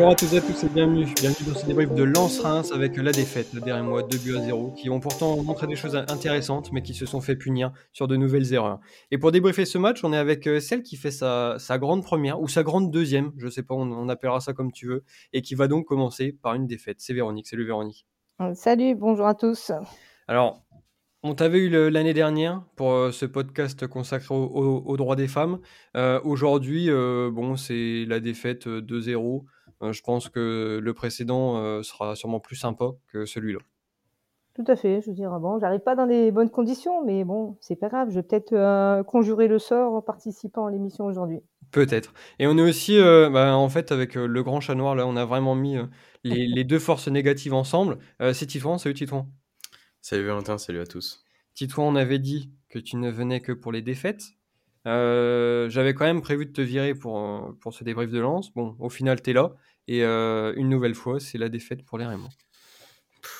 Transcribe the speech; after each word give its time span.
Bonjour 0.00 0.12
à 0.12 0.16
toutes 0.16 0.32
et 0.32 0.38
à 0.38 0.40
tous 0.40 0.64
et 0.64 0.68
bienvenue. 0.70 1.04
Bienvenue 1.20 1.52
dans 1.52 1.60
ce 1.60 1.66
débrief 1.66 1.92
de 1.92 2.04
Lens-Reims 2.04 2.72
avec 2.72 2.96
la 2.96 3.12
défaite 3.12 3.52
le 3.52 3.60
dernier 3.60 3.86
mois 3.86 4.02
2 4.02 4.16
buts 4.16 4.34
à 4.34 4.40
0 4.40 4.70
qui 4.70 4.88
ont 4.88 4.98
pourtant 4.98 5.42
montré 5.42 5.66
des 5.66 5.76
choses 5.76 5.94
intéressantes 5.94 6.72
mais 6.72 6.80
qui 6.80 6.94
se 6.94 7.04
sont 7.04 7.20
fait 7.20 7.36
punir 7.36 7.70
sur 7.92 8.08
de 8.08 8.16
nouvelles 8.16 8.54
erreurs. 8.54 8.80
Et 9.10 9.18
pour 9.18 9.30
débriefer 9.30 9.66
ce 9.66 9.76
match, 9.76 10.02
on 10.02 10.14
est 10.14 10.16
avec 10.16 10.46
euh, 10.46 10.58
celle 10.58 10.82
qui 10.82 10.96
fait 10.96 11.10
sa, 11.10 11.58
grande 11.72 12.02
première 12.02 12.40
ou 12.40 12.48
sa 12.48 12.62
grande 12.62 12.90
deuxième, 12.90 13.32
je 13.36 13.48
sais 13.48 13.62
pas, 13.62 13.74
on, 13.74 14.08
appellera 14.08 14.40
ça 14.40 14.54
comme 14.54 14.72
tu 14.72 14.86
veux, 14.86 15.04
et 15.34 15.42
qui 15.42 15.54
va 15.54 15.68
donc 15.68 15.84
commencer 15.84 16.32
par 16.32 16.54
une 16.54 16.66
défaite. 16.66 16.96
C'est 17.00 17.12
Véronique. 17.12 17.46
Salut 17.46 17.66
Véronique. 17.66 18.06
Salut, 18.54 18.94
bonjour 18.94 19.26
à 19.26 19.34
tous. 19.34 19.70
Alors, 20.28 20.62
on 21.22 21.34
t'avait 21.34 21.58
eu 21.58 21.68
l'année 21.90 22.14
dernière 22.14 22.62
pour 22.76 22.92
euh, 22.92 23.12
ce 23.12 23.26
podcast 23.26 23.86
consacré 23.86 24.34
aux 24.34 24.96
droits 24.96 25.16
des 25.16 25.28
femmes. 25.28 25.58
Euh, 25.94 26.18
aujourd'hui, 26.24 26.88
bon, 26.88 27.56
c'est 27.56 28.06
la 28.08 28.20
défaite 28.20 28.66
2-0 28.66 29.18
euh, 29.18 29.40
je 29.82 30.02
pense 30.02 30.28
que 30.28 30.78
le 30.82 30.94
précédent 30.94 31.56
euh, 31.56 31.82
sera 31.82 32.14
sûrement 32.16 32.40
plus 32.40 32.56
sympa 32.56 32.90
que 33.12 33.24
celui-là. 33.24 33.60
Tout 34.54 34.64
à 34.66 34.76
fait. 34.76 35.00
Je 35.00 35.06
veux 35.06 35.14
dire, 35.14 35.30
bon, 35.40 35.58
j'arrive 35.58 35.80
pas 35.80 35.94
dans 35.94 36.04
les 36.04 36.30
bonnes 36.32 36.50
conditions, 36.50 37.04
mais 37.04 37.24
bon, 37.24 37.56
c'est 37.60 37.76
pas 37.76 37.88
grave. 37.88 38.10
Je 38.10 38.16
vais 38.16 38.22
peut-être 38.22 38.52
euh, 38.52 39.02
conjurer 39.02 39.48
le 39.48 39.58
sort 39.58 39.94
en 39.94 40.02
participant 40.02 40.66
à 40.66 40.70
l'émission 40.70 41.06
aujourd'hui. 41.06 41.40
Peut-être. 41.70 42.12
Et 42.38 42.46
on 42.46 42.58
est 42.58 42.62
aussi, 42.62 42.98
bah, 42.98 43.56
en 43.56 43.68
fait, 43.68 43.92
avec 43.92 44.16
le 44.16 44.42
grand 44.42 44.60
chat 44.60 44.74
noir, 44.74 44.96
là, 44.96 45.06
on 45.06 45.14
a 45.14 45.24
vraiment 45.24 45.54
mis 45.54 45.76
les, 46.24 46.64
deux 46.64 46.80
forces 46.80 47.06
négatives 47.06 47.54
ensemble. 47.54 47.98
c'est 48.32 48.46
Titouan. 48.46 48.76
Salut 48.76 48.94
Titouan. 48.94 49.28
Salut 50.02 50.26
Valentin, 50.26 50.58
salut 50.58 50.80
à 50.80 50.86
tous. 50.86 51.22
Titouan, 51.54 51.86
on 51.86 51.94
avait 51.94 52.18
dit 52.18 52.50
que 52.70 52.80
tu 52.80 52.96
ne 52.96 53.08
venais 53.08 53.40
que 53.40 53.52
pour 53.52 53.70
les 53.70 53.82
défaites. 53.82 54.22
J'avais 54.84 55.94
quand 55.94 56.04
même 56.04 56.22
prévu 56.22 56.46
de 56.46 56.52
te 56.52 56.60
virer 56.60 56.94
pour, 56.94 57.54
pour 57.60 57.72
ce 57.74 57.84
débrief 57.84 58.10
de 58.10 58.18
lance. 58.18 58.52
Bon, 58.54 58.76
au 58.78 58.88
final, 58.88 59.20
tu 59.22 59.30
es 59.30 59.32
là. 59.32 59.52
Et 59.90 60.04
euh, 60.04 60.52
une 60.56 60.68
nouvelle 60.68 60.94
fois, 60.94 61.18
c'est 61.18 61.36
la 61.36 61.48
défaite 61.48 61.84
pour 61.84 61.98
les 61.98 62.06
Raymond. 62.06 62.28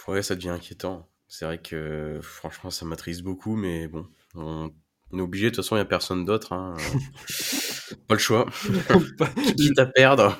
Ouais, 0.08 0.20
ça 0.20 0.34
devient 0.34 0.48
inquiétant. 0.48 1.08
C'est 1.28 1.44
vrai 1.44 1.58
que 1.58 2.18
franchement, 2.22 2.70
ça 2.70 2.84
m'attriste 2.84 3.22
beaucoup, 3.22 3.54
mais 3.54 3.86
bon, 3.86 4.04
on, 4.34 4.72
est 5.16 5.20
obligé. 5.20 5.46
De 5.46 5.54
toute 5.54 5.64
façon, 5.64 5.76
il 5.76 5.78
n'y 5.78 5.82
a 5.82 5.84
personne 5.84 6.24
d'autre. 6.24 6.52
Hein. 6.52 6.74
Pas 8.08 8.14
le 8.14 8.18
choix. 8.18 8.46
Quitte 9.56 9.78
à 9.78 9.86
perdre. 9.86 10.36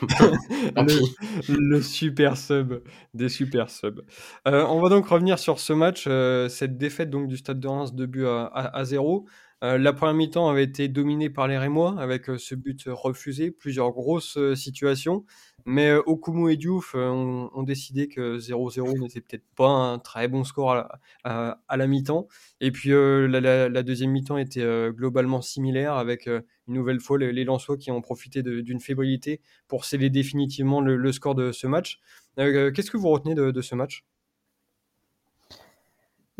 le, 1.48 1.81
super 1.81 2.37
sub 2.37 2.83
des 3.15 3.28
super 3.28 3.71
subs. 3.71 4.03
Euh, 4.48 4.65
on 4.65 4.81
va 4.81 4.89
donc 4.89 5.06
revenir 5.06 5.39
sur 5.39 5.61
ce 5.61 5.73
match, 5.73 6.06
euh, 6.09 6.48
cette 6.48 6.77
défaite 6.77 7.11
donc 7.11 7.28
du 7.28 7.37
Stade 7.37 7.61
de 7.61 7.69
Reims, 7.69 7.95
de 7.95 8.06
but 8.06 8.27
à, 8.27 8.47
à, 8.47 8.78
à 8.78 8.84
0. 8.84 9.28
Euh, 9.62 9.77
la 9.77 9.92
première 9.92 10.14
mi-temps 10.14 10.48
avait 10.48 10.64
été 10.64 10.89
dominée 10.89 11.28
par 11.28 11.47
les 11.47 11.58
Rémois 11.58 12.00
avec 12.00 12.30
euh, 12.30 12.39
ce 12.39 12.55
but 12.55 12.84
refusé, 12.86 13.50
plusieurs 13.50 13.91
grosses 13.92 14.39
euh, 14.39 14.55
situations. 14.55 15.25
Mais 15.66 15.92
Okumu 15.92 16.50
et 16.50 16.56
Diouf 16.56 16.94
ont, 16.94 17.62
décidé 17.62 18.08
que 18.08 18.38
0-0 18.38 18.98
n'était 18.98 19.20
peut-être 19.20 19.44
pas 19.56 19.69
un 19.69 19.98
très 19.98 20.27
bon 20.27 20.42
score 20.42 20.86
à, 21.22 21.77
la 21.77 21.86
mi-temps. 21.86 22.28
Et 22.62 22.70
puis 22.70 22.88
la, 22.88 23.83
deuxième 23.83 24.11
mi-temps 24.11 24.38
était 24.38 24.64
globalement 24.91 25.42
similaire 25.42 25.92
avec 25.97 26.27
une 26.27 26.42
nouvelle 26.66 26.98
fois 26.98 27.19
les, 27.19 27.33
les 27.34 27.47
qui 27.78 27.91
ont 27.91 28.00
profité 28.00 28.42
d'une 28.42 28.81
fébrilité 28.81 29.42
pour 29.69 29.84
sceller 29.84 30.08
définitivement 30.08 30.81
le, 30.81 31.12
score 31.12 31.34
de 31.34 31.53
ce 31.53 31.66
match. 31.66 32.00
Qu'est-ce 32.38 32.91
que 32.91 32.97
vous 32.97 33.11
retenez 33.11 33.34
de 33.34 33.61
ce 33.61 33.75
match? 33.75 34.06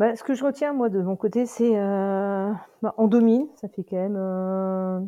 Bah, 0.01 0.17
ce 0.17 0.25
que 0.25 0.33
je 0.33 0.43
retiens, 0.43 0.73
moi, 0.73 0.89
de 0.89 1.03
mon 1.03 1.15
côté, 1.15 1.45
c'est 1.45 1.79
euh, 1.79 2.51
bah, 2.81 2.95
on 2.97 3.07
domine. 3.07 3.47
Ça 3.57 3.69
fait 3.69 3.85
quand 3.85 3.97
même 3.97 4.17
euh, 4.17 4.99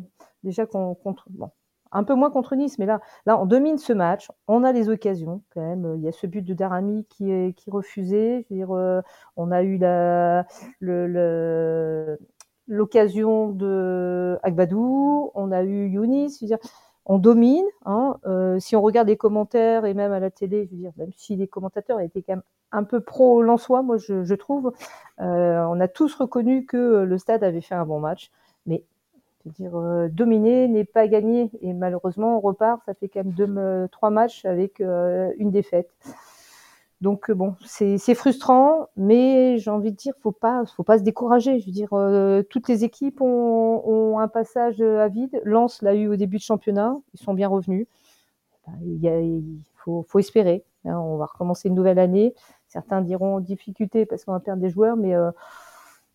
déjà 0.43 0.67
qu'on 0.67 0.93
contre, 0.93 1.25
bon, 1.31 1.49
un 1.91 2.03
peu 2.03 2.13
moins 2.13 2.29
contre 2.29 2.55
Nice, 2.55 2.77
mais 2.77 2.85
là, 2.85 3.01
là, 3.25 3.39
on 3.41 3.47
domine 3.47 3.79
ce 3.79 3.91
match. 3.91 4.29
On 4.47 4.63
a 4.63 4.71
les 4.71 4.89
occasions 4.89 5.41
quand 5.51 5.61
même. 5.61 5.95
Il 5.97 6.03
y 6.03 6.07
a 6.07 6.11
ce 6.11 6.27
but 6.27 6.43
de 6.43 6.53
Darami 6.53 7.07
qui 7.09 7.31
est 7.31 7.53
qui 7.57 7.71
refusé. 7.71 8.45
Je 8.47 8.53
veux 8.53 8.59
dire, 8.59 8.71
euh, 8.71 9.01
on 9.35 9.49
a 9.51 9.63
eu 9.63 9.77
la 9.79 10.45
le, 10.79 12.19
l'occasion 12.67 13.49
de 13.49 14.37
Agbadou. 14.43 15.31
On 15.33 15.51
a 15.51 15.63
eu 15.63 15.87
Younis. 15.87 16.37
Je 16.39 16.45
veux 16.45 16.49
dire, 16.49 16.59
on 17.05 17.17
domine. 17.17 17.65
Hein. 17.85 18.17
Euh, 18.25 18.59
si 18.59 18.75
on 18.75 18.81
regarde 18.81 19.07
les 19.07 19.17
commentaires 19.17 19.85
et 19.85 19.93
même 19.93 20.11
à 20.11 20.19
la 20.19 20.31
télé, 20.31 20.65
je 20.65 20.71
veux 20.71 20.81
dire, 20.81 20.91
même 20.97 21.11
si 21.15 21.35
les 21.35 21.47
commentateurs 21.47 21.99
étaient 21.99 22.21
quand 22.21 22.33
même 22.33 22.43
un 22.71 22.83
peu 22.83 23.01
pro 23.01 23.41
Lensois, 23.41 23.83
moi 23.83 23.97
je, 23.97 24.33
trouve, 24.33 24.73
euh, 25.21 25.63
on 25.65 25.79
a 25.79 25.87
tous 25.87 26.15
reconnu 26.15 26.65
que 26.65 27.03
le 27.03 27.17
Stade 27.17 27.43
avait 27.43 27.61
fait 27.61 27.75
un 27.75 27.85
bon 27.85 27.99
match, 27.99 28.31
mais 28.65 28.83
je 29.45 29.49
veux 29.49 29.53
dire, 29.53 29.77
euh, 29.77 30.07
dominer 30.07 30.67
n'est 30.67 30.85
pas 30.85 31.07
gagné 31.07 31.51
et 31.61 31.73
malheureusement 31.73 32.37
on 32.37 32.39
repart, 32.39 32.81
ça 32.85 32.93
fait 32.93 33.09
quand 33.09 33.23
même 33.23 33.33
deux, 33.33 33.87
trois 33.91 34.09
matchs 34.09 34.45
avec 34.45 34.79
une 34.79 35.51
défaite. 35.51 35.89
Donc 37.03 37.29
euh, 37.29 37.33
bon, 37.33 37.53
c'est 37.65 38.15
frustrant, 38.15 38.87
mais 38.95 39.57
j'ai 39.57 39.69
envie 39.69 39.91
de 39.91 39.97
dire, 39.97 40.13
faut 40.21 40.31
pas, 40.31 40.63
faut 40.65 40.83
pas 40.83 40.97
se 40.97 41.03
décourager. 41.03 41.59
Je 41.59 41.65
veux 41.65 41.73
dire, 41.73 41.89
euh, 41.91 42.43
toutes 42.43 42.69
les 42.69 42.85
équipes 42.85 43.19
ont, 43.19 44.17
un 44.19 44.29
passage 44.29 44.79
à 44.79 45.09
vide. 45.09 45.41
Lens 45.43 45.81
l'a 45.81 45.95
eu 45.95 46.07
au 46.07 46.15
début 46.15 46.37
de 46.37 46.43
championnat, 46.43 46.95
ils 47.13 47.19
sont 47.19 47.33
bien 47.33 47.49
revenus. 47.49 47.87
Il, 48.85 49.43
faut, 49.75 50.05
espérer. 50.17 50.63
Hein. 50.85 50.97
on 50.97 51.17
va 51.17 51.25
recommencer 51.25 51.67
une 51.67 51.75
nouvelle 51.75 51.99
année. 51.99 52.33
Certains 52.69 53.01
diront 53.01 53.41
difficulté 53.41 54.05
parce 54.05 54.23
qu'on 54.23 54.31
va 54.31 54.39
perdre 54.39 54.61
des 54.61 54.69
joueurs, 54.69 54.95
mais 54.95 55.13
euh, 55.13 55.29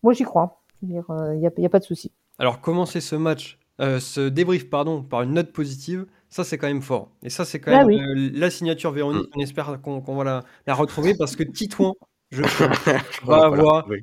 moi 0.01 0.13
j'y 0.13 0.23
crois. 0.23 0.59
Il 0.81 0.89
n'y 0.89 0.97
a, 0.97 1.51
a, 1.65 1.69
pas 1.69 1.79
de 1.79 1.83
souci. 1.83 2.11
Alors 2.39 2.61
commencer 2.61 2.99
ce 2.99 3.15
match, 3.15 3.59
ce 3.77 4.27
débrief 4.27 4.71
pardon, 4.71 5.03
par 5.03 5.21
une 5.21 5.33
note 5.33 5.51
positive. 5.51 6.07
Ça, 6.29 6.43
c'est 6.43 6.57
quand 6.57 6.67
même 6.67 6.81
fort. 6.81 7.11
Et 7.23 7.29
ça, 7.29 7.43
c'est 7.43 7.59
quand 7.59 7.71
ah 7.73 7.85
même 7.85 7.99
euh, 7.99 8.29
la 8.33 8.51
signature 8.51 8.91
Véronique. 8.91 9.29
Mm. 9.29 9.39
On 9.39 9.41
espère 9.41 9.81
qu'on 9.81 10.15
va 10.15 10.43
la, 10.67 10.73
retrouver 10.73 11.15
parce 11.17 11.35
que 11.35 11.43
Titouan, 11.43 11.95
je 12.29 12.43
va 13.25 13.45
avoir 13.45 13.91
une 13.91 14.01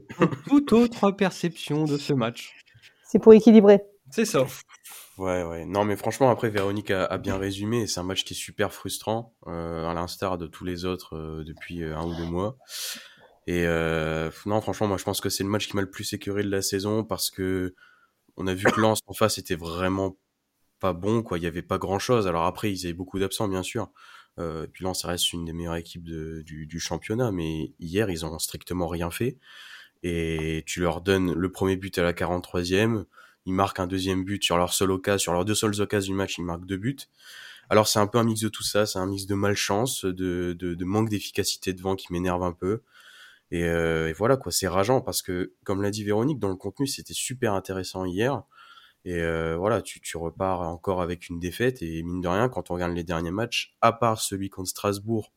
toute 0.48 0.72
autre 0.72 1.12
perception 1.12 1.84
de 1.84 1.96
ce 1.96 2.12
match. 2.12 2.52
C'est 3.04 3.20
pour 3.20 3.32
équilibrer. 3.32 3.80
C'est 4.10 4.24
ça. 4.24 4.44
Ouais, 5.18 5.44
ouais. 5.44 5.64
Non, 5.64 5.84
mais 5.84 5.96
franchement, 5.96 6.28
après, 6.30 6.50
Véronique 6.50 6.90
a, 6.90 7.16
bien 7.18 7.38
résumé. 7.38 7.86
C'est 7.86 8.00
un 8.00 8.04
match 8.04 8.24
qui 8.24 8.34
est 8.34 8.36
super 8.36 8.72
frustrant, 8.72 9.34
euh, 9.46 9.88
à 9.88 9.94
l'instar 9.94 10.36
de 10.36 10.48
tous 10.48 10.64
les 10.64 10.84
autres 10.84 11.16
euh, 11.16 11.44
depuis 11.44 11.84
un 11.84 12.04
ou 12.04 12.14
deux 12.14 12.26
mois. 12.26 12.58
Et 13.46 13.64
non, 14.46 14.60
franchement, 14.60 14.88
moi, 14.88 14.96
je 14.96 15.04
pense 15.04 15.20
que 15.20 15.28
c'est 15.28 15.44
le 15.44 15.48
match 15.48 15.68
qui 15.68 15.76
m'a 15.76 15.82
le 15.82 15.90
plus 15.90 16.12
écœuré 16.12 16.42
de 16.42 16.50
la 16.50 16.62
saison 16.62 17.04
parce 17.04 17.30
que 17.30 17.76
on 18.36 18.48
a 18.48 18.54
vu 18.54 18.64
que 18.64 18.80
Lens 18.80 18.98
en 19.06 19.14
face 19.14 19.38
était 19.38 19.54
vraiment 19.54 20.16
pas 20.80 20.92
bon, 20.92 21.22
quoi. 21.22 21.38
Il 21.38 21.44
y 21.44 21.46
avait 21.46 21.62
pas 21.62 21.78
grand 21.78 21.98
chose. 21.98 22.26
Alors 22.26 22.44
après, 22.44 22.72
ils 22.72 22.86
avaient 22.86 22.94
beaucoup 22.94 23.18
d'absents, 23.18 23.48
bien 23.48 23.62
sûr. 23.62 23.90
Euh, 24.38 24.66
puis 24.70 24.84
là, 24.84 24.94
ça 24.94 25.08
reste 25.08 25.32
une 25.32 25.44
des 25.44 25.52
meilleures 25.52 25.76
équipes 25.76 26.04
du, 26.04 26.66
du, 26.66 26.80
championnat. 26.80 27.32
Mais 27.32 27.72
hier, 27.80 28.10
ils 28.10 28.24
ont 28.24 28.38
strictement 28.38 28.88
rien 28.88 29.10
fait. 29.10 29.38
Et 30.02 30.62
tu 30.66 30.80
leur 30.80 31.00
donnes 31.00 31.32
le 31.32 31.52
premier 31.52 31.76
but 31.76 31.96
à 31.98 32.02
la 32.02 32.12
43e. 32.12 33.04
Ils 33.46 33.52
marquent 33.54 33.80
un 33.80 33.86
deuxième 33.86 34.24
but 34.24 34.42
sur 34.42 34.56
leur 34.58 34.74
seul 34.74 34.90
occasion, 34.90 35.18
sur 35.18 35.32
leurs 35.32 35.44
deux 35.44 35.54
seules 35.54 35.80
occasions 35.80 36.12
du 36.12 36.16
match, 36.16 36.38
ils 36.38 36.44
marquent 36.44 36.66
deux 36.66 36.76
buts. 36.76 36.96
Alors 37.70 37.88
c'est 37.88 37.98
un 37.98 38.06
peu 38.06 38.18
un 38.18 38.24
mix 38.24 38.40
de 38.40 38.48
tout 38.48 38.62
ça, 38.62 38.86
c'est 38.86 38.98
un 38.98 39.06
mix 39.06 39.26
de 39.26 39.34
malchance, 39.34 40.04
de, 40.04 40.52
de, 40.52 40.74
de 40.74 40.84
manque 40.84 41.08
d'efficacité 41.08 41.72
devant 41.72 41.96
qui 41.96 42.12
m'énerve 42.12 42.42
un 42.42 42.52
peu. 42.52 42.82
Et, 43.52 43.64
euh, 43.64 44.08
et, 44.08 44.12
voilà 44.12 44.36
quoi, 44.36 44.50
c'est 44.52 44.68
rageant 44.68 45.00
parce 45.00 45.22
que, 45.22 45.52
comme 45.64 45.82
l'a 45.82 45.90
dit 45.90 46.04
Véronique, 46.04 46.40
dans 46.40 46.48
le 46.48 46.56
contenu, 46.56 46.86
c'était 46.86 47.14
super 47.14 47.54
intéressant 47.54 48.04
hier. 48.04 48.42
Et 49.06 49.22
euh, 49.22 49.56
voilà, 49.56 49.82
tu, 49.82 50.16
repars 50.16 50.62
encore 50.62 51.00
avec 51.00 51.28
une 51.28 51.38
défaite. 51.38 51.80
Et 51.80 52.02
mine 52.02 52.20
de 52.20 52.26
rien, 52.26 52.48
quand 52.48 52.70
on 52.70 52.74
regarde 52.74 52.92
les 52.92 53.04
derniers 53.04 53.30
matchs, 53.30 53.76
à 53.80 53.92
part 53.92 54.20
celui 54.20 54.50
contre 54.50 54.68
Strasbourg, 54.68 55.32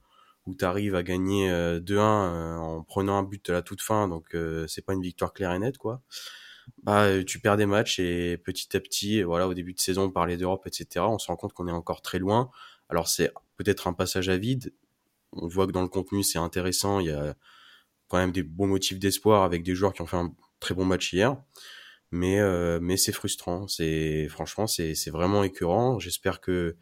où 0.47 0.56
tu 0.56 0.66
arrives 0.66 0.96
à 0.96 1.03
gagner 1.03 1.47
2-1 1.47 1.52
euh, 1.52 1.80
euh, 1.91 2.56
en 2.57 2.84
prenant 2.84 3.19
un 3.19 3.24
but 3.24 3.47
à 3.52 3.53
la 3.53 3.62
toute 3.62 3.84
fin, 3.84 4.07
donc 4.07 4.35
c'est 4.68 4.84
pas 4.84 4.94
une 4.94 5.04
victoire 5.04 5.33
claire 5.33 5.54
et 5.54 5.60
nette, 5.60 5.77
quoi. 5.77 6.01
Bah, 6.83 7.24
tu 7.24 7.39
perds 7.39 7.57
des 7.57 7.68
matchs 7.68 8.00
et 8.00 8.38
petit 8.38 8.75
à 8.75 8.80
petit, 8.80 9.21
voilà, 9.21 9.48
au 9.48 9.54
début 9.54 9.74
de 9.74 9.80
saison, 9.80 10.04
on 10.06 10.12
parlait 10.12 10.38
d'Europe, 10.38 10.65
etc. 10.65 11.06
On 11.07 11.19
se 11.19 11.27
rend 11.27 11.36
compte 11.36 11.54
qu'on 11.54 11.68
est 11.68 11.72
encore 11.72 12.01
très 12.01 12.18
loin. 12.18 12.50
Alors 12.89 13.07
c'est 13.07 13.31
peut-être 13.57 13.88
un 13.88 13.94
passage 13.94 14.30
à 14.30 14.38
vide. 14.38 14.74
On 15.33 15.48
voit 15.48 15.68
que 15.68 15.72
dans 15.72 15.83
le 15.83 15.88
contenu, 15.89 16.24
c'est 16.24 16.39
intéressant. 16.39 17.00
Il 17.00 17.07
y 17.07 17.12
a 17.12 17.36
quand 18.07 18.18
même 18.18 18.31
des 18.31 18.44
bons 18.44 18.68
motifs 18.68 19.00
d'espoir 19.00 19.44
avec 19.44 19.63
des 19.63 19.75
joueurs 19.75 19.94
qui 19.94 20.01
ont 20.01 20.07
fait 20.07 20.18
un 20.18 20.33
très 20.60 20.74
bon 20.74 20.86
match 20.86 21.13
hier 21.13 21.38
mais 22.12 22.40
euh, 22.40 22.80
mais 22.82 22.98
c'est 22.98 23.12
frustrant. 23.12 23.68
C'est 23.68 24.28
franchement 24.30 24.68
c'est 24.68 24.96
c'est 24.96 25.12
vraiment 25.12 25.44
écœurant. 25.44 26.00
J'espère 26.00 26.42
que 26.42 26.76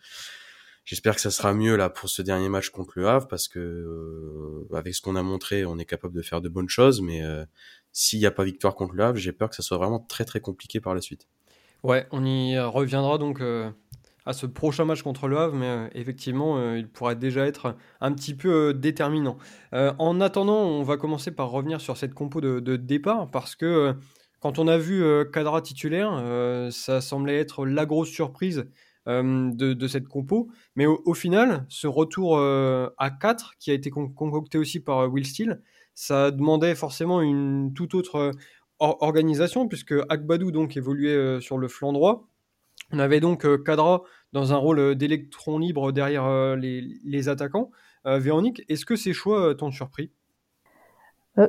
j'espère 0.85 1.15
que 1.15 1.21
ça 1.21 1.31
sera 1.31 1.53
mieux 1.53 1.75
là 1.75 1.89
pour 1.89 2.09
ce 2.09 2.21
dernier 2.21 2.49
match 2.49 2.69
contre 2.69 2.93
le 2.95 3.07
Havre 3.07 3.27
parce 3.27 3.47
que 3.47 3.59
euh, 3.59 4.67
avec 4.75 4.95
ce 4.95 5.01
qu'on 5.01 5.15
a 5.15 5.23
montré, 5.23 5.65
on 5.65 5.77
est 5.77 5.85
capable 5.85 6.15
de 6.15 6.21
faire 6.21 6.41
de 6.41 6.49
bonnes 6.49 6.69
choses. 6.69 7.01
Mais 7.01 7.23
euh, 7.23 7.45
s'il 7.91 8.19
n'y 8.19 8.25
a 8.25 8.31
pas 8.31 8.43
victoire 8.43 8.75
contre 8.75 8.93
le 8.93 9.03
Havre, 9.03 9.17
j'ai 9.17 9.33
peur 9.33 9.49
que 9.49 9.55
ça 9.55 9.63
soit 9.63 9.77
vraiment 9.77 9.99
très 9.99 10.25
très 10.25 10.39
compliqué 10.39 10.79
par 10.79 10.95
la 10.95 11.01
suite. 11.01 11.27
Ouais, 11.83 12.07
on 12.11 12.25
y 12.25 12.57
reviendra 12.59 13.17
donc 13.19 13.39
à 14.25 14.33
ce 14.33 14.47
prochain 14.47 14.83
match 14.83 15.03
contre 15.03 15.27
le 15.27 15.37
Havre, 15.37 15.55
mais 15.55 15.89
effectivement, 15.93 16.73
il 16.73 16.89
pourrait 16.89 17.15
déjà 17.15 17.45
être 17.45 17.75
un 18.01 18.11
petit 18.13 18.33
peu 18.33 18.73
déterminant. 18.73 19.37
en 19.71 20.19
attendant, 20.19 20.63
on 20.63 20.81
va 20.81 20.97
commencer 20.97 21.29
par 21.29 21.51
revenir 21.51 21.79
sur 21.79 21.97
cette 21.97 22.15
compo 22.15 22.41
de, 22.41 22.59
de 22.59 22.77
départ 22.77 23.29
parce 23.29 23.55
que 23.55 23.95
quand 24.39 24.59
on 24.59 24.67
a 24.67 24.77
vu 24.77 25.03
Cadra 25.31 25.61
titulaire, 25.61 26.69
ça 26.71 27.01
semblait 27.01 27.37
être 27.37 27.65
la 27.65 27.85
grosse 27.85 28.09
surprise 28.09 28.65
de, 29.07 29.87
cette 29.87 30.07
compo. 30.07 30.49
Mais 30.75 30.85
au, 30.85 31.13
final, 31.13 31.65
ce 31.69 31.87
retour 31.87 32.39
à 32.39 33.09
4 33.09 33.53
qui 33.59 33.71
a 33.71 33.73
été 33.73 33.89
concocté 33.89 34.57
aussi 34.57 34.79
par 34.79 35.11
Will 35.11 35.25
Steele, 35.25 35.61
ça 35.93 36.31
demandait 36.31 36.75
forcément 36.75 37.21
une 37.21 37.73
toute 37.73 37.95
autre 37.95 38.31
organisation 38.79 39.67
puisque 39.67 39.95
Akbadou 40.09 40.51
donc 40.51 40.77
évoluait 40.77 41.41
sur 41.41 41.57
le 41.57 41.67
flanc 41.67 41.93
droit. 41.93 42.27
On 42.91 42.99
avait 42.99 43.19
donc 43.19 43.45
Kadra 43.63 44.03
dans 44.33 44.53
un 44.53 44.57
rôle 44.57 44.95
d'électron 44.95 45.57
libre 45.57 45.91
derrière 45.91 46.55
les, 46.55 47.29
attaquants. 47.29 47.71
Véronique, 48.05 48.63
est-ce 48.69 48.85
que 48.85 48.95
ces 48.95 49.13
choix 49.13 49.55
t'ont 49.55 49.71
surpris? 49.71 50.11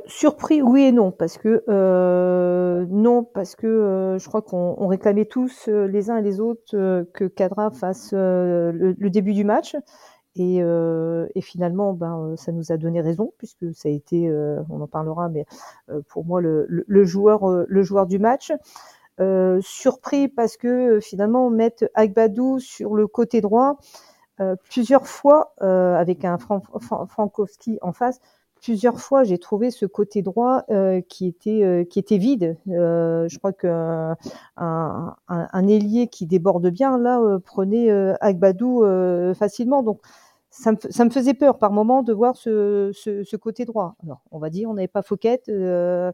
Surpris, 0.05 0.61
oui 0.61 0.83
et 0.83 0.91
non, 0.91 1.11
parce 1.11 1.37
que 1.37 1.63
non, 2.89 3.23
parce 3.23 3.55
que 3.55 4.17
je 4.19 4.27
crois 4.27 4.41
qu'on 4.41 4.87
réclamait 4.87 5.25
tous 5.25 5.67
les 5.67 6.09
uns 6.09 6.17
et 6.17 6.21
les 6.21 6.39
autres 6.39 7.05
que 7.13 7.25
Kadra 7.25 7.71
fasse 7.71 8.13
le, 8.13 9.09
début 9.09 9.33
du 9.33 9.43
match. 9.43 9.75
Et, 10.35 10.61
finalement, 11.41 11.93
ben, 11.93 12.35
ça 12.37 12.51
nous 12.51 12.71
a 12.71 12.77
donné 12.77 13.01
raison 13.01 13.33
puisque 13.37 13.73
ça 13.73 13.89
a 13.89 13.91
été, 13.91 14.31
on 14.69 14.81
en 14.81 14.87
parlera, 14.87 15.29
mais 15.29 15.45
pour 16.07 16.25
moi 16.25 16.41
le, 16.41 16.65
le, 16.67 17.03
joueur, 17.03 17.65
le 17.67 17.83
joueur 17.83 18.05
du 18.05 18.19
match. 18.19 18.51
Euh, 19.19 19.59
surpris 19.61 20.29
parce 20.29 20.55
que 20.55 21.01
finalement 21.01 21.49
mettre 21.49 21.89
Agbadou 21.93 22.59
sur 22.59 22.95
le 22.95 23.05
côté 23.05 23.41
droit 23.41 23.77
euh, 24.39 24.55
plusieurs 24.69 25.07
fois 25.07 25.53
euh, 25.61 25.95
avec 25.95 26.23
un 26.23 26.37
Frankowski 26.37 27.79
en 27.81 27.91
face. 27.91 28.21
Plusieurs 28.61 28.99
fois, 28.99 29.23
j'ai 29.23 29.37
trouvé 29.37 29.71
ce 29.71 29.85
côté 29.85 30.21
droit 30.21 30.63
qui 31.07 31.27
était 31.27 31.87
qui 31.89 31.99
était 31.99 32.17
vide. 32.17 32.57
je 32.67 33.37
crois 33.37 33.53
que 33.53 33.67
un, 34.57 35.15
un, 35.27 35.67
ailier 35.67 36.07
qui 36.07 36.25
déborde 36.25 36.67
bien 36.69 36.97
là 36.97 37.21
prenait 37.45 37.89
Agbadou 38.19 38.83
facilement. 39.33 39.83
Donc 39.83 40.01
ça 40.49 41.05
me, 41.05 41.09
faisait 41.09 41.33
peur 41.33 41.57
par 41.57 41.71
moment 41.71 42.03
de 42.03 42.13
voir 42.13 42.35
ce, 42.35 42.91
ce, 42.93 43.35
côté 43.35 43.65
droit. 43.65 43.95
Alors, 44.03 44.21
on 44.31 44.39
va 44.39 44.49
dire, 44.49 44.69
on 44.69 44.73
n'avait 44.73 44.87
pas 44.87 45.01
Fouquet. 45.01 45.41
Euh, 45.49 46.11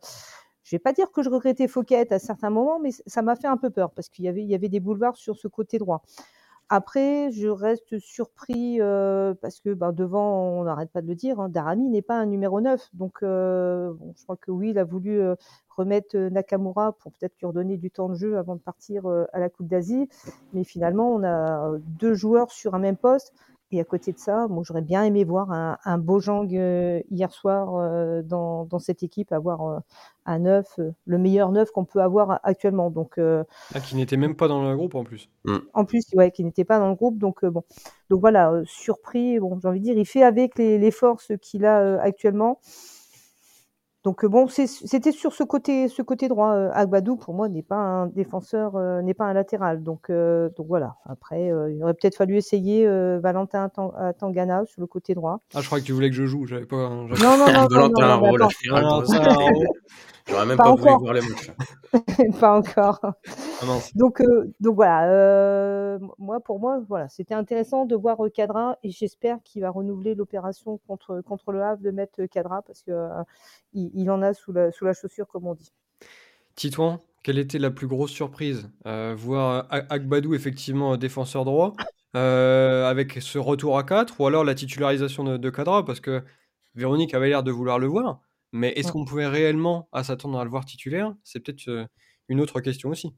je 0.64 0.76
vais 0.76 0.80
pas 0.80 0.94
dire 0.94 1.12
que 1.12 1.24
je 1.24 1.30
regrettais 1.30 1.68
Fouquet 1.68 2.12
à 2.12 2.20
certains 2.20 2.50
moments, 2.50 2.80
mais 2.80 2.92
ça 2.92 3.22
m'a 3.22 3.36
fait 3.36 3.48
un 3.48 3.58
peu 3.58 3.70
peur 3.70 3.92
parce 3.92 4.10
qu'il 4.10 4.26
y 4.26 4.28
avait, 4.28 4.42
il 4.42 4.48
y 4.48 4.56
avait 4.56 4.70
des 4.70 4.80
boulevards 4.80 5.18
sur 5.18 5.38
ce 5.38 5.48
côté 5.48 5.78
droit. 5.78 6.04
Après, 6.70 7.32
je 7.32 7.48
reste 7.48 8.00
surpris 8.00 8.82
euh, 8.82 9.36
parce 9.40 9.60
que 9.60 9.74
ben, 9.74 9.92
devant, 9.92 10.60
on 10.60 10.64
n'arrête 10.64 10.90
pas 10.90 11.04
de 11.04 11.08
le 11.08 11.14
dire, 11.14 11.40
hein, 11.40 11.48
Darami 11.48 11.90
n'est 11.90 12.02
pas 12.02 12.18
un 12.18 12.26
numéro 12.26 12.60
9. 12.60 12.90
Donc, 12.94 13.20
euh, 13.22 13.94
je 14.18 14.24
crois 14.24 14.36
que 14.36 14.50
oui, 14.50 14.72
il 14.72 14.80
a 14.80 14.84
voulu 14.84 15.22
euh, 15.22 15.36
remettre 15.70 16.18
Nakamura 16.18 16.94
pour 16.94 17.12
peut-être 17.12 17.36
lui 17.40 17.46
redonner 17.46 17.78
du 17.78 17.92
temps 17.92 18.10
de 18.10 18.16
jeu 18.16 18.38
avant 18.38 18.56
de 18.56 18.62
partir 18.62 19.06
à 19.08 19.40
la 19.40 19.50
Coupe 19.50 19.68
d'Asie. 19.68 20.10
Mais 20.54 20.64
finalement, 20.64 21.14
on 21.14 21.24
a 21.24 21.74
deux 22.00 22.16
joueurs 22.16 22.52
sur 22.52 22.74
un 22.74 22.80
même 22.80 22.98
poste. 22.98 23.34
Et 23.72 23.82
à 23.82 23.84
côté 23.84 24.12
de 24.14 24.20
ça, 24.20 24.48
moi, 24.48 24.64
j'aurais 24.66 24.84
bien 24.84 25.04
aimé 25.04 25.24
voir 25.24 25.52
un, 25.52 25.78
un 25.86 25.98
Bojang 25.98 26.54
euh, 26.54 27.02
hier 27.10 27.32
soir 27.32 27.76
euh, 27.76 28.22
dans, 28.22 28.66
dans, 28.66 28.78
cette 28.78 29.02
équipe, 29.02 29.32
avoir 29.32 29.68
euh, 29.68 29.80
un 30.26 30.40
neuf, 30.40 30.80
le 31.06 31.18
meilleur 31.18 31.52
neuf 31.52 31.72
qu'on 31.72 31.84
peut 31.84 32.02
avoir 32.02 32.40
actuellement. 32.44 32.92
Donc, 32.92 33.18
ah, 33.18 33.80
qui 33.80 33.96
n'était 33.96 34.18
même 34.18 34.36
pas 34.36 34.48
dans 34.48 34.70
le 34.70 34.76
groupe 34.76 34.94
en 34.94 35.04
plus. 35.04 35.30
Mm. 35.46 35.58
En 35.74 35.86
plus, 35.86 36.04
ouais, 36.14 36.32
qui 36.32 36.44
n'était 36.44 36.64
pas 36.64 36.78
dans 36.78 36.90
le 36.90 36.96
groupe. 36.96 37.18
Donc, 37.18 37.44
bon, 37.44 37.64
donc 38.10 38.22
voilà, 38.22 38.62
surpris. 38.66 39.40
Bon, 39.40 39.60
j'ai 39.60 39.68
envie 39.68 39.80
de 39.80 39.86
dire, 39.86 39.98
il 39.98 40.06
fait 40.06 40.24
avec 40.24 40.58
les, 40.60 40.78
les 40.78 40.92
forces 40.92 41.32
qu'il 41.42 41.66
a 41.66 42.00
actuellement. 42.02 42.60
Donc 44.06 44.24
euh, 44.24 44.30
bon, 44.30 44.48
c'était 44.48 45.12
sur 45.12 45.34
ce 45.34 45.44
côté, 45.44 45.90
ce 45.90 46.04
côté 46.04 46.28
droit. 46.28 46.54
Euh, 46.54 46.70
Agbadou, 46.74 47.16
pour 47.16 47.34
moi, 47.34 47.50
n'est 47.50 47.64
pas 47.64 47.76
un 47.76 48.06
défenseur, 48.06 48.76
euh, 48.76 49.02
n'est 49.02 49.16
pas 49.16 49.26
un 49.26 49.34
latéral. 49.34 49.82
Donc, 49.82 50.12
donc 50.12 50.68
voilà. 50.68 50.98
Après, 51.06 51.48
il 51.48 51.84
aurait 51.84 51.96
peut-être 51.96 52.16
fallu 52.16 52.38
essayer 52.38 52.88
Valentin 53.20 53.70
Tangana 54.20 54.64
sur 54.68 54.82
le 54.82 54.88
côté 54.88 55.16
droit. 55.16 55.42
Ah, 55.56 55.62
je 55.62 55.66
crois 55.66 55.80
que 55.80 55.86
tu 55.86 55.92
voulais 55.92 56.12
que 56.12 56.16
je 56.16 56.26
joue. 56.26 56.46
J'avais 56.46 56.68
pas. 56.68 56.88
Non, 56.88 57.08
non, 57.10 57.52
non. 57.52 57.68
Valentin 57.68 58.20
non, 58.82 59.04
J'aurais 60.28 60.46
même 60.46 60.58
pas, 60.58 60.74
voulu 60.74 60.92
voir 61.00 61.14
les 61.14 61.22
matchs. 61.22 61.52
pas 62.40 62.58
encore. 62.58 63.00
Ah 63.04 63.66
donc, 63.94 64.22
euh, 64.22 64.52
donc 64.60 64.76
voilà. 64.76 65.08
Euh, 65.10 66.00
moi, 66.18 66.40
pour 66.40 66.60
moi, 66.60 66.82
voilà, 66.88 67.08
c'était 67.10 67.36
intéressant 67.36 67.86
de 67.86 67.96
voir 67.96 68.18
Cadra 68.34 68.78
et 68.84 68.90
j'espère 68.90 69.38
qu'il 69.44 69.62
va 69.62 69.70
renouveler 69.70 70.16
l'opération 70.16 70.80
contre 70.88 71.22
contre 71.22 71.52
le 71.52 71.62
Havre 71.62 71.82
de 71.82 71.92
mettre 71.92 72.26
Cadra 72.26 72.64
parce 72.64 72.82
que 72.82 72.92
euh, 72.92 73.24
il, 73.74 74.10
en 74.10 74.22
a 74.24 74.34
sous 74.34 74.52
la 74.52 74.72
sous 74.72 74.86
la 74.86 74.94
chaussure, 74.94 75.28
comme 75.28 75.46
on 75.46 75.54
dit. 75.54 75.72
Titouan, 76.56 77.02
quelle 77.22 77.38
était 77.38 77.60
la 77.60 77.70
plus 77.70 77.88
grosse 77.88 78.12
surprise 78.12 78.70
Voir 78.84 79.68
Agbadou 79.70 80.34
effectivement 80.34 80.98
défenseur 80.98 81.46
droit 81.46 81.76
avec 82.14 83.22
ce 83.22 83.38
retour 83.38 83.78
à 83.78 83.84
4 83.84 84.20
ou 84.20 84.26
alors 84.26 84.44
la 84.44 84.56
titularisation 84.56 85.24
de, 85.24 85.38
de 85.38 85.50
Cadra 85.50 85.86
parce 85.86 86.00
que 86.00 86.24
Véronique 86.74 87.14
avait 87.14 87.30
l'air 87.30 87.44
de 87.44 87.52
vouloir 87.52 87.78
le 87.78 87.88
voir. 87.88 88.22
Mais 88.56 88.72
est-ce 88.78 88.94
qu'on 88.94 89.04
pouvait 89.04 89.28
réellement 89.28 89.90
à 89.92 90.06
s'attendre 90.06 90.40
à 90.40 90.46
le 90.46 90.50
voir 90.50 90.64
titulaire 90.64 91.14
C'est 91.26 91.42
peut-être 91.42 91.68
euh, 91.68 91.86
une 92.30 92.40
autre 92.40 92.62
question 92.62 92.90
aussi. 92.90 93.14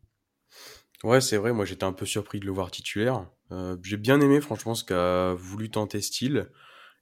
Ouais, 1.04 1.22
c'est 1.22 1.38
vrai. 1.38 1.54
Moi, 1.54 1.64
j'étais 1.64 1.84
un 1.84 1.94
peu 1.94 2.08
surpris 2.08 2.40
de 2.40 2.46
le 2.48 2.52
voir 2.52 2.72
titulaire. 2.72 3.30
Euh, 3.52 3.78
j'ai 3.84 3.98
bien 3.98 4.20
aimé, 4.20 4.42
franchement, 4.42 4.74
ce 4.74 4.84
qu'a 4.84 5.36
voulu 5.36 5.70
tenter 5.70 6.02
Style. 6.02 6.50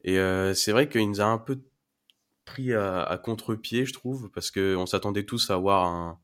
Et 0.04 0.20
euh, 0.20 0.54
c'est 0.54 0.74
vrai 0.74 0.90
qu'il 0.90 1.10
nous 1.10 1.22
a 1.22 1.26
un 1.26 1.38
peu 1.38 1.62
pris 2.44 2.74
à, 2.74 3.18
contre-pied, 3.24 3.86
je 3.86 3.94
trouve, 3.94 4.30
parce 4.32 4.52
qu'on 4.52 4.86
s'attendait 4.86 5.24
tous 5.24 5.50
à 5.50 5.54
avoir 5.54 5.86
un, 5.86 6.20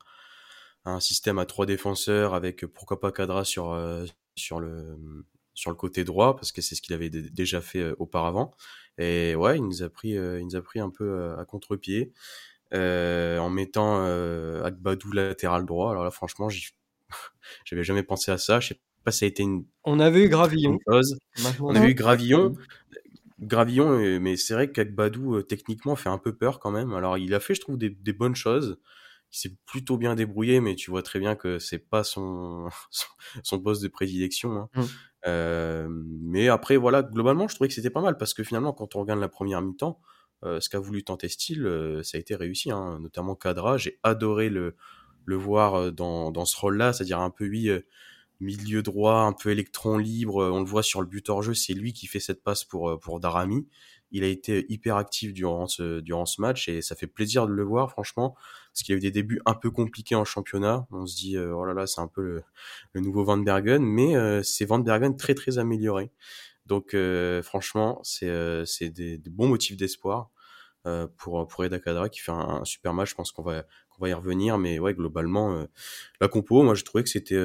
un, 0.84 1.00
système 1.00 1.38
à 1.38 1.46
trois 1.46 1.64
défenseurs 1.64 2.34
avec 2.34 2.66
pourquoi 2.66 3.00
pas 3.00 3.10
Cadra 3.10 3.46
sur, 3.46 3.74
sur, 4.36 4.60
le, 4.60 4.98
sur 5.54 5.70
le 5.70 5.76
côté 5.76 6.04
droit, 6.04 6.36
parce 6.36 6.52
que 6.52 6.62
c'est 6.62 6.74
ce 6.74 6.82
qu'il 6.82 6.94
avait 6.94 7.10
déjà 7.10 7.60
fait 7.60 7.92
auparavant. 7.98 8.54
Et 8.98 9.34
ouais, 9.34 9.56
il 9.56 9.64
nous 9.64 9.82
a 9.82 9.88
pris, 9.88 10.16
euh, 10.16 10.40
il 10.40 10.46
nous 10.46 10.56
a 10.56 10.62
pris 10.62 10.80
un 10.80 10.90
peu 10.90 11.04
euh, 11.04 11.36
à 11.38 11.44
contre-pied 11.44 12.12
euh, 12.74 13.38
en 13.38 13.50
mettant 13.50 14.04
euh, 14.04 14.62
Agbadou 14.64 15.12
latéral 15.12 15.64
droit. 15.64 15.90
Alors 15.90 16.04
là, 16.04 16.10
franchement, 16.10 16.48
j'avais 17.64 17.84
jamais 17.84 18.02
pensé 18.02 18.30
à 18.30 18.38
ça. 18.38 18.60
Je 18.60 18.68
sais 18.68 18.80
pas 19.04 19.12
si 19.12 19.20
ça 19.20 19.26
a 19.26 19.28
été 19.28 19.42
une. 19.42 19.64
On 19.84 19.98
avait 19.98 20.24
eu 20.24 20.28
Gravillon. 20.28 20.78
On 21.60 21.74
avait 21.74 21.90
eu 21.90 21.94
Gravillon. 21.94 22.54
Gravillon, 23.40 24.20
mais 24.20 24.36
c'est 24.36 24.54
vrai 24.54 24.70
qu'Agbadou, 24.70 25.42
techniquement, 25.42 25.96
fait 25.96 26.08
un 26.08 26.18
peu 26.18 26.36
peur 26.36 26.60
quand 26.60 26.70
même. 26.70 26.92
Alors, 26.92 27.18
il 27.18 27.34
a 27.34 27.40
fait, 27.40 27.54
je 27.54 27.60
trouve, 27.60 27.76
des, 27.76 27.90
des 27.90 28.12
bonnes 28.12 28.36
choses. 28.36 28.78
Il 29.32 29.38
s'est 29.38 29.56
plutôt 29.66 29.96
bien 29.96 30.14
débrouillé, 30.14 30.60
mais 30.60 30.76
tu 30.76 30.90
vois 30.90 31.02
très 31.02 31.18
bien 31.18 31.34
que 31.34 31.58
c'est 31.58 31.78
pas 31.78 32.04
son, 32.04 32.68
son, 33.42 33.58
poste 33.60 33.82
de 33.82 33.88
prédilection. 33.88 34.52
Hein. 34.52 34.68
Mmh. 34.74 34.82
Euh, 35.26 35.88
mais 35.90 36.48
après, 36.48 36.76
voilà, 36.76 37.02
globalement, 37.02 37.48
je 37.48 37.54
trouvais 37.54 37.68
que 37.68 37.74
c'était 37.74 37.90
pas 37.90 38.00
mal 38.02 38.16
parce 38.16 38.34
que 38.34 38.42
finalement, 38.44 38.72
quand 38.72 38.96
on 38.96 39.00
regarde 39.00 39.20
la 39.20 39.28
première 39.28 39.62
mi-temps, 39.62 40.00
euh, 40.44 40.60
ce 40.60 40.68
qu'a 40.68 40.80
voulu 40.80 41.04
tenter 41.04 41.28
Style, 41.28 41.64
euh, 41.66 42.02
ça 42.02 42.18
a 42.18 42.20
été 42.20 42.34
réussi, 42.34 42.70
hein, 42.72 42.98
notamment 43.00 43.34
Cadra. 43.36 43.78
J'ai 43.78 43.98
adoré 44.02 44.48
le, 44.48 44.74
le 45.24 45.36
voir 45.36 45.92
dans, 45.92 46.32
dans 46.32 46.44
ce 46.44 46.56
rôle-là, 46.58 46.92
c'est-à-dire 46.92 47.20
un 47.20 47.30
peu, 47.30 47.48
oui, 47.48 47.70
milieu 48.40 48.82
droit, 48.82 49.20
un 49.22 49.32
peu 49.32 49.50
électron 49.50 49.98
libre. 49.98 50.44
On 50.52 50.60
le 50.60 50.66
voit 50.66 50.82
sur 50.82 51.00
le 51.00 51.06
but 51.06 51.28
hors 51.28 51.42
jeu, 51.42 51.54
c'est 51.54 51.74
lui 51.74 51.92
qui 51.92 52.06
fait 52.08 52.20
cette 52.20 52.42
passe 52.42 52.64
pour, 52.64 52.98
pour 53.00 53.20
Darami. 53.20 53.66
Il 54.12 54.24
a 54.24 54.28
été 54.28 54.66
hyper 54.68 54.96
actif 54.96 55.32
durant 55.32 55.66
ce, 55.66 56.00
durant 56.00 56.26
ce 56.26 56.40
match 56.40 56.68
et 56.68 56.82
ça 56.82 56.94
fait 56.94 57.06
plaisir 57.06 57.46
de 57.46 57.52
le 57.52 57.64
voir, 57.64 57.90
franchement, 57.90 58.36
parce 58.72 58.82
qu'il 58.82 58.92
y 58.92 58.96
a 58.96 58.98
eu 58.98 59.00
des 59.00 59.10
débuts 59.10 59.40
un 59.46 59.54
peu 59.54 59.70
compliqués 59.70 60.14
en 60.14 60.24
championnat. 60.24 60.86
On 60.90 61.06
se 61.06 61.16
dit, 61.16 61.36
euh, 61.36 61.54
oh 61.54 61.64
là 61.64 61.74
là, 61.74 61.86
c'est 61.86 62.00
un 62.00 62.08
peu 62.08 62.22
le, 62.22 63.00
nouveau 63.00 63.24
Van 63.24 63.38
Bergen, 63.38 63.82
mais 63.82 64.16
euh, 64.16 64.42
c'est 64.42 64.64
Van 64.64 64.78
Bergen 64.78 65.16
très 65.16 65.34
très 65.34 65.58
amélioré. 65.58 66.12
Donc 66.66 66.94
euh, 66.94 67.42
franchement, 67.42 68.00
c'est 68.02 68.28
euh, 68.28 68.64
des, 68.80 69.18
des, 69.18 69.30
bons 69.30 69.48
motifs 69.48 69.76
d'espoir 69.76 70.30
euh, 70.86 71.06
pour 71.16 71.46
pour 71.48 71.64
Eda 71.64 71.78
Kadra 71.80 72.08
qui 72.08 72.20
fait 72.20 72.32
un, 72.32 72.64
super 72.64 72.94
match. 72.94 73.10
Je 73.10 73.14
pense 73.14 73.32
qu'on 73.32 73.42
va 73.42 73.64
qu'on 73.90 74.02
va 74.02 74.08
y 74.08 74.14
revenir, 74.14 74.58
mais 74.58 74.78
ouais, 74.78 74.94
globalement, 74.94 75.66
la 76.20 76.28
compo, 76.28 76.62
moi, 76.62 76.74
je 76.74 76.84
trouvais 76.84 77.02
que 77.04 77.10
c'était 77.10 77.38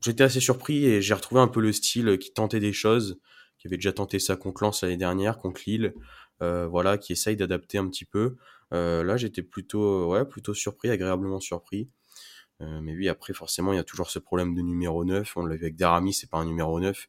j'étais 0.00 0.24
assez 0.24 0.40
surpris 0.40 0.86
et 0.86 1.02
j'ai 1.02 1.14
retrouvé 1.14 1.40
un 1.40 1.48
peu 1.48 1.60
le 1.60 1.72
style 1.72 2.18
qui 2.18 2.32
tentait 2.32 2.60
des 2.60 2.72
choses 2.72 3.20
qui 3.58 3.66
avait 3.66 3.76
déjà 3.76 3.92
tenté 3.92 4.18
ça 4.18 4.36
contre 4.36 4.62
Lens 4.62 4.82
l'année 4.82 4.96
dernière, 4.96 5.38
contre 5.38 5.62
Lille, 5.66 5.94
euh, 6.42 6.66
voilà, 6.66 6.98
qui 6.98 7.12
essaye 7.12 7.36
d'adapter 7.36 7.78
un 7.78 7.88
petit 7.88 8.04
peu. 8.04 8.36
Euh, 8.72 9.02
là, 9.02 9.16
j'étais 9.16 9.42
plutôt, 9.42 10.12
ouais, 10.12 10.24
plutôt 10.24 10.54
surpris, 10.54 10.90
agréablement 10.90 11.40
surpris. 11.40 11.88
Euh, 12.60 12.80
mais 12.80 12.94
oui, 12.94 13.08
après, 13.08 13.32
forcément, 13.32 13.72
il 13.72 13.76
y 13.76 13.80
a 13.80 13.84
toujours 13.84 14.10
ce 14.10 14.18
problème 14.18 14.54
de 14.54 14.62
numéro 14.62 15.04
9. 15.04 15.36
On 15.36 15.46
l'a 15.46 15.56
vu 15.56 15.64
avec 15.64 15.76
Darami, 15.76 16.12
c'est 16.12 16.30
pas 16.30 16.38
un 16.38 16.44
numéro 16.44 16.78
9. 16.80 17.08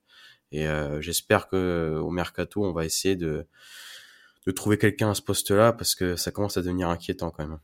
Et 0.51 0.67
euh, 0.67 1.01
j'espère 1.01 1.47
que 1.47 1.99
au 2.01 2.09
mercato, 2.09 2.63
on 2.63 2.73
va 2.73 2.85
essayer 2.85 3.15
de, 3.15 3.45
de 4.45 4.51
trouver 4.51 4.77
quelqu'un 4.77 5.11
à 5.11 5.15
ce 5.15 5.21
poste-là 5.21 5.73
parce 5.73 5.95
que 5.95 6.15
ça 6.15 6.31
commence 6.31 6.57
à 6.57 6.61
devenir 6.61 6.89
inquiétant 6.89 7.29
quand 7.29 7.47
même. 7.47 7.59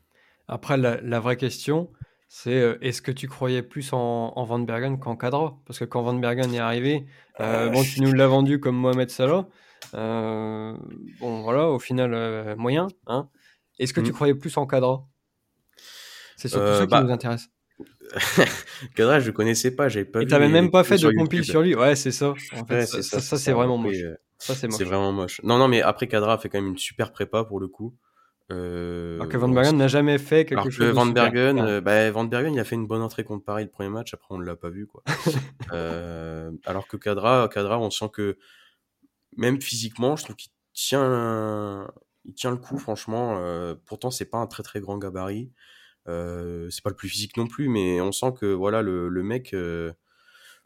Après, 0.48 0.76
la 0.76 1.20
vraie 1.20 1.36
question, 1.36 1.90
c'est 2.28 2.60
euh, 2.60 2.76
est-ce 2.80 3.02
que 3.02 3.12
tu 3.12 3.28
croyais 3.28 3.62
plus 3.62 3.92
en, 3.92 4.32
en 4.34 4.44
Van 4.44 4.58
Bergen 4.58 4.98
qu'en 4.98 5.16
Cadra 5.16 5.56
Parce 5.66 5.78
que 5.78 5.84
quand 5.84 6.02
Van 6.02 6.14
Bergen 6.14 6.52
est 6.54 6.58
arrivé, 6.58 7.06
euh, 7.40 7.68
bon, 7.68 7.82
tu 7.82 8.02
nous 8.02 8.12
l'as 8.12 8.26
vendu 8.26 8.58
comme 8.58 8.76
Mohamed 8.76 9.10
Salah. 9.10 9.46
Euh, 9.94 10.74
bon, 11.20 11.42
voilà, 11.42 11.68
au 11.68 11.78
final, 11.78 12.56
moyen. 12.56 12.88
Hein 13.06 13.28
est-ce 13.78 13.92
que 13.92 14.00
tu 14.00 14.10
mm. 14.10 14.14
croyais 14.14 14.34
plus 14.34 14.56
en 14.56 14.66
Cadra 14.66 15.04
C'est 16.36 16.48
surtout 16.48 16.66
ça 16.66 16.80
qui 16.80 16.86
bah, 16.88 17.02
nous 17.02 17.10
intéresse. 17.10 17.48
Kadra, 18.96 19.20
je 19.20 19.26
le 19.26 19.32
connaissais 19.32 19.74
pas, 19.74 19.88
j'avais 19.88 20.04
pas 20.04 20.22
Et 20.22 20.26
t'avais 20.26 20.48
même 20.48 20.70
pas 20.70 20.82
fait 20.82 20.98
de 20.98 21.10
compil 21.10 21.44
sur 21.44 21.62
lui? 21.62 21.74
Ouais, 21.74 21.94
c'est 21.94 22.12
ça. 22.12 22.34
En 22.52 22.64
fait, 22.64 22.74
Ouais, 22.74 22.86
ça, 22.86 22.96
c'est 22.96 23.02
ça, 23.02 23.20
ça, 23.20 23.26
ça, 23.26 23.36
c'est 23.38 23.52
vraiment 23.52 23.78
moche. 23.78 23.96
Ça, 24.38 24.54
c'est 24.54 24.84
vraiment 24.84 25.12
moche. 25.12 25.40
Non, 25.44 25.58
non, 25.58 25.68
mais 25.68 25.82
après, 25.82 26.08
Kadra 26.08 26.34
a 26.34 26.38
fait 26.38 26.48
quand 26.48 26.58
même 26.58 26.70
une 26.70 26.78
super 26.78 27.12
prépa 27.12 27.44
pour 27.44 27.60
le 27.60 27.68
coup. 27.68 27.94
Euh, 28.52 29.16
Alors 29.16 29.28
que 29.28 29.36
Van 29.36 29.48
Bergen 29.48 29.76
n'a 29.76 29.88
jamais 29.88 30.18
fait 30.18 30.44
quelque 30.44 30.58
Alors 30.60 30.70
chose 30.70 30.86
que 30.86 30.92
Van. 30.92 31.06
Bergen, 31.06 31.58
euh, 31.58 31.80
bah, 31.80 32.10
Van 32.12 32.24
Bergen, 32.24 32.54
il 32.54 32.60
a 32.60 32.64
fait 32.64 32.76
une 32.76 32.86
bonne 32.86 33.02
entrée 33.02 33.24
contre 33.24 33.44
Paris 33.44 33.64
le 33.64 33.70
premier 33.70 33.88
match. 33.90 34.14
Après, 34.14 34.28
on 34.34 34.38
ne 34.38 34.44
l'a 34.44 34.56
pas 34.56 34.70
vu, 34.70 34.86
quoi. 34.86 35.02
Euh, 35.72 36.52
alors 36.64 36.86
que 36.86 36.96
Kadra, 36.96 37.48
Kadra, 37.52 37.78
on 37.80 37.90
sent 37.90 38.08
que 38.12 38.38
même 39.36 39.60
physiquement, 39.60 40.14
je 40.16 40.24
trouve 40.24 40.36
qu'il 40.36 40.52
tient, 40.74 41.88
il 42.24 42.34
tient 42.34 42.50
le 42.52 42.56
coup, 42.56 42.78
franchement. 42.78 43.36
Euh, 43.40 43.74
pourtant, 43.84 44.10
c'est 44.12 44.26
pas 44.26 44.38
un 44.38 44.46
très 44.46 44.62
très 44.62 44.80
grand 44.80 44.96
gabarit. 44.98 45.50
Euh, 46.08 46.70
c'est 46.70 46.84
pas 46.84 46.90
le 46.90 46.96
plus 46.96 47.08
physique 47.08 47.36
non 47.36 47.48
plus, 47.48 47.68
mais 47.68 48.00
on 48.00 48.12
sent 48.12 48.32
que 48.38 48.46
voilà, 48.46 48.80
le, 48.82 49.08
le 49.08 49.22
mec, 49.24 49.54
euh, 49.54 49.92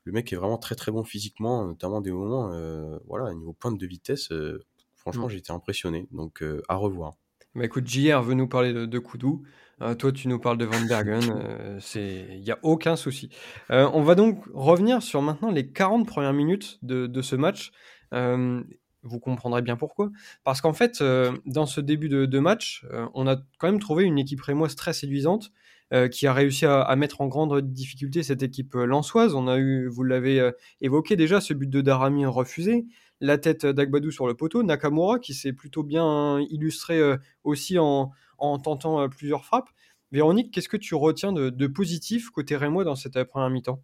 le 0.05 0.13
mec 0.13 0.31
est 0.33 0.37
vraiment 0.37 0.59
très 0.59 0.75
très 0.75 0.93
bon 0.93 1.03
physiquement, 1.03 1.65
notamment 1.65 2.03
des 2.03 2.13
moments, 2.13 2.51
euh, 2.53 2.99
voilà, 3.07 3.33
niveau 3.33 3.55
pointe 3.55 3.79
de 3.79 3.87
vitesse. 3.87 4.31
euh, 4.33 4.63
franchement, 4.97 5.27
Mm. 5.27 5.31
j'ai 5.31 5.39
été 5.39 5.53
impressionné. 5.53 6.09
Donc, 6.13 6.43
euh, 6.43 6.61
à 6.69 6.75
revoir. 6.77 7.15
Bah 7.57 7.65
écoute, 7.65 7.89
JR 7.89 8.23
veut 8.23 8.35
nous 8.35 8.47
parler 8.47 8.73
de, 8.73 8.87
de 8.87 8.99
Koudou. 9.01 9.43
Euh, 9.83 9.95
toi, 9.95 10.13
tu 10.13 10.29
nous 10.29 10.39
parles 10.39 10.59
de 10.59 10.65
Van 10.65 10.81
Bergen. 10.83 11.21
euh, 11.35 11.81
il 11.97 12.45
y 12.45 12.53
a 12.53 12.59
aucun 12.63 12.95
souci. 12.95 13.29
Euh, 13.71 13.91
on 13.93 14.03
va 14.03 14.15
donc 14.15 14.45
revenir 14.55 15.03
sur 15.03 15.21
maintenant 15.21 15.51
les 15.51 15.73
40 15.73 16.07
premières 16.07 16.33
minutes 16.33 16.79
de, 16.83 17.09
de 17.09 17.23
ce 17.23 17.35
match. 17.35 17.73
Euh, 18.15 18.63
vous 19.03 19.19
comprendrez 19.19 19.63
bien 19.63 19.77
pourquoi. 19.77 20.11
Parce 20.45 20.61
qu'en 20.61 20.75
fait, 20.75 21.01
euh, 21.01 21.33
dans 21.45 21.67
ce 21.67 21.81
début 21.81 22.09
de, 22.09 22.25
de 22.27 22.39
match, 22.39 22.87
euh, 22.93 23.07
on 23.15 23.27
a 23.27 23.37
quand 23.59 23.67
même 23.67 23.81
trouvé 23.81 24.05
une 24.05 24.19
équipe 24.19 24.43
rémoise 24.43 24.77
très 24.77 24.93
séduisante 24.93 25.51
euh, 25.93 26.07
qui 26.07 26.29
a 26.29 26.33
réussi 26.33 26.67
à, 26.67 26.83
à 26.83 26.95
mettre 26.95 27.21
en 27.21 27.27
grande 27.27 27.61
difficulté 27.73 28.23
cette 28.23 28.45
équipe 28.45 28.77
euh, 28.77 28.85
lançoise. 28.85 29.35
On 29.35 29.49
a 29.49 29.59
eu, 29.59 29.89
vous 29.89 30.05
l'avez 30.05 30.39
euh, 30.39 30.53
évoqué 30.81 31.17
déjà, 31.17 31.41
ce 31.41 31.53
but 31.53 31.69
de 31.69 31.81
Darami 31.81 32.27
refusé, 32.27 32.87
la 33.21 33.39
tête 33.39 33.67
d'Agbadou 33.67 34.11
sur 34.11 34.27
le 34.27 34.35
poteau, 34.35 34.63
Nakamura 34.63 35.19
qui 35.19 35.35
s'est 35.35 35.53
plutôt 35.53 35.83
bien 35.83 36.41
illustré 36.51 36.99
euh, 36.99 37.17
aussi 37.45 37.79
en, 37.79 38.13
en 38.41 38.59
tentant 38.59 39.01
euh, 39.01 39.09
plusieurs 39.09 39.45
frappes. 39.45 39.69
Véronique, 40.13 40.53
qu'est-ce 40.53 40.69
que 40.69 40.77
tu 40.77 40.95
retiens 40.97 41.33
de, 41.33 41.67
positif 41.69 42.31
côté 42.31 42.57
rémois 42.57 42.83
dans 42.83 42.97
cette 42.97 43.17
euh, 43.17 43.25
première 43.25 43.51
mi-temps? 43.51 43.81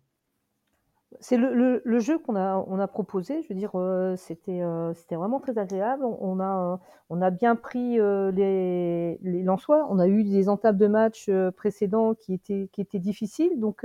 C'est 1.20 1.36
le, 1.36 1.98
jeu 2.00 2.18
qu'on 2.18 2.34
a, 2.34 2.86
proposé. 2.88 3.42
Je 3.42 3.48
veux 3.48 3.54
dire, 3.54 3.70
c'était, 4.18 4.60
vraiment 5.16 5.38
très 5.38 5.56
agréable. 5.56 6.04
On, 6.04 6.40
a, 6.40 7.30
bien 7.30 7.54
pris 7.54 7.96
les, 7.96 9.18
Lensois. 9.22 9.86
On 9.88 9.98
a 9.98 10.08
eu 10.08 10.24
des 10.24 10.48
entames 10.48 10.76
de 10.76 10.88
match 10.88 11.26
euh, 11.28 11.50
précédents 11.52 12.14
qui 12.14 12.34
étaient, 12.34 12.98
difficiles. 12.98 13.58
Donc, 13.60 13.82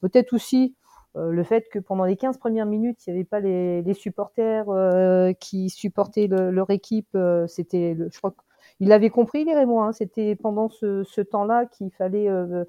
peut-être 0.00 0.32
aussi 0.32 0.74
euh, 1.16 1.30
le 1.30 1.44
fait 1.44 1.68
que 1.70 1.78
pendant 1.78 2.04
les 2.04 2.16
15 2.16 2.38
premières 2.38 2.66
minutes, 2.66 3.06
il 3.06 3.12
n'y 3.12 3.18
avait 3.18 3.24
pas 3.24 3.40
les, 3.40 3.94
supporters 3.94 4.68
euh, 4.68 5.32
qui 5.34 5.68
supportaient 5.70 6.26
le- 6.26 6.50
leur 6.50 6.70
équipe. 6.70 7.08
euh, 7.14 7.46
c'était, 7.46 7.96
je 7.96 8.18
crois 8.18 8.34
qu'il 8.78 8.92
avait 8.92 9.10
compris 9.10 9.44
les 9.44 9.54
Rémois. 9.54 9.86
hein. 9.86 9.92
C'était 9.92 10.34
pendant 10.36 10.68
ce, 10.68 11.20
temps-là 11.20 11.66
qu'il 11.66 11.90
fallait 11.90 12.28
euh, 12.28 12.64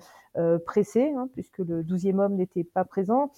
presser, 0.65 1.13
hein, 1.15 1.29
puisque 1.33 1.59
le 1.59 1.83
12e 1.83 2.19
homme 2.19 2.35
n'était 2.35 2.63
pas 2.63 2.83
présent. 2.83 3.31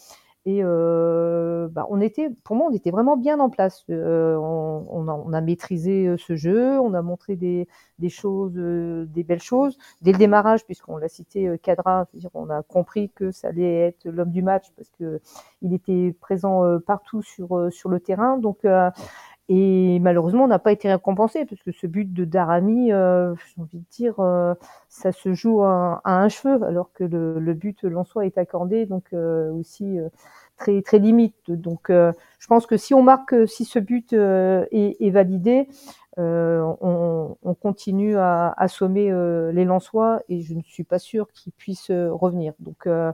Et 0.47 0.59
euh, 0.63 1.67
bah, 1.69 1.87
on 1.89 1.99
était, 2.01 2.29
pour 2.43 2.55
moi, 2.55 2.67
on 2.69 2.73
était 2.75 2.91
vraiment 2.91 3.17
bien 3.17 3.39
en 3.39 3.49
place. 3.49 3.83
Euh, 3.89 4.35
on, 4.35 4.85
on 4.91 5.33
a, 5.33 5.41
maîtrisé 5.41 6.05
euh, 6.07 6.17
ce 6.17 6.35
jeu, 6.35 6.79
on 6.79 6.93
a 6.93 7.01
montré 7.01 7.35
des, 7.35 7.67
des 7.97 8.09
choses, 8.09 8.53
euh, 8.55 9.05
des 9.05 9.23
belles 9.23 9.41
choses 9.41 9.75
dès 10.03 10.11
le 10.11 10.19
démarrage, 10.19 10.63
puisqu'on 10.63 10.97
l'a 10.97 11.07
cité 11.07 11.47
euh, 11.47 11.57
Cadra. 11.57 12.05
c'est-à-dire 12.11 12.29
On 12.35 12.51
a 12.51 12.61
compris 12.61 13.09
que 13.15 13.31
ça 13.31 13.47
allait 13.47 13.87
être 13.87 14.05
l'homme 14.05 14.31
du 14.31 14.43
match 14.43 14.71
parce 14.77 14.89
que 14.99 15.19
il 15.63 15.73
était 15.73 16.15
présent 16.21 16.63
euh, 16.63 16.77
partout 16.77 17.23
sur 17.23 17.57
euh, 17.57 17.71
sur 17.71 17.89
le 17.89 17.99
terrain. 17.99 18.37
Donc 18.37 18.65
euh, 18.65 18.91
et 19.47 19.99
malheureusement, 19.99 20.45
on 20.45 20.47
n'a 20.47 20.59
pas 20.59 20.71
été 20.71 20.91
récompensé 20.91 21.45
parce 21.45 21.61
que 21.61 21.71
ce 21.71 21.87
but 21.87 22.11
de 22.11 22.25
Darami, 22.25 22.91
euh, 22.91 23.35
j'ai 23.35 23.61
envie 23.61 23.79
de 23.79 23.85
dire, 23.91 24.19
euh, 24.19 24.53
ça 24.89 25.11
se 25.11 25.33
joue 25.33 25.61
à, 25.63 26.01
à 26.03 26.17
un 26.21 26.29
cheveu, 26.29 26.63
alors 26.63 26.91
que 26.93 27.03
le, 27.03 27.39
le 27.39 27.53
but 27.53 27.83
Lensois 27.83 28.25
est 28.25 28.37
accordé, 28.37 28.85
donc 28.85 29.05
euh, 29.13 29.51
aussi 29.51 29.99
euh, 29.99 30.09
très 30.57 30.81
très 30.81 30.99
limite. 30.99 31.35
Donc, 31.51 31.89
euh, 31.89 32.11
je 32.39 32.47
pense 32.47 32.65
que 32.65 32.77
si 32.77 32.93
on 32.93 33.03
marque, 33.03 33.35
si 33.47 33.65
ce 33.65 33.79
but 33.79 34.13
euh, 34.13 34.65
est, 34.71 34.95
est 34.99 35.11
validé, 35.11 35.67
euh, 36.17 36.63
on, 36.81 37.37
on 37.43 37.53
continue 37.55 38.15
à 38.17 38.53
assommer 38.57 39.11
euh, 39.11 39.51
les 39.51 39.65
Lensois 39.65 40.21
et 40.29 40.41
je 40.41 40.53
ne 40.53 40.61
suis 40.61 40.85
pas 40.85 40.97
sûre 40.97 41.27
qu'ils 41.33 41.51
puissent 41.51 41.91
euh, 41.91 42.09
revenir. 42.11 42.53
Donc 42.59 42.87
euh, 42.87 43.11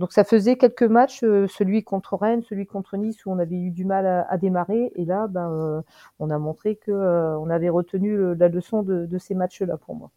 donc 0.00 0.14
ça 0.14 0.24
faisait 0.24 0.56
quelques 0.56 0.82
matchs, 0.82 1.22
euh, 1.24 1.46
celui 1.46 1.84
contre 1.84 2.16
Rennes, 2.16 2.42
celui 2.48 2.64
contre 2.64 2.96
Nice, 2.96 3.26
où 3.26 3.32
on 3.32 3.38
avait 3.38 3.54
eu 3.54 3.70
du 3.70 3.84
mal 3.84 4.06
à, 4.06 4.38
démarrer. 4.38 4.90
Et 4.96 5.04
là, 5.04 5.28
ben, 5.28 5.52
euh, 5.52 5.82
on 6.18 6.30
a 6.30 6.38
montré 6.38 6.76
que 6.76 6.90
euh, 6.90 7.38
on 7.38 7.50
avait 7.50 7.68
retenu 7.68 8.34
la 8.34 8.48
leçon 8.48 8.82
de, 8.82 9.18
ces 9.18 9.34
matchs-là 9.34 9.76
pour 9.76 9.94
moi. 9.94 10.10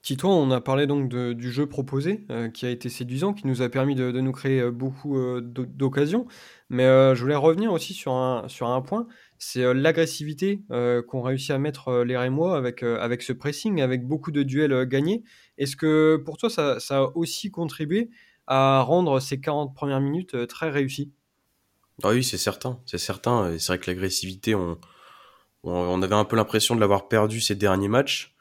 Tito, 0.00 0.28
on 0.28 0.50
a 0.50 0.62
parlé 0.62 0.86
donc 0.86 1.10
du 1.10 1.52
jeu 1.52 1.66
proposé 1.66 2.26
qui 2.54 2.64
a 2.64 2.70
été 2.70 2.88
séduisant, 2.88 3.34
qui 3.34 3.46
nous 3.46 3.60
a 3.60 3.68
permis 3.68 3.94
de, 3.94 4.10
nous 4.10 4.32
créer 4.32 4.70
beaucoup 4.70 5.18
d'o- 5.40 5.66
d'occasions. 5.66 6.26
Mais 6.70 6.84
je 7.14 7.20
voulais 7.20 7.34
revenir 7.34 7.72
aussi 7.72 7.92
sur 7.92 8.12
un, 8.12 8.80
point, 8.86 9.06
c'est 9.38 9.72
l'agressivité 9.74 10.62
qu'ont 11.08 11.22
réussi 11.22 11.52
à 11.52 11.58
mettre 11.58 12.04
les 12.04 12.16
Rémois 12.18 12.56
avec, 12.56 12.82
avec 12.82 13.22
ce 13.22 13.32
pressing, 13.32 13.80
avec 13.80 14.06
beaucoup 14.06 14.30
de 14.30 14.42
duels 14.42 14.86
gagnés. 14.86 15.24
Est-ce 15.56 15.74
que 15.76 16.16
pour 16.16 16.36
toi, 16.36 16.50
ça, 16.50 16.80
ça 16.80 16.98
a 16.98 17.10
aussi 17.14 17.50
contribué 17.50 18.10
à 18.46 18.82
rendre 18.82 19.20
ces 19.20 19.40
40 19.40 19.74
premières 19.74 20.00
minutes 20.00 20.34
euh, 20.34 20.46
très 20.46 20.70
réussies 20.70 21.12
Ah 22.02 22.10
oui, 22.10 22.24
c'est 22.24 22.38
certain, 22.38 22.80
c'est 22.86 22.98
certain. 22.98 23.56
C'est 23.58 23.68
vrai 23.68 23.78
que 23.78 23.90
l'agressivité, 23.90 24.54
on, 24.54 24.78
on, 25.62 26.02
avait 26.02 26.14
un 26.14 26.24
peu 26.24 26.36
l'impression 26.36 26.74
de 26.74 26.80
l'avoir 26.80 27.08
perdu 27.08 27.40
ces 27.40 27.54
derniers 27.54 27.88
matchs. 27.88 28.34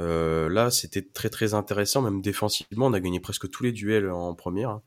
Euh, 0.00 0.48
là, 0.48 0.70
c'était 0.70 1.02
très 1.02 1.28
très 1.28 1.54
intéressant, 1.54 2.00
même 2.00 2.22
défensivement, 2.22 2.86
on 2.86 2.92
a 2.94 3.00
gagné 3.00 3.20
presque 3.20 3.50
tous 3.50 3.62
les 3.62 3.72
duels 3.72 4.10
en 4.10 4.34
première. 4.34 4.80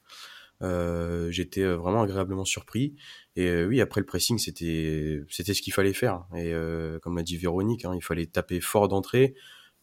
Euh, 0.62 1.30
J'étais 1.32 1.62
euh, 1.62 1.76
vraiment 1.76 2.02
agréablement 2.02 2.46
surpris. 2.46 2.96
Et 3.36 3.48
euh, 3.48 3.66
oui, 3.68 3.82
après 3.82 4.02
le 4.02 4.06
pressing, 4.06 4.38
c'était 4.38 5.24
c'était 5.30 5.54
ce 5.54 5.62
qu'il 5.62 5.74
fallait 5.74 5.94
faire. 5.94 6.26
Et 6.36 6.54
comme 7.02 7.18
l'a 7.18 7.24
dit 7.24 7.38
Véronique, 7.38 7.86
hein, 7.86 7.94
il 7.96 8.04
fallait 8.04 8.26
taper 8.26 8.62
fort 8.62 8.88
d'entrée 8.88 9.36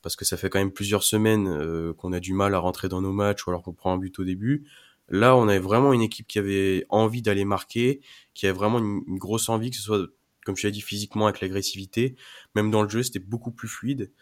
parce 0.03 0.17
que 0.17 0.25
ça 0.25 0.37
fait 0.37 0.51
quand 0.51 0.59
même 0.59 0.73
plusieurs 0.73 1.03
semaines 1.03 1.49
euh, 1.49 1.95
qu'on 1.95 2.13
a 2.13 2.21
du 2.21 2.35
mal 2.35 2.55
à 2.55 2.59
rentrer 2.59 2.89
dans 2.89 3.01
nos 3.01 3.13
matchs 3.13 3.47
ou 3.47 3.51
alors 3.51 3.63
qu'on 3.63 3.73
prend 3.73 3.93
un 3.93 3.99
but 3.99 4.19
au 4.19 4.25
début. 4.25 4.67
Là, 5.09 5.37
on 5.37 5.49
avait 5.49 5.59
vraiment 5.59 5.93
une 5.93 6.03
équipe 6.03 6.27
qui 6.27 6.39
avait 6.39 6.87
envie 6.89 7.23
d'aller 7.23 7.45
marquer, 7.45 8.01
qui 8.35 8.47
avait 8.47 8.57
vraiment 8.57 8.79
une, 8.79 9.19
grosse 9.19 9.49
envie, 9.49 9.71
que 9.71 9.77
ce 9.77 9.83
soit, 9.83 10.07
comme 10.45 10.57
je 10.57 10.67
l'ai 10.67 10.73
dit, 10.73 10.81
physiquement 10.81 11.27
avec 11.27 11.41
l'agressivité, 11.41 12.17
même 12.55 12.71
dans 12.71 12.83
le 12.83 12.89
jeu, 12.89 13.03
c'était 13.03 13.19
beaucoup 13.19 13.53
plus 13.53 13.69
fluide. 13.69 14.13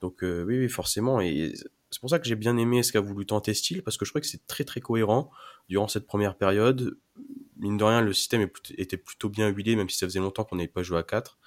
Donc 0.00 0.22
euh, 0.22 0.44
oui, 0.44 0.58
oui, 0.58 0.68
forcément. 0.68 1.20
Et 1.20 1.54
c'est 1.90 2.00
pour 2.00 2.10
ça 2.10 2.18
que 2.18 2.26
j'ai 2.26 2.36
bien 2.36 2.56
aimé 2.56 2.82
ce 2.82 2.92
qu'a 2.92 3.00
voulu 3.00 3.26
tenter 3.26 3.54
Style, 3.54 3.82
parce 3.82 3.96
que 3.96 4.04
je 4.04 4.10
crois 4.10 4.20
que 4.20 4.26
c'est 4.26 4.46
très 4.46 4.64
très 4.64 4.80
cohérent 4.80 5.30
durant 5.68 5.88
cette 5.88 6.06
première 6.06 6.36
période. 6.36 6.98
Mine 7.58 7.76
de 7.76 7.84
rien, 7.84 8.00
le 8.00 8.12
système 8.12 8.48
était 8.76 8.96
plutôt 8.96 9.28
bien 9.28 9.48
huilé, 9.48 9.76
même 9.76 9.88
si 9.88 9.98
ça 9.98 10.06
faisait 10.06 10.20
longtemps 10.20 10.44
qu'on 10.44 10.56
n'avait 10.56 10.68
pas 10.68 10.82
joué 10.82 10.98
à 10.98 11.02
4. 11.02 11.38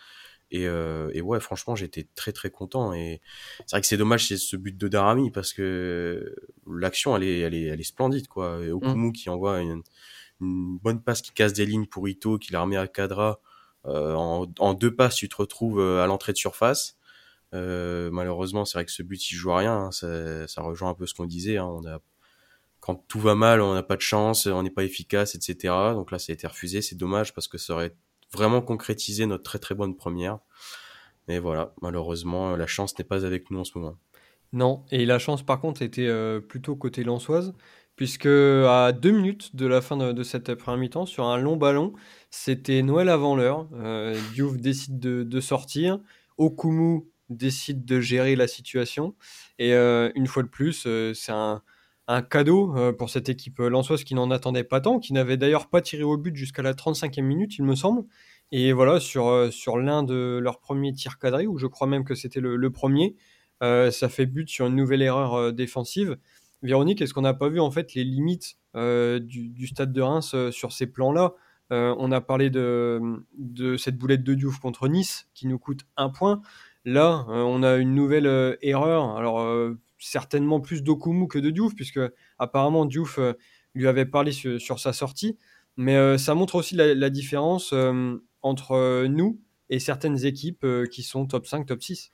Et, 0.51 0.67
euh, 0.67 1.09
et 1.13 1.21
ouais, 1.21 1.39
franchement, 1.39 1.75
j'étais 1.75 2.07
très 2.15 2.31
très 2.31 2.49
content. 2.51 2.93
Et 2.93 3.21
c'est 3.65 3.71
vrai 3.75 3.81
que 3.81 3.87
c'est 3.87 3.97
dommage, 3.97 4.27
c'est 4.27 4.37
ce 4.37 4.55
but 4.55 4.77
de 4.77 4.87
Darami, 4.87 5.31
parce 5.31 5.53
que 5.53 6.35
l'action, 6.67 7.15
elle 7.17 7.23
est, 7.23 7.39
elle 7.39 7.53
est, 7.55 7.63
elle 7.63 7.79
est 7.79 7.83
splendide, 7.83 8.27
quoi. 8.27 8.59
Et 8.63 8.71
Okumu 8.71 9.11
qui 9.13 9.29
envoie 9.29 9.59
une, 9.61 9.81
une 10.41 10.77
bonne 10.77 11.01
passe 11.01 11.21
qui 11.21 11.31
casse 11.31 11.53
des 11.53 11.65
lignes 11.65 11.87
pour 11.87 12.07
Ito, 12.07 12.37
qui 12.37 12.53
la 12.53 12.61
remet 12.61 12.77
à 12.77 12.87
Cadra. 12.87 13.39
Euh, 13.85 14.13
en, 14.13 14.47
en 14.59 14.73
deux 14.73 14.95
passes, 14.95 15.15
tu 15.15 15.27
te 15.27 15.35
retrouves 15.35 15.79
euh, 15.79 16.03
à 16.03 16.07
l'entrée 16.07 16.33
de 16.33 16.37
surface. 16.37 16.97
Euh, 17.53 18.09
malheureusement, 18.11 18.65
c'est 18.65 18.77
vrai 18.77 18.85
que 18.85 18.91
ce 18.91 19.03
but, 19.03 19.29
il 19.31 19.35
joue 19.35 19.51
à 19.51 19.57
rien. 19.57 19.73
hein. 19.85 19.91
Ça, 19.91 20.47
ça 20.47 20.61
rejoint 20.61 20.89
un 20.89 20.93
peu 20.93 21.05
ce 21.07 21.13
qu'on 21.13 21.25
disait. 21.25 21.57
hein. 21.57 21.65
On 21.65 21.85
a, 21.85 21.99
quand 22.79 22.95
tout 23.07 23.19
va 23.19 23.35
mal, 23.35 23.61
on 23.61 23.73
n'a 23.73 23.83
pas 23.83 23.95
de 23.95 24.01
chance, 24.01 24.45
on 24.47 24.63
n'est 24.63 24.69
pas 24.69 24.83
efficace, 24.83 25.35
etc. 25.35 25.73
Donc 25.93 26.11
là, 26.11 26.19
ça 26.19 26.31
a 26.31 26.33
été 26.33 26.47
refusé. 26.47 26.81
C'est 26.81 26.95
dommage 26.95 27.33
parce 27.33 27.47
que 27.47 27.57
ça 27.57 27.73
aurait 27.73 27.95
vraiment 28.33 28.61
concrétisé 28.61 29.25
notre 29.25 29.43
très 29.43 29.59
très 29.59 29.75
bonne 29.75 29.95
première. 29.95 30.39
Mais 31.27 31.39
voilà, 31.39 31.73
malheureusement, 31.81 32.55
la 32.55 32.67
chance 32.67 32.97
n'est 32.97 33.05
pas 33.05 33.25
avec 33.25 33.49
nous 33.49 33.59
en 33.59 33.63
ce 33.63 33.77
moment. 33.77 33.97
Non, 34.51 34.83
et 34.91 35.05
la 35.05 35.19
chance 35.19 35.43
par 35.43 35.59
contre 35.59 35.81
était 35.81 36.07
euh, 36.07 36.39
plutôt 36.39 36.75
côté 36.75 37.03
lançoise, 37.03 37.53
puisque 37.95 38.25
à 38.25 38.91
deux 38.91 39.11
minutes 39.11 39.55
de 39.55 39.65
la 39.65 39.81
fin 39.81 39.97
de, 39.97 40.23
cette 40.23 40.55
première 40.55 40.79
mi-temps, 40.79 41.05
sur 41.05 41.25
un 41.25 41.37
long 41.37 41.57
ballon, 41.57 41.93
c'était 42.29 42.81
Noël 42.81 43.09
avant 43.09 43.35
l'heure. 43.35 43.67
Euh, 43.73 44.19
Diouf 44.33 44.57
décide 44.57 44.99
de, 44.99 45.39
sortir, 45.39 45.99
Okumu 46.37 47.01
décide 47.29 47.85
de 47.85 47.99
gérer 47.99 48.35
la 48.35 48.47
situation, 48.47 49.15
et 49.59 49.73
euh, 49.73 50.11
une 50.15 50.27
fois 50.27 50.43
de 50.43 50.47
plus, 50.47 50.83
euh, 50.85 51.13
c'est 51.13 51.31
un, 51.31 51.61
un 52.07 52.21
cadeau 52.21 52.75
euh, 52.75 52.91
pour 52.91 53.09
cette 53.09 53.29
équipe 53.29 53.59
lançoise 53.59 54.03
qui 54.03 54.15
n'en 54.15 54.29
attendait 54.31 54.63
pas 54.63 54.81
tant, 54.81 54.99
qui 54.99 55.13
n'avait 55.13 55.37
d'ailleurs 55.37 55.69
pas 55.69 55.81
tiré 55.81 56.03
au 56.03 56.17
but 56.17 56.35
jusqu'à 56.35 56.61
la 56.61 56.73
35e 56.73 57.21
minute, 57.21 57.57
il 57.57 57.63
me 57.63 57.75
semble. 57.75 58.03
Et 58.51 58.73
voilà, 58.73 58.99
sur, 58.99 59.27
euh, 59.27 59.49
l'un 59.77 60.03
de 60.03 60.39
leurs 60.41 60.59
premiers 60.59 60.93
tirs 60.93 61.17
cadrés, 61.17 61.47
ou 61.47 61.57
je 61.57 61.67
crois 61.67 61.87
même 61.87 62.03
que 62.03 62.15
c'était 62.15 62.41
le, 62.41 62.69
premier, 62.69 63.15
euh, 63.63 63.89
ça 63.89 64.09
fait 64.09 64.25
but 64.25 64.49
sur 64.49 64.67
une 64.67 64.75
nouvelle 64.75 65.01
erreur 65.01 65.53
défensive. 65.53 66.17
Véronique, 66.61 67.01
est-ce 67.01 67.13
qu'on 67.13 67.21
n'a 67.21 67.33
pas 67.33 67.49
vu 67.49 67.59
en 67.59 67.71
fait 67.71 67.93
les 67.93 68.03
limites 68.03 68.57
du, 68.75 69.67
stade 69.67 69.91
de 69.91 70.01
Reims 70.01 70.35
sur 70.51 70.71
ces 70.71 70.87
plans-là? 70.87 71.33
On 71.71 72.11
a 72.11 72.21
parlé 72.21 72.49
de, 72.49 73.01
de, 73.37 73.77
cette 73.77 73.97
boulette 73.97 74.23
de 74.23 74.35
Diouf 74.35 74.59
contre 74.59 74.87
Nice 74.87 75.27
qui 75.33 75.47
nous 75.47 75.57
coûte 75.57 75.81
un 75.97 76.09
point. 76.09 76.41
Là, 76.85 77.25
on 77.27 77.63
a 77.63 77.77
une 77.77 77.95
nouvelle 77.95 78.57
erreur. 78.61 79.17
Alors 79.17 79.75
certainement 80.03 80.59
plus 80.59 80.83
d'Okumu 80.83 81.27
que 81.27 81.39
de 81.39 81.49
Diouf, 81.49 81.75
puisque 81.75 81.99
apparemment 82.39 82.85
Diouf 82.85 83.19
lui 83.73 83.87
avait 83.87 84.05
parlé 84.05 84.31
sur, 84.31 84.79
sa 84.79 84.93
sortie. 84.93 85.37
Mais 85.77 86.17
ça 86.17 86.35
montre 86.35 86.55
aussi 86.55 86.75
la 86.75 87.09
différence 87.09 87.73
entre 88.41 89.05
nous 89.07 89.39
et 89.69 89.79
certaines 89.79 90.25
équipes 90.25 90.65
qui 90.91 91.03
sont 91.03 91.25
top 91.25 91.45
5, 91.47 91.65
top 91.65 91.81
6. 91.81 92.13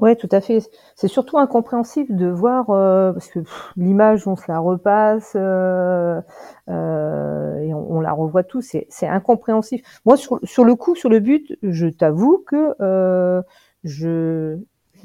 Oui, 0.00 0.16
tout 0.16 0.28
à 0.32 0.40
fait. 0.40 0.60
C'est 0.94 1.08
surtout 1.08 1.38
incompréhensif 1.38 2.10
de 2.10 2.26
voir, 2.26 2.70
euh, 2.70 3.12
parce 3.12 3.28
que 3.28 3.40
l'image, 3.76 4.26
on 4.26 4.34
se 4.34 4.44
la 4.48 4.58
repasse 4.58 5.32
euh, 5.36 6.20
euh, 6.70 7.56
et 7.58 7.74
on, 7.74 8.00
la 8.00 8.12
revoit 8.12 8.42
tous, 8.42 8.76
c'est 8.88 9.06
incompréhensif. 9.06 9.82
Moi, 10.06 10.16
sur, 10.16 10.64
le 10.64 10.74
coup, 10.74 10.94
sur 10.94 11.10
le 11.10 11.20
but, 11.20 11.58
je 11.62 11.86
t'avoue 11.86 12.42
que 12.46 12.74
je, 13.84 14.58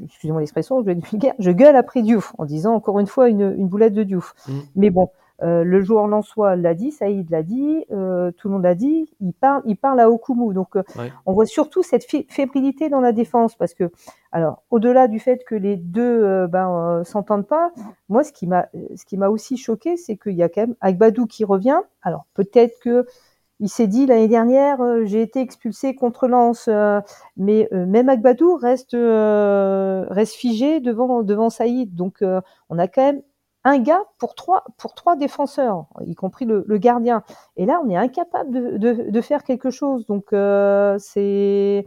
excusez-moi 0.04 0.42
l'expression, 0.42 0.80
je 0.82 0.86
vais 0.86 0.92
être 0.94 1.10
vulgaire, 1.10 1.34
je 1.40 1.52
gueule 1.52 1.76
après 1.76 2.02
Diouf 2.02 2.34
en 2.38 2.46
disant 2.46 2.74
encore 2.74 3.00
une 3.00 3.08
fois 3.08 3.30
une, 3.30 3.56
une 3.58 3.68
boulette 3.68 3.94
de 3.94 4.04
Diouf. 4.04 4.34
Mmh. 4.48 4.54
Mais 4.76 4.90
bon, 4.90 5.10
euh, 5.44 5.64
le 5.66 5.82
joueur 5.82 6.08
Lançois 6.08 6.56
l'a 6.56 6.74
dit, 6.74 6.92
Saïd 6.92 7.30
l'a 7.30 7.44
dit, 7.44 7.86
euh, 7.92 8.32
tout 8.32 8.48
le 8.48 8.54
monde 8.54 8.64
l'a 8.64 8.76
dit, 8.76 9.10
il 9.20 9.34
parle, 9.34 9.62
il 9.66 9.76
parle 9.76 10.00
à 10.00 10.10
Okumu. 10.10 10.54
Donc, 10.54 10.78
euh, 10.78 10.84
on 11.26 11.34
voit 11.34 11.46
surtout 11.46 11.84
cette 11.84 12.06
fébrilité 12.30 12.90
dans 12.90 13.02
la 13.02 13.12
défense 13.12 13.56
parce 13.56 13.74
que, 13.74 13.92
alors, 14.32 14.64
au-delà 14.72 15.08
du 15.08 15.20
fait 15.20 15.44
que 15.46 15.56
les 15.56 15.76
deux 15.76 16.48
ben, 16.48 17.04
s'entendent 17.04 17.48
pas, 17.48 17.72
moi, 18.10 18.24
ce 18.24 18.32
qui 18.32 18.48
m'a, 18.48 18.68
ce 18.96 19.06
qui 19.06 19.18
m'a 19.18 19.30
aussi 19.30 19.58
choqué, 19.58 19.98
c'est 19.98 20.18
qu'il 20.18 20.34
y 20.34 20.44
a 20.44 20.50
quand 20.50 20.62
même 20.62 20.76
Agbadou 20.82 21.26
qui 21.26 21.44
revient. 21.44 21.80
Alors, 22.02 22.26
peut-être 22.34 22.80
que 22.80 23.06
il 23.60 23.70
s'est 23.70 23.88
dit 23.88 24.06
l'année 24.06 24.28
dernière, 24.28 24.80
j'ai 25.06 25.22
été 25.22 25.40
expulsé 25.40 25.96
contre 25.96 26.28
Lens, 26.28 26.70
mais 27.38 27.70
même 27.72 28.10
Agbadou 28.10 28.56
reste 28.56 28.96
figé 30.36 30.80
devant 30.82 31.50
Saïd. 31.50 31.96
Donc, 31.96 32.24
on 32.70 32.80
a 32.80 32.88
quand 32.88 33.02
même 33.02 33.22
un 33.66 33.80
gars 33.80 34.04
pour 34.20 34.36
trois, 34.36 35.16
défenseurs, 35.18 35.88
y 36.06 36.14
compris 36.14 36.46
le, 36.46 36.64
gardien. 36.78 37.24
Et 37.58 37.66
là, 37.66 37.82
on 37.84 37.90
est 37.90 37.98
incapable 37.98 38.78
de, 38.80 39.22
faire 39.22 39.44
quelque 39.44 39.72
chose. 39.72 40.06
Donc, 40.06 40.32
euh, 40.34 40.98
c'est 41.00 41.86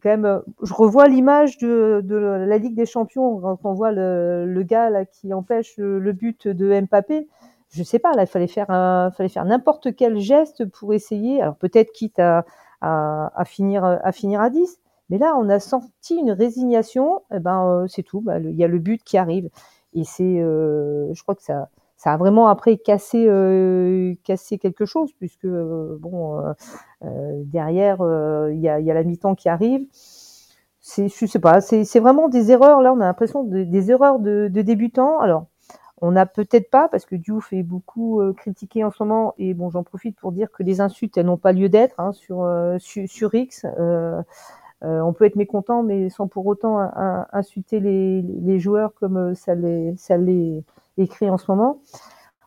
quand 0.00 0.10
même. 0.10 0.42
Je 0.62 0.72
revois 0.72 1.08
l'image 1.08 1.58
de, 1.58 2.00
la 2.46 2.58
Ligue 2.58 2.76
des 2.76 2.86
Champions 2.86 3.40
quand 3.40 3.58
on 3.64 3.74
voit 3.74 3.90
le, 3.90 4.62
gars 4.62 5.04
qui 5.06 5.34
empêche 5.34 5.74
le, 5.76 6.12
but 6.12 6.46
de 6.46 6.80
Mbappé. 6.80 7.28
Je 7.70 7.82
sais 7.82 7.98
pas, 7.98 8.12
là, 8.14 8.22
il 8.22 8.26
fallait 8.26 8.46
faire, 8.48 8.66
fallait 9.16 9.28
faire 9.28 9.44
n'importe 9.44 9.94
quel 9.94 10.18
geste 10.18 10.64
pour 10.66 10.92
essayer. 10.94 11.40
Alors 11.40 11.56
peut-être 11.56 11.92
quitte 11.92 12.18
à, 12.18 12.44
à, 12.80 13.44
finir, 13.44 13.84
à 13.84 14.12
finir 14.12 14.40
à 14.40 14.50
10. 14.50 14.80
Mais 15.10 15.18
là, 15.18 15.34
on 15.36 15.48
a 15.48 15.58
senti 15.58 16.16
une 16.16 16.30
résignation. 16.32 17.22
Eh 17.34 17.40
ben, 17.40 17.66
euh, 17.66 17.86
c'est 17.88 18.02
tout. 18.02 18.20
Bah, 18.20 18.38
il 18.38 18.54
y 18.54 18.64
a 18.64 18.68
le 18.68 18.78
but 18.78 19.02
qui 19.04 19.18
arrive. 19.18 19.50
Et 19.94 20.04
c'est, 20.04 20.40
euh, 20.40 21.12
je 21.12 21.22
crois 21.22 21.34
que 21.34 21.42
ça, 21.42 21.68
ça 21.96 22.12
a 22.12 22.16
vraiment 22.16 22.48
après 22.48 22.76
cassé, 22.78 23.26
euh, 23.28 24.14
cassé 24.24 24.58
quelque 24.58 24.86
chose, 24.86 25.12
puisque 25.18 25.44
euh, 25.46 25.96
bon, 26.00 26.40
derrière, 27.44 27.98
il 28.52 28.60
y 28.60 28.68
a, 28.68 28.80
y, 28.80 28.90
a, 28.90 28.94
la 28.94 29.02
mi-temps 29.04 29.34
qui 29.34 29.48
arrive. 29.48 29.86
C'est, 30.80 31.08
je 31.08 31.26
sais 31.26 31.38
pas, 31.38 31.60
c'est 31.60 32.00
vraiment 32.00 32.28
des 32.28 32.50
erreurs. 32.52 32.80
Là, 32.80 32.92
on 32.92 33.00
a 33.00 33.04
l'impression 33.04 33.44
de, 33.44 33.64
des 33.64 33.90
erreurs 33.90 34.18
de, 34.20 34.48
de 34.50 34.62
débutants. 34.62 35.18
Alors, 35.20 35.46
on 36.00 36.12
n'a 36.12 36.26
peut-être 36.26 36.70
pas, 36.70 36.88
parce 36.88 37.04
que 37.04 37.14
Diouf 37.14 37.52
est 37.52 37.62
beaucoup 37.62 38.22
critiqué 38.36 38.84
en 38.84 38.90
ce 38.90 39.02
moment, 39.02 39.34
et 39.38 39.54
bon, 39.54 39.70
j'en 39.70 39.82
profite 39.82 40.16
pour 40.18 40.32
dire 40.32 40.50
que 40.50 40.62
les 40.62 40.80
insultes, 40.80 41.16
elles 41.18 41.26
n'ont 41.26 41.36
pas 41.36 41.52
lieu 41.52 41.68
d'être 41.68 42.00
hein, 42.00 42.12
sur, 42.12 42.48
sur, 42.78 43.08
sur 43.08 43.34
X. 43.34 43.66
Euh, 43.78 44.22
euh, 44.82 45.00
on 45.00 45.12
peut 45.12 45.26
être 45.26 45.36
mécontent, 45.36 45.82
mais 45.82 46.08
sans 46.08 46.26
pour 46.26 46.46
autant 46.46 46.78
insulter 47.32 47.80
les, 47.80 48.58
joueurs 48.58 48.94
comme 48.94 49.16
euh, 49.16 49.34
ça 49.34 49.54
les, 49.54 49.94
ça 49.96 50.16
les 50.16 50.64
écrit 50.96 51.28
en 51.28 51.36
ce 51.38 51.50
moment. 51.50 51.80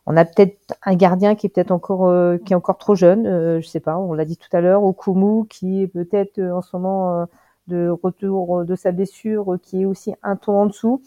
On 0.06 0.18
a 0.18 0.26
peut-être 0.26 0.76
un 0.84 0.96
gardien 0.96 1.36
qui 1.36 1.48
est 1.48 1.50
peut-être 1.50 1.72
encore 1.72 2.08
euh, 2.08 2.38
qui 2.38 2.54
est 2.54 2.56
encore 2.56 2.78
trop 2.78 2.96
jeune, 2.96 3.28
euh, 3.28 3.62
je 3.62 3.68
sais 3.68 3.80
pas. 3.80 3.98
On 3.98 4.14
l'a 4.14 4.26
dit 4.26 4.38
tout 4.38 4.50
à 4.52 4.62
l'heure, 4.62 4.84
Okumu 4.84 5.48
qui 5.48 5.84
est 5.84 5.88
peut-être 5.88 6.40
en 6.42 6.62
ce 6.62 6.76
moment 6.76 7.28
de 7.68 7.90
retour 7.90 8.66
de 8.66 8.76
sa 8.76 8.92
blessure, 8.92 9.58
qui 9.62 9.84
est 9.84 9.86
aussi 9.86 10.14
un 10.24 10.36
ton 10.36 10.54
en 10.54 10.66
dessous. 10.66 11.02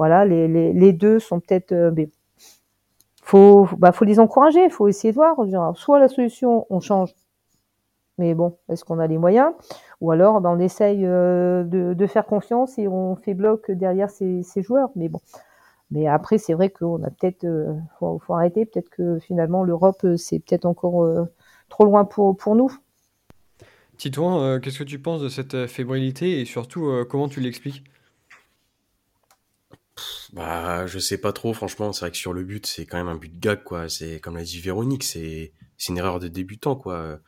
Voilà, 0.00 0.24
les, 0.24 0.48
les, 0.48 0.72
les 0.72 0.92
deux 0.94 1.18
sont 1.18 1.40
peut-être. 1.40 1.74
faut 3.22 3.68
bah 3.76 3.92
faut 3.92 4.06
les 4.06 4.18
encourager, 4.18 4.70
faut 4.70 4.88
essayer 4.88 5.12
de 5.12 5.16
voir. 5.16 5.36
Soit 5.76 5.98
la 5.98 6.08
solution, 6.08 6.66
on 6.70 6.80
change 6.80 7.14
mais 8.20 8.34
bon, 8.34 8.58
est-ce 8.68 8.84
qu'on 8.84 8.98
a 8.98 9.06
les 9.06 9.16
moyens? 9.16 9.52
Ou 10.02 10.10
alors, 10.10 10.42
ben, 10.42 10.50
on 10.50 10.58
essaye 10.58 11.06
euh, 11.06 11.64
de, 11.64 12.06
faire 12.06 12.26
confiance 12.26 12.78
et 12.78 12.86
on 12.86 13.16
fait 13.16 13.32
bloc 13.32 13.70
derrière 13.70 14.10
ces, 14.10 14.44
joueurs. 14.58 14.90
Mais 14.94 15.08
bon. 15.08 15.20
Mais 15.90 16.06
après, 16.06 16.36
c'est 16.36 16.52
vrai 16.52 16.68
qu'on 16.68 17.02
a 17.02 17.08
peut-être, 17.08 17.44
euh, 17.44 17.72
faut, 17.98 18.20
arrêter. 18.28 18.66
Peut-être 18.66 18.90
que 18.90 19.18
finalement, 19.20 19.64
l'Europe, 19.64 20.04
euh, 20.04 20.18
c'est 20.18 20.38
peut-être 20.38 20.66
encore 20.66 21.26
trop 21.70 21.84
loin 21.86 22.04
pour, 22.04 22.36
pour 22.36 22.56
nous. 22.56 22.70
Titouan, 23.96 24.60
qu'est-ce 24.60 24.80
que 24.80 24.84
tu 24.84 24.98
penses 24.98 25.22
de 25.22 25.30
cette 25.30 25.66
fébrilité 25.66 26.40
et 26.40 26.44
surtout, 26.44 26.90
comment 27.08 27.28
tu 27.28 27.40
l'expliques? 27.40 27.84
Bah, 30.32 30.86
je 30.86 30.98
sais 30.98 31.18
pas 31.18 31.32
trop, 31.32 31.52
franchement. 31.52 31.92
C'est 31.92 32.00
vrai 32.00 32.10
que 32.10 32.16
sur 32.16 32.32
le 32.32 32.44
but, 32.44 32.66
c'est 32.66 32.86
quand 32.86 32.96
même 32.98 33.08
un 33.08 33.16
but 33.16 33.32
de 33.32 33.38
gag, 33.38 33.64
quoi. 33.64 33.88
C'est, 33.88 34.20
comme 34.20 34.36
l'a 34.36 34.42
dit 34.42 34.60
Véronique, 34.60 35.04
c'est, 35.04 35.52
c'est 35.78 35.92
une 35.92 35.98
erreur 35.98 36.20
de 36.20 36.28
débutant, 36.28 36.76
quoi. 36.76 37.20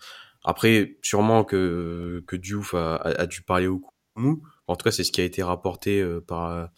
Après, 0.44 0.98
sûrement 1.02 1.44
que, 1.44 2.24
que 2.26 2.36
Diouf 2.36 2.74
a, 2.74 2.96
a, 2.96 3.26
dû 3.26 3.42
parler 3.42 3.68
au 3.68 3.82
Koumou. 4.14 4.42
En 4.66 4.76
tout 4.76 4.84
cas, 4.84 4.90
c'est 4.90 5.04
ce 5.04 5.12
qui 5.12 5.20
a 5.20 5.24
été 5.24 5.42
rapporté 5.42 6.00
euh, 6.00 6.20
par, 6.20 6.68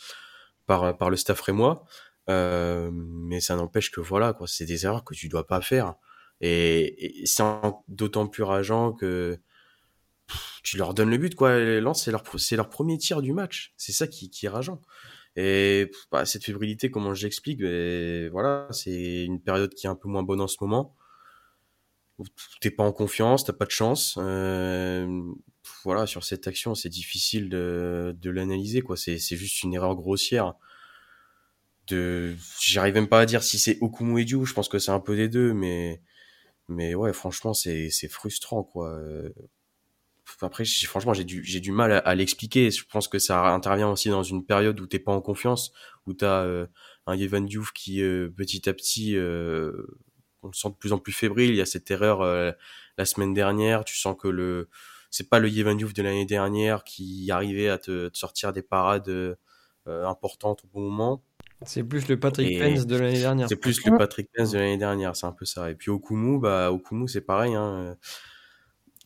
par, 0.66 0.96
par 0.96 1.10
le 1.10 1.16
staff 1.16 1.40
rémois. 1.40 1.84
Euh, 2.30 2.90
mais 2.92 3.40
ça 3.40 3.56
n'empêche 3.56 3.90
que 3.90 4.00
voilà, 4.00 4.32
quoi, 4.32 4.46
c'est 4.46 4.64
des 4.64 4.86
erreurs 4.86 5.04
que 5.04 5.14
tu 5.14 5.28
dois 5.28 5.46
pas 5.46 5.60
faire. 5.60 5.94
Et, 6.40 7.22
et 7.22 7.26
c'est 7.26 7.42
d'autant 7.88 8.26
plus 8.26 8.42
rageant 8.42 8.92
que 8.92 9.38
tu 10.62 10.76
leur 10.76 10.94
donnes 10.94 11.10
le 11.10 11.18
but, 11.18 11.34
quoi. 11.34 11.58
Lance, 11.80 12.04
c'est 12.04 12.10
leur, 12.10 12.22
c'est 12.38 12.56
leur 12.56 12.68
premier 12.68 12.98
tir 12.98 13.22
du 13.22 13.32
match. 13.32 13.74
C'est 13.76 13.92
ça 13.92 14.06
qui, 14.06 14.30
qui 14.30 14.46
est 14.46 14.48
rageant. 14.50 14.80
Et 15.36 15.90
bah, 16.12 16.26
cette 16.26 16.44
fébrilité, 16.44 16.90
comment 16.90 17.14
j'explique 17.14 17.60
ben, 17.60 18.30
Voilà, 18.30 18.68
c'est 18.70 19.24
une 19.24 19.40
période 19.40 19.74
qui 19.74 19.86
est 19.86 19.90
un 19.90 19.96
peu 19.96 20.08
moins 20.08 20.22
bonne 20.22 20.40
en 20.40 20.48
ce 20.48 20.56
moment 20.60 20.94
t'es 22.60 22.70
pas 22.70 22.84
en 22.84 22.92
confiance, 22.92 23.44
t'as 23.44 23.52
pas 23.52 23.64
de 23.64 23.70
chance. 23.70 24.16
Euh, 24.18 25.32
voilà, 25.84 26.06
sur 26.06 26.24
cette 26.24 26.46
action, 26.46 26.74
c'est 26.74 26.88
difficile 26.88 27.48
de, 27.48 28.14
de 28.18 28.30
l'analyser, 28.30 28.82
quoi. 28.82 28.96
C'est, 28.96 29.18
juste 29.18 29.62
une 29.62 29.74
erreur 29.74 29.94
grossière. 29.94 30.54
De, 31.86 32.34
j'arrive 32.60 32.94
même 32.94 33.08
pas 33.08 33.20
à 33.20 33.26
dire 33.26 33.42
si 33.42 33.58
c'est 33.58 33.78
Okumu 33.80 34.20
et 34.20 34.24
Diou, 34.24 34.46
je 34.46 34.54
pense 34.54 34.68
que 34.68 34.78
c'est 34.78 34.90
un 34.90 35.00
peu 35.00 35.16
des 35.16 35.28
deux, 35.28 35.52
mais, 35.52 36.00
mais 36.68 36.94
ouais, 36.94 37.12
franchement, 37.12 37.54
c'est, 37.54 37.90
c'est 37.90 38.08
frustrant, 38.08 38.62
quoi. 38.62 38.98
Après, 40.40 40.64
franchement, 40.64 41.14
j'ai 41.14 41.24
du, 41.24 41.44
j'ai 41.44 41.60
du 41.60 41.72
mal 41.72 42.02
à, 42.04 42.14
l'expliquer. 42.14 42.70
Je 42.70 42.84
pense 42.84 43.08
que 43.08 43.18
ça 43.18 43.46
intervient 43.48 43.90
aussi 43.90 44.08
dans 44.08 44.22
une 44.22 44.44
période 44.44 44.78
où 44.80 44.86
t'es 44.86 44.98
pas 44.98 45.12
en 45.12 45.20
confiance, 45.20 45.72
où 46.06 46.14
t'as 46.14 46.44
euh, 46.44 46.66
un 47.06 47.16
Yevan 47.16 47.46
Diouf 47.46 47.72
qui, 47.72 48.02
euh, 48.02 48.28
petit 48.28 48.68
à 48.68 48.74
petit, 48.74 49.16
euh, 49.16 49.72
on 50.42 50.48
le 50.48 50.52
sent 50.52 50.68
de 50.68 50.74
plus 50.74 50.92
en 50.92 50.98
plus 50.98 51.12
fébrile. 51.12 51.50
Il 51.50 51.56
y 51.56 51.60
a 51.60 51.66
cette 51.66 51.90
erreur 51.90 52.20
euh, 52.20 52.52
la 52.98 53.04
semaine 53.04 53.34
dernière. 53.34 53.84
Tu 53.84 53.96
sens 53.96 54.16
que 54.18 54.28
le 54.28 54.68
c'est 55.10 55.28
pas 55.28 55.38
le 55.38 55.48
Yevan 55.48 55.76
de 55.76 56.02
l'année 56.02 56.26
dernière 56.26 56.82
qui 56.82 57.30
arrivait 57.30 57.68
à 57.68 57.78
te, 57.78 58.10
sortir 58.14 58.52
des 58.52 58.62
parades 58.62 59.08
euh, 59.08 59.36
importantes 59.86 60.64
au 60.64 60.66
bon 60.74 60.80
moment. 60.80 61.22
C'est 61.64 61.84
plus 61.84 62.08
le 62.08 62.18
Patrick 62.18 62.58
Pence 62.58 62.84
de 62.84 62.96
l'année 62.96 63.20
dernière. 63.20 63.48
C'est 63.48 63.56
plus 63.56 63.84
le 63.86 63.96
Patrick 63.96 64.28
Pence 64.34 64.50
de 64.50 64.58
l'année 64.58 64.76
dernière, 64.76 65.14
c'est 65.14 65.26
un 65.26 65.32
peu 65.32 65.44
ça. 65.44 65.70
Et 65.70 65.76
puis 65.76 65.90
Okumu, 65.90 66.40
bah 66.40 66.72
Okumu 66.72 67.06
c'est 67.06 67.20
pareil. 67.20 67.54
Hein. 67.54 67.96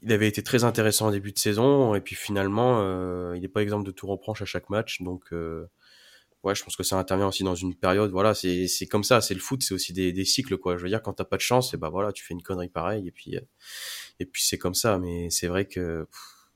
Il 0.03 0.13
avait 0.13 0.29
été 0.29 0.43
très 0.43 0.65
intéressant 0.65 1.09
en 1.09 1.11
début 1.11 1.33
de 1.33 1.39
saison 1.39 1.95
et 1.95 2.01
puis 2.01 2.15
finalement, 2.15 2.81
euh, 2.81 3.33
il 3.35 3.43
n'est 3.43 3.49
pas 3.49 3.63
exemple 3.63 3.85
de 3.85 3.91
tout 3.91 4.07
reproche 4.07 4.43
à 4.43 4.45
chaque 4.45 4.71
match. 4.71 5.03
Donc 5.03 5.33
ouais, 6.45 6.55
je 6.55 6.65
pense 6.65 6.77
que 6.77 6.83
ça 6.83 6.97
intervient 6.97 7.27
aussi 7.29 7.45
dans 7.45 7.55
une 7.55 7.75
période. 7.75 8.11
Voilà, 8.11 8.35
c'est 8.35 8.69
c'est 8.69 8.87
comme 8.87 9.05
ça. 9.05 9.21
C'est 9.21 9.35
le 9.35 9.41
foot, 9.41 9.63
c'est 9.63 9.75
aussi 9.75 9.93
des, 9.93 10.25
cycles 10.25 10.57
quoi. 10.57 10.77
Je 10.77 10.83
veux 10.83 10.89
dire, 10.89 11.03
quand 11.03 11.15
t'as 11.15 11.25
pas 11.25 11.37
de 11.37 11.43
chance, 11.43 11.75
et 11.75 11.77
bah 11.77 11.89
voilà, 11.89 12.13
tu 12.13 12.25
fais 12.25 12.35
une 12.35 12.43
connerie 12.43 12.69
pareille 12.69 13.09
et 13.09 13.11
puis 13.11 13.37
euh, 13.37 13.41
et 14.21 14.27
puis 14.27 14.43
c'est 14.43 14.59
comme 14.59 14.75
ça. 14.75 14.99
Mais 14.99 15.31
c'est 15.31 15.49
vrai 15.49 15.67
que 15.67 16.07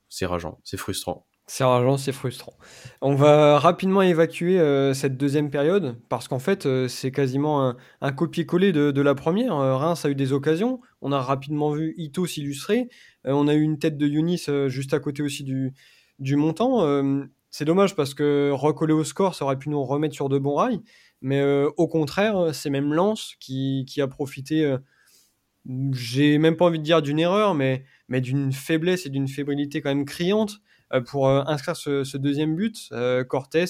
c'est 0.08 0.26
rageant, 0.26 0.60
c'est 0.64 0.76
frustrant. 0.76 1.26
C'est 1.46 1.64
rageant, 1.64 1.96
c'est 1.96 2.12
frustrant. 2.12 2.54
On 3.00 3.14
va 3.14 3.58
rapidement 3.58 4.00
évacuer 4.00 4.60
euh, 4.60 4.94
cette 4.94 5.16
deuxième 5.16 5.50
période 5.50 5.96
parce 6.08 6.28
qu'en 6.28 6.38
fait, 6.38 6.66
euh, 6.66 6.86
c'est 6.88 7.10
quasiment 7.10 7.68
un, 7.68 7.76
un 8.00 8.12
copier-coller 8.12 8.72
de, 8.72 8.90
de, 8.92 9.02
la 9.02 9.14
première. 9.14 9.56
Reims 9.56 10.04
a 10.04 10.08
eu 10.08 10.14
des 10.14 10.32
occasions. 10.32 10.80
On 11.02 11.12
a 11.12 11.20
rapidement 11.20 11.72
vu 11.72 11.94
Ito 11.98 12.26
s'illustrer. 12.26 12.88
on 13.24 13.48
a 13.48 13.54
eu 13.54 13.60
une 13.60 13.78
tête 13.78 13.98
de 13.98 14.06
Yunis 14.06 14.46
juste 14.68 14.94
à 14.94 15.00
côté 15.00 15.22
aussi 15.22 15.44
du, 15.44 16.36
montant 16.36 17.26
c'est 17.52 17.66
dommage 17.66 17.94
parce 17.94 18.14
que 18.14 18.50
recoller 18.50 18.94
au 18.94 19.04
score, 19.04 19.34
ça 19.34 19.44
aurait 19.44 19.58
pu 19.58 19.68
nous 19.68 19.84
remettre 19.84 20.14
sur 20.14 20.30
de 20.30 20.38
bons 20.38 20.56
rails. 20.56 20.80
Mais 21.20 21.40
euh, 21.40 21.70
au 21.76 21.86
contraire, 21.86 22.52
c'est 22.54 22.70
même 22.70 22.94
Lens 22.94 23.36
qui, 23.38 23.86
a 24.00 24.08
profité, 24.08 24.64
euh, 24.64 24.78
j'ai 25.92 26.38
même 26.38 26.56
pas 26.56 26.64
envie 26.64 26.78
de 26.78 26.84
dire 26.84 27.02
d'une 27.02 27.18
erreur, 27.18 27.54
mais, 27.54 27.84
mais 28.08 28.22
d'une 28.22 28.52
faiblesse 28.52 29.04
et 29.06 29.10
d'une 29.10 29.28
fébrilité 29.28 29.82
quand 29.82 29.90
même 29.90 30.06
criante 30.06 30.54
euh, 30.54 30.71
pour 31.06 31.28
inscrire 31.28 31.76
ce, 31.76 32.16
deuxième 32.16 32.54
but. 32.54 32.90
Cortés, 33.28 33.64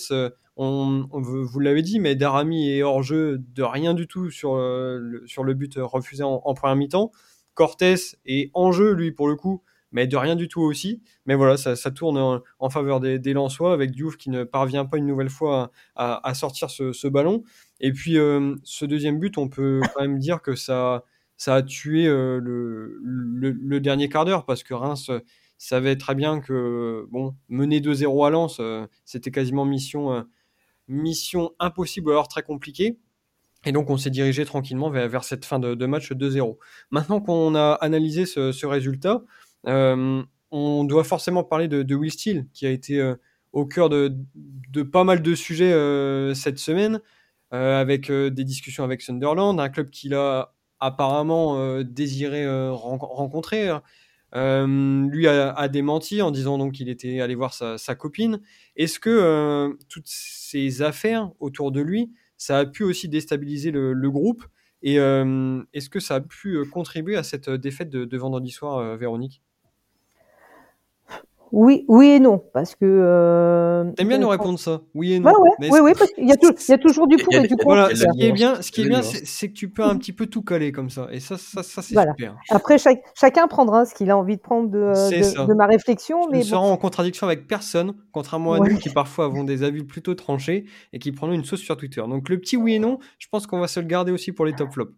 on, 0.57 1.07
vous 1.11 1.61
l'avez 1.61 1.83
dit, 1.83 1.99
mais 2.01 2.15
Darami 2.15 2.71
est 2.71 2.83
hors 2.83 3.03
jeu 3.03 3.39
de 3.39 3.63
rien 3.63 3.95
du 3.95 4.07
tout 4.07 4.31
sur, 4.31 4.57
le, 4.57 5.23
sur 5.27 5.45
le 5.45 5.55
but 5.55 5.75
refusé 5.77 6.23
en, 6.23 6.43
en 6.45 6.55
première 6.55 6.77
mi-temps. 6.77 7.11
Cortés 7.55 7.95
est 8.27 8.51
en 8.55 8.73
jeu, 8.73 8.93
lui, 8.93 9.13
pour 9.13 9.29
le 9.29 9.37
coup, 9.37 9.63
mais 9.93 10.07
de 10.07 10.17
rien 10.17 10.37
du 10.37 10.49
tout 10.49 10.63
aussi. 10.63 11.03
Mais 11.27 11.35
voilà, 11.35 11.57
ça, 11.57 11.91
tourne 11.91 12.43
en, 12.59 12.71
faveur 12.71 12.99
des, 13.01 13.19
des 13.19 13.33
Lensois 13.33 13.73
avec 13.73 13.93
Diouf 13.93 14.17
qui 14.17 14.31
ne 14.31 14.45
parvient 14.45 14.85
pas 14.85 14.97
une 14.97 15.07
nouvelle 15.07 15.31
fois 15.31 15.71
à, 15.95 16.35
sortir 16.35 16.71
ce, 16.71 17.09
ballon. 17.09 17.45
Et 17.81 17.93
puis 17.93 18.19
euh, 18.19 18.57
ce 18.65 18.85
deuxième 18.85 19.19
but, 19.19 19.39
on 19.39 19.49
peut 19.49 19.81
quand 19.95 20.03
même 20.03 20.19
dire 20.19 20.41
que 20.41 20.55
ça, 20.55 21.05
ça 21.37 21.57
a 21.57 21.63
tué 21.63 22.07
euh, 22.07 22.41
le, 22.43 23.81
dernier 23.81 24.09
quart 24.09 24.25
d'heure 24.25 24.45
parce 24.45 24.63
que 24.63 24.75
Reims 24.75 25.11
savait 25.62 25.94
très 25.94 26.16
bien 26.16 26.40
que 26.40 27.07
mener 27.48 27.81
2-0 27.81 28.27
à 28.27 28.31
Lens, 28.31 28.57
euh, 28.59 28.85
c'était 29.05 29.31
quasiment 29.31 29.64
mission, 29.64 30.12
euh, 30.12 31.48
impossible 31.61 32.11
alors 32.11 32.27
très 32.27 32.42
compliquée. 32.42 32.98
Et 33.64 33.70
donc, 33.70 33.88
on 33.88 33.96
s'est 33.96 34.11
dirigé 34.11 34.44
tranquillement 34.44 34.90
vers, 34.90 35.22
cette 35.22 35.44
fin 35.44 35.61
de, 35.61 35.87
match 35.87 36.11
2-0. 36.11 36.59
Maintenant 36.90 37.20
qu'on 37.20 37.55
a 37.55 37.75
analysé 37.75 38.27
ce, 38.27 38.66
résultat, 38.66 39.22
euh, 39.68 40.20
on 40.51 40.83
doit 40.83 41.05
forcément 41.05 41.44
parler 41.44 41.68
de, 41.68 41.94
Will 41.94 42.11
Steele, 42.11 42.48
qui 42.53 42.66
a 42.66 42.70
été 42.70 43.01
au 43.53 43.64
cœur 43.64 43.88
de, 43.88 44.12
pas 44.83 45.05
mal 45.05 45.22
de 45.22 45.35
sujets 45.37 45.70
cette 46.35 46.59
semaine, 46.59 47.01
avec 47.53 48.11
des 48.11 48.44
discussions 48.44 48.83
avec 48.83 49.01
Sunderland, 49.01 49.61
un 49.61 49.68
club 49.68 49.90
qu'il 49.90 50.14
a 50.14 50.57
apparemment 50.81 51.83
désiré 51.85 52.44
rencontrer. 52.72 53.70
Euh, 54.35 55.07
lui 55.09 55.27
a, 55.27 55.68
démenti 55.68 56.23
en 56.23 56.31
disant 56.31 56.57
donc 56.59 56.73
qu'il 56.73 56.88
était 56.88 57.21
allé 57.21 57.35
voir 57.35 57.53
sa, 57.53 57.95
copine. 57.95 58.40
Est-ce 58.77 58.99
que 58.99 59.11
euh, 59.11 59.75
toutes 59.88 60.09
ces 60.09 60.83
affaires 60.83 61.31
autour 61.40 61.73
de 61.73 61.81
lui, 61.81 62.12
ça 62.38 62.59
a 62.59 62.66
pu 62.66 62.83
aussi 62.83 63.09
déstabiliser 63.09 63.71
le, 63.71 63.92
le 63.92 64.11
groupe? 64.11 64.45
Et 64.83 64.99
euh, 64.99 65.62
est-ce 65.75 65.88
que 65.88 66.01
ça 66.01 66.16
a 66.16 66.21
pu 66.21 66.64
contribuer 66.71 67.16
à 67.16 67.23
cette 67.23 67.51
défaite 67.51 67.90
de, 67.90 68.05
de 68.05 68.18
vendredi 68.18 68.51
soir, 68.51 68.97
Véronique? 68.97 69.42
Oui, 71.53 71.85
oui 71.87 72.09
et 72.09 72.21
non, 72.21 72.43
parce 72.55 72.75
que. 72.75 72.85
Euh, 72.85 73.93
T'aimes 73.93 74.09
bien 74.09 74.19
nous 74.19 74.29
répondre 74.29 74.59
ça, 74.59 74.81
oui 74.95 75.12
et 75.12 75.21
non. 75.21 75.31
Ouais, 75.31 75.51
ouais, 75.61 75.69
oui, 75.71 75.81
oui, 75.83 75.93
parce 75.99 76.11
qu'il 76.12 76.27
y, 76.27 76.33
a 76.33 76.37
il 76.41 76.71
y 76.71 76.73
a 76.73 76.79
toujours 76.79 77.07
du 77.07 77.19
pour 77.19 77.35
et 77.35 77.43
du 77.43 77.57
contre. 77.57 77.65
Voilà, 77.65 77.95
ce 77.95 78.07
qui 78.15 78.25
est 78.25 78.33
bien, 78.33 78.62
ce 78.62 78.73
qui 78.73 78.81
est 78.81 78.88
bien, 78.88 79.03
c'est 79.03 79.49
que 79.49 79.53
tu 79.53 79.69
peux 79.69 79.85
un 79.85 79.97
petit 79.97 80.15
peu 80.15 80.27
tout 80.27 80.43
caler 80.43 80.73
comme 80.73 80.88
ça, 80.88 81.09
et 81.12 81.21
ça, 81.21 81.37
ça, 81.37 81.62
ça 81.62 81.83
c'est 81.83 81.93
voilà. 81.93 82.12
super. 82.12 82.37
Après, 82.49 82.79
chaque, 82.79 83.03
chacun 83.15 83.47
prendra 83.49 83.85
ce 83.85 83.95
qu'il 83.95 84.11
a 84.11 84.17
envie 84.17 84.37
de 84.37 84.41
prendre 84.41 84.71
de, 84.71 84.79
de, 84.79 85.47
de, 85.47 85.55
ma 85.55 85.67
réflexion, 85.67 86.27
mais. 86.31 86.38
Nous 86.38 86.51
bon. 86.51 86.57
en 86.57 86.77
contradiction 86.79 87.27
avec 87.27 87.47
personne, 87.47 87.95
contrairement 88.12 88.55
à 88.55 88.61
ouais. 88.61 88.71
nous 88.71 88.79
qui 88.79 88.88
parfois 88.88 89.27
avons 89.27 89.45
des 89.45 89.62
avis 89.62 89.85
plutôt 89.85 90.15
tranchés 90.15 90.65
et 90.95 90.99
qui 90.99 91.12
prendront 91.12 91.37
une 91.37 91.45
sauce 91.45 91.61
sur 91.61 91.77
Twitter. 91.77 92.03
Donc 92.09 92.31
le 92.31 92.38
petit 92.38 92.57
oui 92.57 92.75
et 92.75 92.79
non, 92.79 92.99
je 93.19 93.29
pense 93.31 93.47
qu'on 93.47 93.61
va 93.61 93.69
se 93.69 93.79
le 93.79 93.87
garder 93.87 94.11
aussi 94.11 94.33
pour 94.33 94.47
les 94.47 94.55
top 94.55 94.73
flops. 94.73 94.93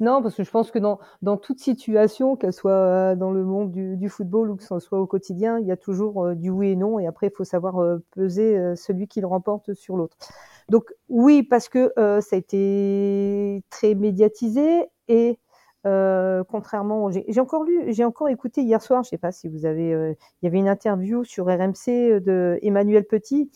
Non, 0.00 0.22
parce 0.22 0.36
que 0.36 0.44
je 0.44 0.50
pense 0.50 0.70
que 0.70 0.78
dans, 0.78 1.00
dans 1.22 1.36
toute 1.36 1.58
situation, 1.58 2.36
qu'elle 2.36 2.52
soit 2.52 2.70
euh, 2.70 3.16
dans 3.16 3.32
le 3.32 3.44
monde 3.44 3.72
du, 3.72 3.96
du, 3.96 4.08
football 4.08 4.50
ou 4.50 4.56
que 4.56 4.62
ce 4.62 4.78
soit 4.78 5.00
au 5.00 5.06
quotidien, 5.06 5.58
il 5.58 5.66
y 5.66 5.72
a 5.72 5.76
toujours 5.76 6.24
euh, 6.24 6.34
du 6.36 6.50
oui 6.50 6.70
et 6.70 6.76
non. 6.76 7.00
Et 7.00 7.06
après, 7.06 7.28
il 7.28 7.32
faut 7.34 7.44
savoir 7.44 7.82
euh, 7.82 7.98
peser 8.12 8.56
euh, 8.56 8.76
celui 8.76 9.08
qui 9.08 9.20
le 9.20 9.26
remporte 9.26 9.74
sur 9.74 9.96
l'autre. 9.96 10.16
Donc 10.68 10.94
oui, 11.08 11.42
parce 11.42 11.68
que 11.68 11.92
euh, 11.98 12.20
ça 12.20 12.36
a 12.36 12.38
été 12.38 13.64
très 13.70 13.94
médiatisé 13.94 14.86
et 15.08 15.38
contrairement, 16.50 17.10
j'ai 17.10 17.40
encore 17.40 17.64
lu, 17.64 17.94
j'ai 17.94 18.04
encore 18.04 18.28
écouté 18.28 18.60
hier 18.60 18.82
soir, 18.82 19.02
je 19.04 19.08
sais 19.08 19.16
pas 19.16 19.32
si 19.32 19.48
vous 19.48 19.64
avez, 19.64 19.88
il 19.88 20.44
y 20.44 20.46
avait 20.46 20.58
une 20.58 20.68
interview 20.68 21.24
sur 21.24 21.46
RMC 21.46 22.20
de 22.20 22.58
Emmanuel 22.60 23.06
Petit. 23.06 23.50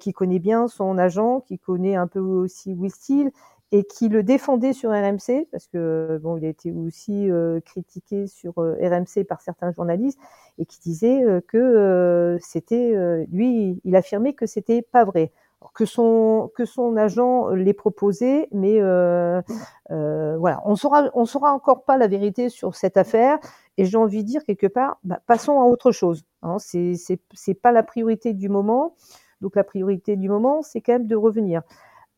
qui 0.00 0.12
connaît 0.12 0.40
bien 0.40 0.66
son 0.66 0.98
agent, 0.98 1.42
qui 1.42 1.60
connaît 1.60 1.94
un 1.94 2.08
peu 2.08 2.18
aussi 2.18 2.74
Will 2.74 2.90
Steele 2.90 3.30
et 3.72 3.84
qui 3.84 4.08
le 4.08 4.22
défendait 4.22 4.72
sur 4.72 4.90
RMC 4.90 5.46
parce 5.52 5.66
que 5.68 6.18
bon, 6.22 6.36
il 6.36 6.44
a 6.44 6.48
été 6.48 6.72
aussi 6.72 7.30
euh, 7.30 7.60
critiqué 7.60 8.26
sur 8.26 8.58
euh, 8.58 8.76
RMC 8.80 9.24
par 9.24 9.40
certains 9.40 9.72
journalistes 9.72 10.18
et 10.58 10.66
qui 10.66 10.80
disait 10.80 11.22
euh, 11.24 11.40
que 11.46 11.56
euh, 11.56 12.38
c'était 12.40 12.94
lui, 13.30 13.80
il 13.84 13.96
affirmait 13.96 14.32
que 14.32 14.46
c'était 14.46 14.82
pas 14.82 15.04
vrai, 15.04 15.32
que 15.74 15.84
son 15.84 16.50
que 16.56 16.64
son 16.64 16.96
agent 16.96 17.50
l'ait 17.50 17.72
proposé, 17.72 18.48
mais 18.50 18.80
voilà, 19.88 20.62
on 20.64 20.74
saura 20.74 21.10
on 21.14 21.24
saura 21.24 21.52
encore 21.52 21.84
pas 21.84 21.96
la 21.96 22.08
vérité 22.08 22.48
sur 22.48 22.74
cette 22.74 22.96
affaire 22.96 23.38
et 23.76 23.84
j'ai 23.84 23.96
envie 23.96 24.24
de 24.24 24.28
dire 24.28 24.44
quelque 24.44 24.66
part, 24.66 24.98
bah, 25.04 25.20
passons 25.26 25.60
à 25.60 25.64
autre 25.64 25.92
chose. 25.92 26.24
Hein, 26.42 26.56
c'est 26.58 26.94
c'est 27.32 27.54
pas 27.54 27.72
la 27.72 27.82
priorité 27.82 28.32
du 28.34 28.48
moment, 28.48 28.96
donc 29.40 29.54
la 29.54 29.64
priorité 29.64 30.16
du 30.16 30.28
moment, 30.28 30.62
c'est 30.62 30.80
quand 30.80 30.92
même 30.92 31.06
de 31.06 31.16
revenir. 31.16 31.62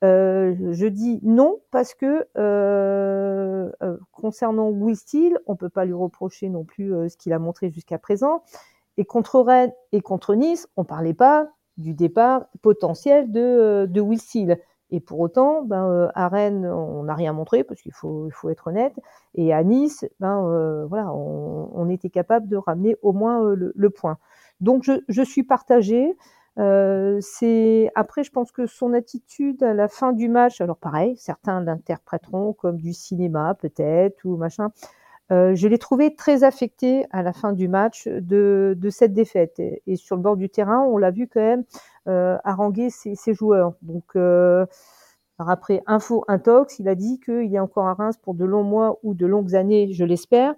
Euh, 0.03 0.73
je 0.73 0.87
dis 0.87 1.21
non 1.23 1.61
parce 1.71 1.95
que 1.95 2.27
euh, 2.37 3.71
euh, 3.83 3.97
concernant 4.11 4.69
Will 4.69 4.97
Steele, 4.97 5.39
on 5.47 5.55
peut 5.55 5.69
pas 5.69 5.85
lui 5.85 5.93
reprocher 5.93 6.49
non 6.49 6.65
plus 6.65 6.93
euh, 6.93 7.09
ce 7.09 7.17
qu'il 7.17 7.33
a 7.33 7.39
montré 7.39 7.71
jusqu'à 7.71 7.99
présent. 7.99 8.43
Et 8.97 9.05
contre 9.05 9.41
Rennes 9.41 9.73
et 9.93 10.01
contre 10.01 10.35
Nice, 10.35 10.69
on 10.77 10.85
parlait 10.85 11.15
pas 11.15 11.49
du 11.77 11.95
départ 11.95 12.47
potentiel 12.63 13.31
de, 13.31 13.41
euh, 13.41 13.87
de 13.87 14.01
Will 14.01 14.21
Steele. 14.21 14.59
Et 14.91 15.01
pour 15.01 15.21
autant, 15.21 15.63
ben, 15.63 16.11
à 16.15 16.29
Rennes, 16.29 16.67
on 16.67 17.05
n'a 17.05 17.15
rien 17.15 17.33
montré 17.33 17.65
parce 17.65 17.81
qu'il 17.81 17.95
faut, 17.95 18.27
il 18.27 18.33
faut 18.33 18.51
être 18.51 18.67
honnête. 18.67 18.93
Et 19.35 19.55
à 19.55 19.63
Nice, 19.65 20.05
ben 20.21 20.87
voilà, 20.87 21.15
on, 21.15 21.71
on, 21.73 21.89
était 21.89 22.11
capable 22.11 22.47
de 22.47 22.59
ramener 22.59 22.97
au 23.01 23.15
moins 23.15 23.43
le, 23.55 23.73
le 23.75 23.91
point. 23.91 24.19
Donc 24.61 24.83
je, 24.83 25.01
je 25.09 25.23
suis 25.23 25.45
partagée. 25.45 26.15
Euh, 26.59 27.19
c'est 27.21 27.91
après, 27.95 28.25
je 28.25 28.31
pense 28.31 28.53
que 28.53 28.67
son 28.67 28.93
attitude 28.93 29.63
à 29.63 29.75
la 29.75 29.89
fin 29.89 30.13
du 30.13 30.29
match, 30.29 30.61
alors 30.61 30.77
pareil, 30.77 31.17
certains 31.17 31.61
l'interpréteront 31.63 32.53
comme 32.53 32.79
du 32.79 32.93
cinéma 32.93 33.55
peut-être 33.55 34.25
ou 34.25 34.37
machin. 34.37 34.71
Euh, 35.31 35.55
je 35.55 35.67
l'ai 35.67 35.79
trouvé 35.79 36.15
très 36.15 36.45
affecté 36.45 37.07
à 37.11 37.23
la 37.23 37.33
fin 37.33 37.53
du 37.53 37.69
match 37.69 38.07
de, 38.07 38.75
de 38.77 38.91
cette 38.91 39.15
défaite. 39.15 39.61
Et, 39.61 39.97
sur 39.97 40.17
le 40.17 40.23
bord 40.23 40.37
du 40.37 40.51
terrain, 40.51 40.81
on 40.81 40.99
l'a 40.99 41.11
vu 41.11 41.27
quand 41.27 41.41
même 41.41 41.65
euh, 42.09 42.37
haranguer 42.45 42.91
ses, 42.91 43.15
ses, 43.15 43.33
joueurs. 43.33 43.73
Donc, 43.81 44.05
euh, 44.17 44.67
après 45.39 45.83
info 45.87 46.25
intox, 46.29 46.79
il 46.79 46.89
a 46.89 46.95
dit 46.95 47.19
qu'il 47.21 47.51
y 47.51 47.57
a 47.57 47.63
encore 47.63 47.87
un 47.87 47.95
Reims 47.95 48.17
pour 48.19 48.35
de 48.35 48.45
longs 48.45 48.65
mois 48.65 48.99
ou 49.03 49.15
de 49.15 49.27
longues 49.27 49.55
années, 49.55 49.93
je 49.93 50.05
l'espère. 50.05 50.55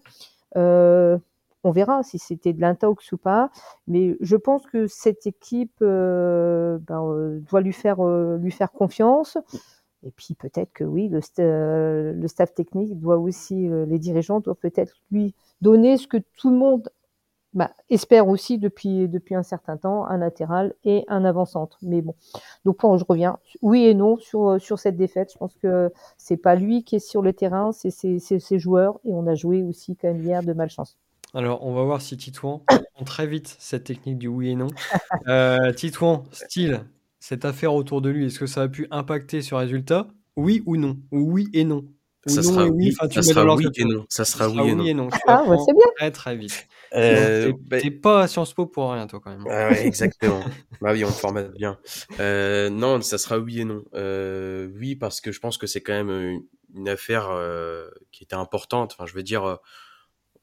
Euh, 0.57 1.18
on 1.64 1.70
verra 1.70 2.03
si 2.03 2.18
c'était 2.18 2.53
de 2.53 2.61
l'intox 2.61 3.11
ou 3.12 3.16
pas. 3.16 3.50
Mais 3.88 4.16
je 4.20 4.37
pense 4.37 4.66
que 4.66 4.87
cette 4.87 5.27
équipe 5.27 5.79
euh, 5.83 6.79
ben, 6.79 7.03
euh, 7.03 7.40
doit 7.50 7.62
lui 7.62 7.72
faire, 7.72 8.00
euh, 8.00 8.37
lui 8.38 8.53
faire 8.53 8.70
confiance. 8.70 9.38
Et 10.07 10.11
puis 10.11 10.35
peut-être 10.35 10.72
que 10.74 10.85
oui, 10.85 11.09
le, 11.09 11.22
st 11.22 11.38
le, 11.38 12.27
staff 12.27 12.55
technique 12.55 12.98
doit 13.00 13.16
aussi, 13.16 13.68
les 13.87 13.98
dirigeants 13.98 14.40
doivent 14.40 14.57
peut-être 14.57 14.92
lui 15.11 15.35
donner 15.62 15.96
ce 15.96 16.07
que 16.07 16.18
tout 16.37 16.50
le 16.50 16.57
monde 16.57 16.90
bah, 17.55 17.70
espère 17.88 18.29
aussi 18.29 18.59
depuis, 18.59 19.09
un 19.31 19.42
certain 19.42 19.79
temps, 19.79 20.05
un 20.05 20.18
latéral 20.18 20.74
et 20.85 21.05
un 21.09 21.24
avant-centre. 21.24 21.79
Mais 21.81 22.03
bon, 22.03 22.14
donc 22.66 22.77
je 22.83 23.05
reviens, 23.09 23.38
oui 23.62 23.87
et 23.87 23.94
non 23.94 24.18
sur, 24.18 24.61
cette 24.79 24.98
défaite. 24.98 25.33
Je 25.33 25.38
pense 25.38 25.57
que 25.57 25.90
c'est 26.18 26.37
pas 26.37 26.55
lui 26.55 26.85
qui 26.85 26.96
est 26.96 26.98
sur 26.98 27.22
le 27.22 27.33
terrain, 27.33 27.72
c'est 27.72 27.90
ses 27.90 28.59
joueurs. 28.59 29.00
Et 29.05 29.12
on 29.14 29.27
a 29.27 29.35
joué 29.35 29.62
aussi 29.62 29.96
quand 29.96 30.09
même 30.09 30.20
hier 30.20 30.42
de 30.42 30.53
malchance. 30.53 30.98
Alors, 31.35 31.66
on 31.66 31.75
va 31.75 31.83
voir 31.83 32.01
si 32.01 32.16
Titouan 32.16 32.64
prend 32.94 33.05
très 33.05 33.27
vite 33.27 33.57
cette 33.59 33.85
technique 33.85 34.18
du 34.18 34.29
oui 34.29 34.51
et 34.51 34.55
non. 34.55 34.68
Euh, 35.29 35.73
Titouan, 35.73 36.25
style, 36.33 36.85
cette 37.18 37.44
affaire 37.44 37.75
autour 37.75 38.03
de 38.03 38.11
lui, 38.11 38.27
est-ce 38.27 38.38
que 38.38 38.47
ça 38.47 38.62
a 38.62 38.68
pu 38.68 38.87
impacter 38.90 39.40
le 39.51 39.57
résultat? 39.57 40.09
Oui 40.37 40.62
ou 40.66 40.77
non? 40.77 40.99
Ou 41.12 41.33
oui 41.33 41.49
et 41.55 41.64
non? 41.64 41.85
Ça, 42.27 42.42
non 42.42 42.53
sera, 42.53 42.66
et 42.66 42.70
oui, 42.70 42.92
enfin, 42.92 43.11
ça, 43.11 43.23
sera 43.23 43.55
oui 43.55 43.66
et 43.77 43.85
non. 43.85 44.07
ça 44.09 44.25
sera, 44.25 44.49
oui, 44.49 44.68
et 44.68 44.75
non. 44.75 44.85
Et 44.85 44.94
non. 44.94 45.09
Ah, 45.27 45.44
ouais, 45.44 45.57
c'est 45.64 45.73
bien. 45.73 45.87
Très, 45.97 46.11
très 46.11 46.37
vite. 46.37 46.66
Euh, 46.94 47.53
T'es 47.70 47.90
bah... 47.90 47.99
pas 48.03 48.23
à 48.23 48.29
Sciences 48.29 48.55
Po 48.55 48.66
pour 48.66 48.92
rien, 48.92 49.07
toi, 49.07 49.20
quand 49.23 49.31
même. 49.31 49.44
Ah 49.49 49.68
ouais, 49.70 49.87
exactement. 49.87 50.40
bah 50.81 50.92
oui, 50.92 51.05
on 51.05 51.09
le 51.09 51.12
formate 51.12 51.53
bien. 51.53 51.79
Euh, 52.20 52.70
non, 52.70 53.01
ça 53.03 53.18
sera 53.18 53.38
oui 53.38 53.61
et 53.61 53.64
non. 53.64 53.85
Euh, 53.94 54.68
oui, 54.79 54.94
parce 54.97 55.20
que 55.20 55.33
je 55.33 55.40
pense 55.40 55.59
que 55.59 55.66
c'est 55.66 55.83
quand 55.83 55.92
même 55.92 56.11
une, 56.11 56.42
une 56.75 56.88
affaire 56.88 57.29
euh, 57.31 57.88
qui 58.11 58.25
était 58.25 58.37
importante. 58.37 58.94
Enfin, 58.99 59.07
je 59.07 59.14
veux 59.14 59.23
dire, 59.23 59.44
euh, 59.44 59.57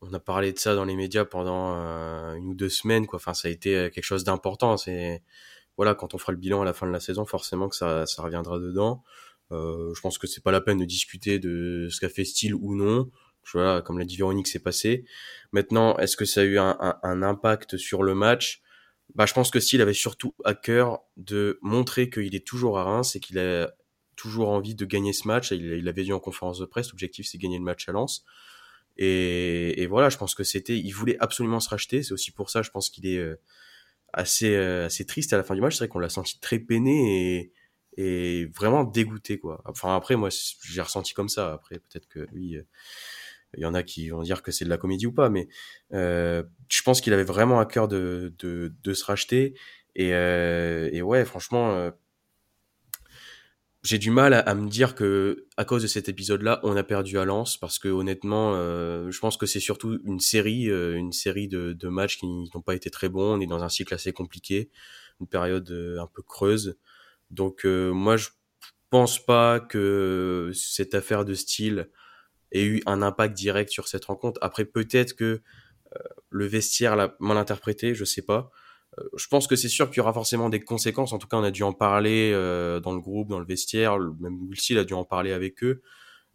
on 0.01 0.13
a 0.13 0.19
parlé 0.19 0.51
de 0.51 0.59
ça 0.59 0.75
dans 0.75 0.85
les 0.85 0.95
médias 0.95 1.25
pendant 1.25 1.75
euh, 1.75 2.33
une 2.33 2.49
ou 2.49 2.55
deux 2.55 2.69
semaines 2.69 3.05
quoi. 3.07 3.17
Enfin 3.17 3.33
ça 3.33 3.47
a 3.47 3.51
été 3.51 3.75
euh, 3.75 3.89
quelque 3.89 4.03
chose 4.03 4.23
d'important. 4.23 4.77
C'est 4.77 5.21
voilà 5.77 5.95
quand 5.95 6.13
on 6.13 6.17
fera 6.17 6.31
le 6.33 6.39
bilan 6.39 6.61
à 6.61 6.65
la 6.65 6.73
fin 6.73 6.87
de 6.87 6.91
la 6.91 6.99
saison 6.99 7.25
forcément 7.25 7.69
que 7.69 7.75
ça, 7.75 8.05
ça 8.05 8.23
reviendra 8.23 8.59
dedans. 8.59 9.03
Euh, 9.51 9.93
je 9.93 10.01
pense 10.01 10.17
que 10.17 10.27
c'est 10.27 10.43
pas 10.43 10.51
la 10.51 10.61
peine 10.61 10.79
de 10.79 10.85
discuter 10.85 11.39
de 11.39 11.87
ce 11.91 11.99
qu'a 11.99 12.09
fait 12.09 12.25
style 12.25 12.55
ou 12.55 12.75
non. 12.75 13.11
Voilà 13.53 13.81
comme 13.81 13.99
l'a 13.99 14.05
dit 14.05 14.17
Véronique 14.17 14.47
c'est 14.47 14.59
passé. 14.59 15.05
Maintenant 15.51 15.97
est-ce 15.97 16.17
que 16.17 16.25
ça 16.25 16.41
a 16.41 16.43
eu 16.43 16.57
un, 16.57 16.77
un, 16.79 16.97
un, 17.03 17.21
impact 17.21 17.77
sur 17.77 18.01
le 18.03 18.15
match? 18.15 18.61
Bah, 19.13 19.25
je 19.25 19.33
pense 19.33 19.51
que 19.51 19.59
Steele 19.59 19.81
avait 19.81 19.93
surtout 19.93 20.33
à 20.45 20.53
cœur 20.53 21.01
de 21.17 21.59
montrer 21.61 22.09
qu'il 22.09 22.33
est 22.33 22.47
toujours 22.47 22.79
à 22.79 22.83
Reims 22.85 23.15
et 23.15 23.19
qu'il 23.19 23.37
a 23.39 23.71
toujours 24.15 24.49
envie 24.49 24.73
de 24.73 24.85
gagner 24.85 25.13
ce 25.13 25.27
match. 25.27 25.51
Il, 25.51 25.65
il 25.65 25.87
avait 25.89 26.03
dit 26.03 26.13
en 26.13 26.19
conférence 26.19 26.59
de 26.59 26.65
presse, 26.65 26.89
l'objectif 26.91 27.27
c'est 27.29 27.37
gagner 27.37 27.57
le 27.57 27.63
match 27.63 27.87
à 27.89 27.91
Lens. 27.91 28.23
Et, 29.03 29.81
et, 29.81 29.87
voilà, 29.87 30.09
je 30.09 30.17
pense 30.17 30.35
que 30.35 30.43
c'était, 30.43 30.77
il 30.77 30.91
voulait 30.91 31.17
absolument 31.19 31.59
se 31.59 31.69
racheter. 31.69 32.03
C'est 32.03 32.13
aussi 32.13 32.29
pour 32.31 32.51
ça, 32.51 32.61
je 32.61 32.69
pense 32.69 32.91
qu'il 32.91 33.07
est 33.07 33.17
euh, 33.17 33.35
assez, 34.13 34.55
euh, 34.55 34.85
assez 34.85 35.05
triste 35.05 35.33
à 35.33 35.37
la 35.37 35.43
fin 35.43 35.55
du 35.55 35.61
match. 35.61 35.73
C'est 35.73 35.85
vrai 35.85 35.87
qu'on 35.87 35.99
l'a 35.99 36.09
senti 36.09 36.39
très 36.39 36.59
peiné 36.59 37.39
et, 37.39 37.53
et 37.97 38.45
vraiment 38.47 38.83
dégoûté, 38.83 39.39
quoi. 39.39 39.61
Enfin, 39.65 39.95
après, 39.95 40.15
moi, 40.15 40.29
j'ai 40.63 40.81
ressenti 40.81 41.13
comme 41.15 41.29
ça. 41.29 41.51
Après, 41.51 41.79
peut-être 41.79 42.07
que 42.07 42.27
oui, 42.33 42.57
euh, 42.57 42.63
il 43.57 43.61
y 43.63 43.65
en 43.65 43.73
a 43.73 43.81
qui 43.81 44.09
vont 44.09 44.21
dire 44.21 44.43
que 44.43 44.51
c'est 44.51 44.65
de 44.65 44.69
la 44.69 44.77
comédie 44.77 45.07
ou 45.07 45.13
pas, 45.13 45.29
mais 45.29 45.47
euh, 45.93 46.43
je 46.69 46.83
pense 46.83 47.01
qu'il 47.01 47.13
avait 47.13 47.23
vraiment 47.23 47.59
à 47.59 47.65
cœur 47.65 47.87
de, 47.87 48.35
de, 48.37 48.71
de 48.83 48.93
se 48.93 49.03
racheter. 49.03 49.55
Et, 49.95 50.13
euh, 50.13 50.89
et 50.93 51.01
ouais, 51.01 51.25
franchement, 51.25 51.91
j'ai 53.83 53.97
du 53.97 54.11
mal 54.11 54.33
à, 54.33 54.55
me 54.55 54.69
dire 54.69 54.93
que 54.93 55.47
à 55.57 55.65
cause 55.65 55.81
de 55.81 55.87
cet 55.87 56.07
épisode-là, 56.07 56.59
on 56.63 56.75
a 56.77 56.83
perdu 56.83 57.17
à 57.17 57.25
Lens 57.25 57.57
parce 57.57 57.79
que 57.79 57.87
honnêtement, 57.87 58.53
euh, 58.53 59.09
je 59.09 59.19
pense 59.19 59.37
que 59.37 59.47
c'est 59.47 59.59
surtout 59.59 59.99
une 60.05 60.19
série, 60.19 60.69
euh, 60.69 60.95
une 60.95 61.11
série 61.11 61.47
de, 61.47 61.73
de 61.73 61.87
matchs 61.87 62.17
qui 62.19 62.27
n'ont 62.27 62.61
pas 62.61 62.75
été 62.75 62.91
très 62.91 63.09
bons. 63.09 63.37
On 63.37 63.39
est 63.39 63.47
dans 63.47 63.63
un 63.63 63.69
cycle 63.69 63.93
assez 63.95 64.13
compliqué, 64.13 64.69
une 65.19 65.27
période 65.27 65.69
euh, 65.71 65.99
un 65.99 66.07
peu 66.07 66.21
creuse. 66.21 66.77
Donc 67.31 67.63
moi, 67.65 68.17
je 68.17 68.27
pense 68.89 69.23
pas 69.25 69.59
que 69.59 70.51
cette 70.53 70.93
affaire 70.93 71.25
de 71.25 71.33
style 71.33 71.89
ait 72.51 72.65
eu 72.65 72.83
un 72.85 73.01
impact 73.01 73.35
direct 73.35 73.71
sur 73.71 73.87
cette 73.87 74.05
rencontre. 74.05 74.37
Après, 74.43 74.65
peut-être 74.65 75.13
que 75.13 75.41
le 76.29 76.45
vestiaire 76.45 76.97
l'a 76.97 77.15
mal 77.19 77.37
interprété, 77.37 77.95
je 77.95 78.03
sais 78.03 78.21
pas. 78.21 78.51
Euh, 78.99 79.03
je 79.17 79.27
pense 79.27 79.47
que 79.47 79.55
c'est 79.55 79.69
sûr 79.69 79.89
qu'il 79.89 79.97
y 79.97 79.99
aura 80.01 80.13
forcément 80.13 80.49
des 80.49 80.59
conséquences. 80.59 81.13
En 81.13 81.17
tout 81.17 81.27
cas, 81.27 81.37
on 81.37 81.43
a 81.43 81.51
dû 81.51 81.63
en 81.63 81.73
parler 81.73 82.31
euh, 82.33 82.79
dans 82.79 82.93
le 82.93 82.99
groupe, 82.99 83.29
dans 83.29 83.39
le 83.39 83.45
vestiaire. 83.45 83.97
Même 84.19 84.41
Wilson 84.49 84.77
a 84.77 84.83
dû 84.83 84.93
en 84.93 85.05
parler 85.05 85.31
avec 85.31 85.63
eux. 85.63 85.81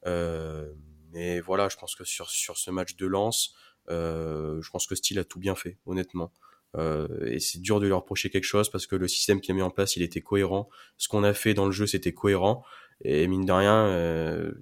Euh, 0.06 0.72
mais 1.12 1.40
voilà, 1.40 1.68
je 1.68 1.76
pense 1.76 1.94
que 1.94 2.04
sur, 2.04 2.30
sur 2.30 2.56
ce 2.58 2.70
match 2.70 2.96
de 2.96 3.06
lance, 3.06 3.54
euh, 3.90 4.60
je 4.62 4.70
pense 4.70 4.86
que 4.86 4.94
Steele 4.94 5.18
a 5.18 5.24
tout 5.24 5.38
bien 5.38 5.54
fait, 5.54 5.78
honnêtement. 5.86 6.32
Euh, 6.76 7.08
et 7.26 7.40
c'est 7.40 7.60
dur 7.60 7.80
de 7.80 7.86
lui 7.86 7.92
reprocher 7.92 8.28
quelque 8.28 8.44
chose 8.44 8.68
parce 8.68 8.86
que 8.86 8.96
le 8.96 9.08
système 9.08 9.40
qu'il 9.40 9.52
a 9.52 9.54
mis 9.54 9.62
en 9.62 9.70
place, 9.70 9.96
il 9.96 10.02
était 10.02 10.20
cohérent. 10.20 10.68
Ce 10.98 11.08
qu'on 11.08 11.24
a 11.24 11.32
fait 11.32 11.54
dans 11.54 11.66
le 11.66 11.72
jeu, 11.72 11.86
c'était 11.86 12.12
cohérent. 12.12 12.64
Et 13.02 13.26
mine 13.28 13.44
de 13.46 13.52
rien, 13.52 13.86
euh, 13.86 14.52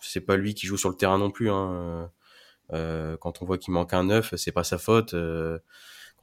c'est 0.00 0.20
pas 0.20 0.36
lui 0.36 0.54
qui 0.54 0.66
joue 0.66 0.76
sur 0.76 0.88
le 0.88 0.96
terrain 0.96 1.18
non 1.18 1.30
plus. 1.30 1.50
Hein. 1.50 2.10
quand 2.70 3.42
on 3.42 3.44
voit 3.44 3.58
qu'il 3.58 3.72
manque 3.72 3.92
un 3.92 4.04
neuf, 4.04 4.34
c'est 4.36 4.52
pas 4.52 4.64
sa 4.64 4.78
faute 4.78 5.14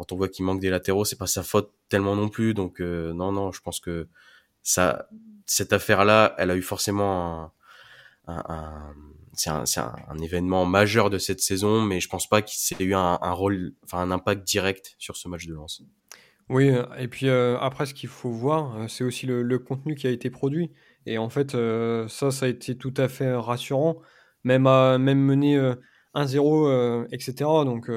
quand 0.02 0.14
on 0.14 0.18
voit 0.18 0.30
qu'il 0.30 0.46
manque 0.46 0.60
des 0.60 0.72
latéraux, 0.72 1.06
c'est 1.06 1.16
pas 1.16 1.28
sa 1.28 1.44
faute 1.44 1.72
tellement 1.90 2.16
non 2.16 2.28
plus. 2.28 2.56
Donc 2.56 2.82
euh, 2.82 3.14
non, 3.14 3.32
non, 3.32 3.52
je 3.52 3.62
pense 3.62 3.80
que 3.80 4.08
ça, 4.64 5.08
cette 5.46 5.74
affaire-là, 5.74 6.34
elle 6.40 6.50
a 6.50 6.56
eu 6.56 6.64
forcément 6.64 7.54
un, 8.26 8.94
événement 10.24 10.66
majeur 10.66 11.12
de 11.12 11.20
cette 11.20 11.40
saison, 11.40 11.82
mais 11.82 12.00
je 12.00 12.10
pense 12.10 12.28
pas 12.28 12.42
qu'il 12.42 12.82
ait 12.82 12.86
eu 12.86 12.96
un, 12.96 13.16
rôle, 13.32 13.74
enfin 13.84 14.00
un 14.00 14.10
impact 14.10 14.44
direct 14.44 14.96
sur 14.98 15.18
ce 15.18 15.28
match 15.28 15.46
de 15.46 15.54
lance. 15.54 15.84
Oui, 16.50 16.72
et 16.98 17.08
puis 17.08 17.30
euh, 17.30 17.60
après, 17.60 17.86
ce 17.86 17.94
qu'il 17.94 18.10
faut 18.10 18.32
voir, 18.32 18.76
euh, 18.76 18.88
c'est 18.88 19.04
aussi 19.04 19.28
le, 19.28 19.60
contenu 19.60 19.94
qui 19.94 20.08
a 20.08 20.10
été 20.10 20.32
produit. 20.32 20.72
Et 21.06 21.20
en 21.20 21.30
fait, 21.30 21.54
euh, 21.54 22.08
ça, 22.08 22.32
ça 22.32 22.48
a 22.48 22.50
été 22.50 22.76
tout 22.76 22.94
à 22.98 23.08
fait 23.08 23.32
rassurant, 23.36 24.02
même 24.44 24.66
à 24.66 24.98
même 24.98 25.20
mener 25.20 25.58
1-0, 26.16 27.06
etc. 27.12 27.34
Donc, 27.66 27.92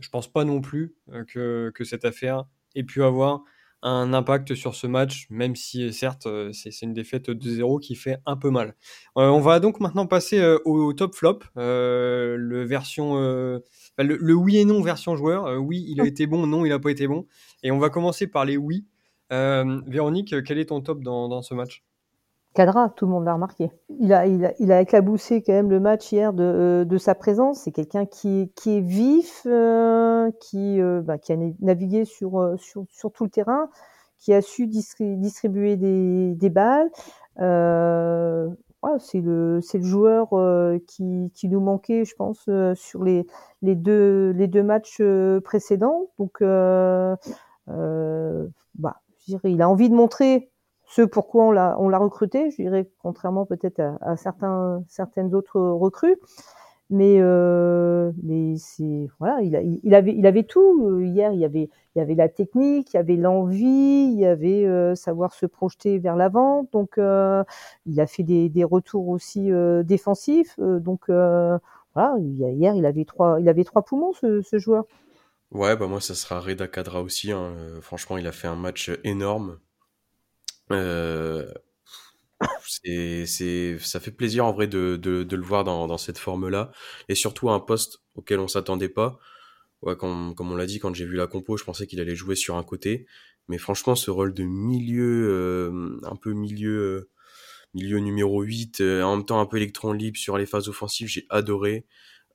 je 0.00 0.08
pense 0.10 0.30
pas 0.30 0.44
non 0.44 0.60
plus 0.60 0.94
euh, 1.12 1.24
que, 1.24 1.70
que, 1.74 1.84
cette 1.84 2.04
affaire 2.04 2.44
ait 2.74 2.84
pu 2.84 3.02
avoir 3.02 3.42
un 3.82 4.12
impact 4.12 4.54
sur 4.54 4.74
ce 4.74 4.86
match, 4.86 5.26
même 5.30 5.56
si 5.56 5.90
certes 5.92 6.26
euh, 6.26 6.52
c'est 6.52 6.82
une 6.82 6.92
défaite 6.92 7.30
de 7.30 7.50
0 7.50 7.78
qui 7.78 7.94
fait 7.94 8.18
un 8.26 8.36
peu 8.36 8.50
mal. 8.50 8.74
Euh, 9.16 9.28
on 9.28 9.40
va 9.40 9.58
donc 9.58 9.80
maintenant 9.80 10.06
passer 10.06 10.42
au, 10.64 10.92
top 10.92 11.14
flop, 11.14 11.40
le 11.56 12.64
version, 12.64 13.14
le, 13.16 14.34
oui 14.34 14.58
et 14.58 14.64
non 14.64 14.82
version 14.82 15.16
joueur. 15.16 15.60
oui, 15.60 15.84
il 15.88 16.00
a 16.00 16.06
été 16.06 16.26
bon, 16.26 16.46
non, 16.46 16.66
il 16.66 16.70
n'a 16.70 16.78
pas 16.78 16.90
été 16.90 17.06
bon. 17.06 17.26
Et 17.62 17.70
on 17.70 17.78
va 17.78 17.88
commencer 17.90 18.26
par 18.26 18.44
les 18.44 18.56
oui. 18.56 18.86
Véronique, 19.30 20.42
quel 20.44 20.58
est 20.58 20.66
ton 20.66 20.80
top 20.80 21.02
dans, 21.02 21.28
dans 21.28 21.42
ce 21.42 21.54
match? 21.54 21.84
Cadra, 22.52 22.88
tout 22.96 23.06
le 23.06 23.12
monde 23.12 23.24
l'a 23.24 23.34
remarqué. 23.34 23.70
Il 24.00 24.12
a, 24.12 24.26
il, 24.26 24.44
a, 24.44 24.52
il 24.58 24.72
a 24.72 24.80
éclaboussé 24.80 25.40
quand 25.40 25.52
même 25.52 25.70
le 25.70 25.78
match 25.78 26.10
hier 26.10 26.32
de, 26.32 26.42
euh, 26.42 26.84
de 26.84 26.98
sa 26.98 27.14
présence. 27.14 27.60
C'est 27.60 27.70
quelqu'un 27.70 28.06
qui, 28.06 28.50
qui 28.56 28.78
est 28.78 28.80
vif, 28.80 29.42
euh, 29.46 30.32
qui, 30.40 30.80
euh, 30.80 31.00
bah, 31.00 31.16
qui 31.16 31.32
a 31.32 31.36
navigué 31.60 32.04
sur, 32.04 32.40
euh, 32.40 32.56
sur, 32.56 32.86
sur, 32.90 33.12
tout 33.12 33.22
le 33.22 33.30
terrain, 33.30 33.70
qui 34.18 34.34
a 34.34 34.42
su 34.42 34.66
distribuer 34.66 35.76
des, 35.76 36.34
des 36.34 36.50
balles. 36.50 36.90
Euh, 37.40 38.48
ouais, 38.82 38.98
c'est 38.98 39.20
le, 39.20 39.60
le 39.72 39.82
joueur 39.82 40.30
qui, 40.88 41.30
qui 41.32 41.48
nous 41.48 41.60
manquait, 41.60 42.04
je 42.04 42.16
pense, 42.16 42.48
sur 42.74 43.04
les, 43.04 43.26
les, 43.62 43.76
deux, 43.76 44.32
les 44.32 44.48
deux 44.48 44.64
matchs 44.64 45.00
précédents. 45.44 46.08
Donc, 46.18 46.38
bah, 46.40 47.16
je 49.20 49.26
dirais, 49.26 49.52
il 49.52 49.62
a 49.62 49.68
envie 49.68 49.88
de 49.88 49.94
montrer 49.94 50.49
ce 50.90 51.02
pourquoi 51.02 51.44
on 51.44 51.50
l'a 51.52 51.76
on 51.78 51.88
l'a 51.88 51.98
recruté, 51.98 52.50
je 52.50 52.56
dirais 52.56 52.90
contrairement 53.00 53.46
peut-être 53.46 53.80
à, 54.00 54.16
certains 54.16 54.82
certaines 54.88 55.34
autres 55.34 55.60
recrues. 55.60 56.16
Mais 56.90 57.18
euh, 57.20 58.10
mais 58.24 58.56
c'est 58.56 59.08
voilà, 59.20 59.40
il, 59.42 59.54
a, 59.54 59.62
il 59.62 59.94
avait 59.94 60.12
il 60.12 60.26
avait 60.26 60.42
tout 60.42 61.00
hier. 61.00 61.32
Il 61.32 61.38
y 61.38 61.44
avait 61.44 61.70
il 61.94 62.02
avait 62.02 62.16
la 62.16 62.28
technique, 62.28 62.92
il 62.92 62.96
y 62.96 62.98
avait 62.98 63.14
l'envie, 63.14 64.10
il 64.12 64.18
y 64.18 64.26
avait 64.26 64.66
euh, 64.66 64.96
savoir 64.96 65.32
se 65.32 65.46
projeter 65.46 66.00
vers 66.00 66.16
l'avant. 66.16 66.66
Donc 66.72 66.98
euh, 66.98 67.44
il 67.86 68.00
a 68.00 68.08
fait 68.08 68.24
des, 68.24 68.48
des 68.48 68.64
retours 68.64 69.08
aussi 69.08 69.50
défensifs. 69.84 70.58
Donc 70.58 71.02
voilà, 71.06 72.16
hier 72.18 72.74
il 72.74 72.84
avait 72.84 73.04
trois 73.04 73.38
il 73.40 73.48
avait 73.48 73.64
trois 73.64 73.82
poumons 73.82 74.12
ce, 74.12 74.58
joueur. 74.58 74.86
Ouais, 75.52 75.76
bah 75.76 75.86
moi 75.86 76.00
ça 76.00 76.14
sera 76.16 76.40
Reda 76.40 76.66
Kadra 76.66 77.00
aussi. 77.02 77.30
Hein. 77.30 77.54
Franchement, 77.80 78.18
il 78.18 78.26
a 78.26 78.32
fait 78.32 78.48
un 78.48 78.56
match 78.56 78.90
énorme. 79.04 79.58
Euh, 80.72 81.52
c'est, 82.66 83.26
c'est, 83.26 83.78
ça 83.80 84.00
fait 84.00 84.10
plaisir 84.10 84.46
en 84.46 84.52
vrai 84.52 84.66
de, 84.66 84.96
de, 84.96 85.22
de 85.24 85.36
le 85.36 85.42
voir 85.42 85.64
dans, 85.64 85.86
dans 85.86 85.98
cette 85.98 86.18
forme-là, 86.18 86.70
et 87.08 87.14
surtout 87.14 87.50
un 87.50 87.60
poste 87.60 87.98
auquel 88.14 88.38
on 88.40 88.48
s'attendait 88.48 88.88
pas. 88.88 89.18
Ouais, 89.82 89.96
comme, 89.96 90.34
comme 90.34 90.52
on 90.52 90.56
l'a 90.56 90.66
dit, 90.66 90.78
quand 90.80 90.94
j'ai 90.94 91.06
vu 91.06 91.16
la 91.16 91.26
compo, 91.28 91.56
je 91.56 91.64
pensais 91.64 91.86
qu'il 91.86 92.00
allait 92.00 92.16
jouer 92.16 92.36
sur 92.36 92.56
un 92.56 92.64
côté, 92.64 93.06
mais 93.48 93.58
franchement, 93.58 93.96
ce 93.96 94.10
rôle 94.10 94.34
de 94.34 94.44
milieu, 94.44 95.28
euh, 95.30 96.00
un 96.04 96.16
peu 96.16 96.32
milieu, 96.32 96.78
euh, 96.78 97.10
milieu 97.74 97.98
numéro 98.00 98.42
8, 98.42 98.80
euh, 98.82 99.02
en 99.02 99.16
même 99.16 99.26
temps 99.26 99.40
un 99.40 99.46
peu 99.46 99.58
électron 99.58 99.92
libre 99.92 100.18
sur 100.18 100.38
les 100.38 100.46
phases 100.46 100.68
offensives, 100.68 101.08
j'ai 101.08 101.26
adoré. 101.30 101.86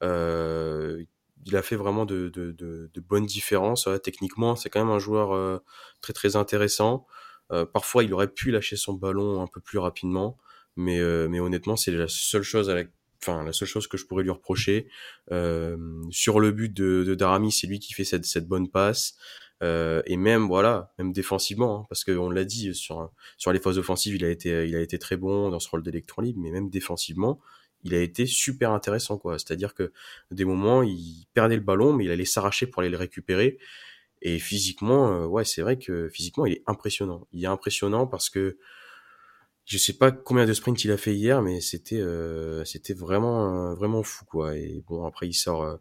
Euh, 0.04 1.04
il 1.46 1.56
a 1.58 1.62
fait 1.64 1.76
vraiment 1.78 2.06
de, 2.06 2.30
de, 2.30 2.52
de, 2.54 2.92
de 2.94 3.02
bonnes 3.02 3.26
différences. 3.28 3.86
Ouais, 3.88 4.00
techniquement, 4.00 4.56
c'est 4.56 4.70
quand 4.70 4.80
même 4.86 4.94
un 4.96 5.00
joueur 5.00 5.62
très 6.02 6.14
très 6.14 6.36
intéressant. 6.36 7.08
Euh, 7.52 7.66
parfois, 7.66 8.04
il 8.04 8.14
aurait 8.14 8.32
pu 8.32 8.52
lâcher 8.52 8.76
son 8.76 8.94
ballon 8.94 9.42
un 9.42 9.48
peu 9.48 9.62
plus 9.62 9.78
rapidement, 9.78 10.38
mais, 10.76 11.00
euh, 11.00 11.28
mais 11.30 11.40
honnêtement, 11.40 11.76
c'est 11.76 11.92
la 11.92 12.08
seule 12.08 12.44
chose 12.44 12.70
à 12.70 12.76
la 12.76 12.84
enfin 13.22 13.44
la 13.44 13.54
seule 13.54 13.68
chose 13.68 13.88
que 13.88 13.98
je 13.98 14.06
pourrais 14.06 14.24
lui 14.24 14.30
reprocher. 14.32 14.88
Euh, 15.32 15.78
sur 16.12 16.40
le 16.40 16.52
but 16.52 16.74
de, 16.74 17.04
de 17.04 17.16
Darami 17.16 17.52
c'est 17.52 17.68
lui 17.68 17.80
qui 17.80 17.94
fait 17.94 18.04
cette, 18.04 18.26
cette 18.26 18.48
bonne 18.48 18.70
passe. 18.70 19.16
Euh, 19.64 20.02
et 20.06 20.18
même 20.18 20.48
voilà 20.48 20.94
même 21.00 21.14
défensivement 21.14 21.80
hein, 21.80 21.86
parce 21.88 22.04
qu'on 22.04 22.30
l'a 22.30 22.44
dit 22.44 22.76
sur 22.76 23.10
sur 23.38 23.54
les 23.54 23.60
phases 23.60 23.78
offensives 23.78 24.14
il 24.16 24.26
a 24.26 24.30
été 24.30 24.68
il 24.68 24.76
a 24.76 24.82
été 24.82 25.00
très 25.00 25.16
bon 25.16 25.50
dans 25.50 25.62
ce 25.62 25.70
rôle 25.70 25.82
d'électron 25.82 26.22
libre 26.24 26.40
mais 26.42 26.52
même 26.52 26.70
défensivement 26.70 27.40
il 27.86 27.94
a 27.94 28.02
été 28.02 28.26
super 28.26 28.72
intéressant 28.72 29.18
quoi. 29.18 29.40
C'est 29.40 29.52
à 29.52 29.56
dire 29.56 29.74
que 29.74 29.94
des 30.32 30.44
moments 30.44 30.84
il 30.84 31.26
perdait 31.34 31.56
le 31.56 31.62
ballon 31.62 31.94
mais 31.94 32.04
il 32.06 32.12
allait 32.12 32.26
s'arracher 32.26 32.68
pour 32.68 32.82
aller 32.82 32.90
le 32.90 32.98
récupérer 32.98 33.58
et 34.26 34.40
physiquement, 34.40 35.12
euh, 35.12 35.26
ouais, 35.28 35.46
c'est 35.46 35.62
vrai 35.62 35.78
que 35.78 36.10
physiquement, 36.10 36.48
il 36.48 36.54
est 36.54 36.64
impressionnant. 36.66 37.28
Il 37.32 37.44
est 37.44 37.48
impressionnant 37.48 38.08
parce 38.08 38.32
que 38.32 38.58
je 39.66 39.78
sais 39.78 39.94
pas 39.94 40.12
combien 40.12 40.48
de 40.48 40.54
sprints 40.54 40.84
il 40.84 40.92
a 40.92 40.98
fait 40.98 41.14
hier, 41.16 41.44
mais 41.44 41.62
c'était 41.62 42.02
euh, 42.02 42.66
c'était 42.66 42.96
vraiment 42.96 43.76
vraiment 43.76 44.02
fou 44.02 44.26
quoi. 44.26 44.56
Et 44.58 44.84
bon, 44.88 45.06
après 45.06 45.28
il 45.28 45.34
sort 45.34 45.64
euh, 45.64 45.78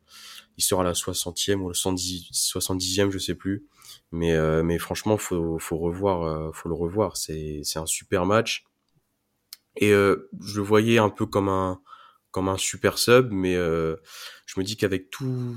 il 0.59 0.63
sort 0.63 0.83
à 0.83 0.85
la 0.85 0.93
60e 0.93 1.57
ou 1.57 1.69
la 1.69 1.75
70, 1.75 2.31
70e, 2.33 3.11
je 3.11 3.19
sais 3.19 3.35
plus. 3.35 3.67
Mais 4.13 4.35
euh, 4.35 4.63
mais 4.63 4.79
franchement, 4.79 5.17
faut 5.17 5.59
faut 5.59 5.79
revoir 5.79 6.55
faut 6.55 6.69
le 6.69 6.75
revoir. 6.75 7.17
C'est 7.17 7.61
c'est 7.65 7.79
un 7.79 7.87
super 7.87 8.27
match. 8.27 8.67
Et 9.77 9.91
je 9.91 10.57
le 10.57 10.63
voyais 10.63 10.99
un 10.99 11.11
peu 11.11 11.25
comme 11.27 11.49
un 11.49 11.81
comme 12.31 12.49
un 12.49 12.59
super 12.59 12.99
sub, 12.99 13.33
mais 13.33 13.55
je 13.55 14.59
me 14.59 14.65
dis 14.65 14.77
qu'avec 14.77 15.11
tous 15.11 15.57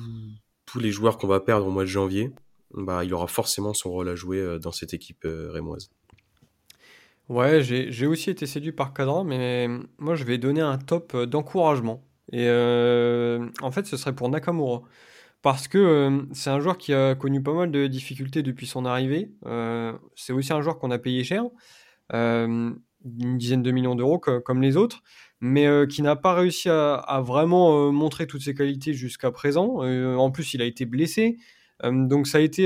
tous 0.65 0.79
les 0.79 0.91
joueurs 0.91 1.17
qu'on 1.17 1.27
va 1.27 1.39
perdre 1.39 1.67
au 1.67 1.71
mois 1.71 1.83
de 1.83 1.89
janvier, 1.89 2.33
bah, 2.77 3.03
il 3.03 3.13
aura 3.13 3.27
forcément 3.27 3.73
son 3.73 3.89
rôle 3.89 4.07
à 4.07 4.15
jouer 4.15 4.37
euh, 4.37 4.59
dans 4.59 4.71
cette 4.71 4.93
équipe 4.93 5.25
euh, 5.25 5.49
rémoise. 5.51 5.89
Ouais, 7.27 7.61
j'ai 7.61 8.07
aussi 8.07 8.29
été 8.29 8.45
séduit 8.45 8.71
par 8.71 8.93
Cadran, 8.93 9.25
mais 9.25 9.67
moi 9.97 10.15
je 10.15 10.23
vais 10.23 10.37
donner 10.37 10.61
un 10.61 10.77
top 10.77 11.13
euh, 11.13 11.25
d'encouragement. 11.25 12.03
Et 12.31 12.47
en 12.49 13.71
fait, 13.71 13.85
ce 13.85 13.95
serait 13.95 14.13
pour 14.13 14.29
Nakamura. 14.29 14.81
parce 15.41 15.69
que 15.69 16.25
c'est 16.33 16.49
un 16.49 16.59
joueur 16.59 16.77
qui 16.77 16.93
a 16.93 17.15
connu 17.15 17.41
pas 17.41 17.53
mal 17.53 17.71
de 17.71 17.87
difficultés 17.87 18.43
depuis 18.43 18.67
son 18.67 18.85
arrivée. 18.85 19.31
c'est 20.15 20.33
aussi 20.33 20.51
un 20.51 20.61
joueur 20.61 20.77
qu'on 20.77 20.91
a 20.91 20.97
payé 20.97 21.23
cher, 21.23 21.45
une 22.11 22.81
dizaine 23.05 23.63
de 23.63 23.71
millions 23.71 23.95
d'euros 23.95 24.19
comme 24.19 24.61
les 24.61 24.75
autres, 24.75 25.03
mais 25.39 25.69
qui 25.87 26.01
n'a 26.01 26.17
pas 26.17 26.33
réussi 26.33 26.67
à, 26.67 27.21
vraiment 27.25 27.93
montrer 27.93 28.27
toutes 28.27 28.41
ses 28.41 28.53
qualités 28.53 28.93
jusqu'à 28.93 29.31
présent. 29.31 29.77
en 29.77 30.29
plus, 30.31 30.53
il 30.53 30.61
a 30.61 30.65
été 30.65 30.83
blessé, 30.85 31.37
donc 31.83 32.27
ça 32.27 32.39
a 32.39 32.41
été 32.41 32.63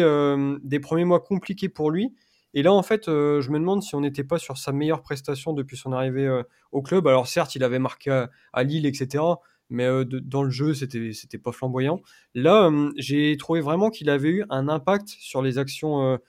des 0.63 0.79
premiers 0.79 1.05
mois 1.05 1.19
compliqués 1.19 1.69
pour 1.69 1.91
lui. 1.91 2.13
Et 2.53 2.63
là, 2.63 2.73
en 2.73 2.83
fait, 2.83 3.05
je 3.05 3.49
me 3.49 3.59
demande 3.59 3.81
si 3.81 3.95
on 3.95 4.01
n'était 4.01 4.23
pas 4.23 4.37
sur 4.37 4.57
sa 4.57 4.71
meilleure 4.71 5.01
prestation 5.01 5.53
depuis 5.53 5.77
son 5.77 5.91
arrivée 5.91 6.41
au 6.71 6.81
club. 6.81 7.07
Alors 7.07 7.27
certes, 7.27 7.55
il 7.55 7.63
avait 7.63 7.79
marqué 7.79 8.25
à 8.53 8.63
Lille, 8.63 8.85
etc 8.85 9.21
mais 9.71 9.87
dans 10.05 10.43
le 10.43 10.49
jeu, 10.51 10.73
c'était 10.73 11.13
c'était 11.13 11.37
pas 11.37 11.53
flamboyant. 11.53 12.01
Là, 12.35 12.69
j'ai 12.97 13.35
trouvé 13.37 13.61
vraiment 13.61 13.89
qu'il 13.89 14.09
avait 14.09 14.29
eu 14.29 14.43
un 14.49 14.67
impact 14.67 15.07
sur 15.07 15.41
les 15.41 15.57
actions 15.57 16.19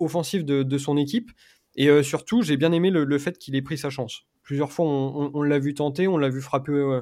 offensives 0.00 0.44
de, 0.44 0.78
son 0.78 0.96
équipe. 0.96 1.30
Et 1.76 2.02
surtout, 2.02 2.42
j'ai 2.42 2.56
bien 2.56 2.72
aimé 2.72 2.90
le, 2.90 3.18
fait 3.18 3.38
qu'il 3.38 3.54
ait 3.54 3.62
pris 3.62 3.78
sa 3.78 3.88
chance. 3.88 4.22
Plusieurs 4.42 4.72
fois, 4.72 4.84
on, 4.86 5.42
l'a 5.42 5.60
vu 5.60 5.74
tenter, 5.74 6.08
on 6.08 6.18
l'a 6.18 6.28
vu 6.28 6.40
frapper 6.40 7.00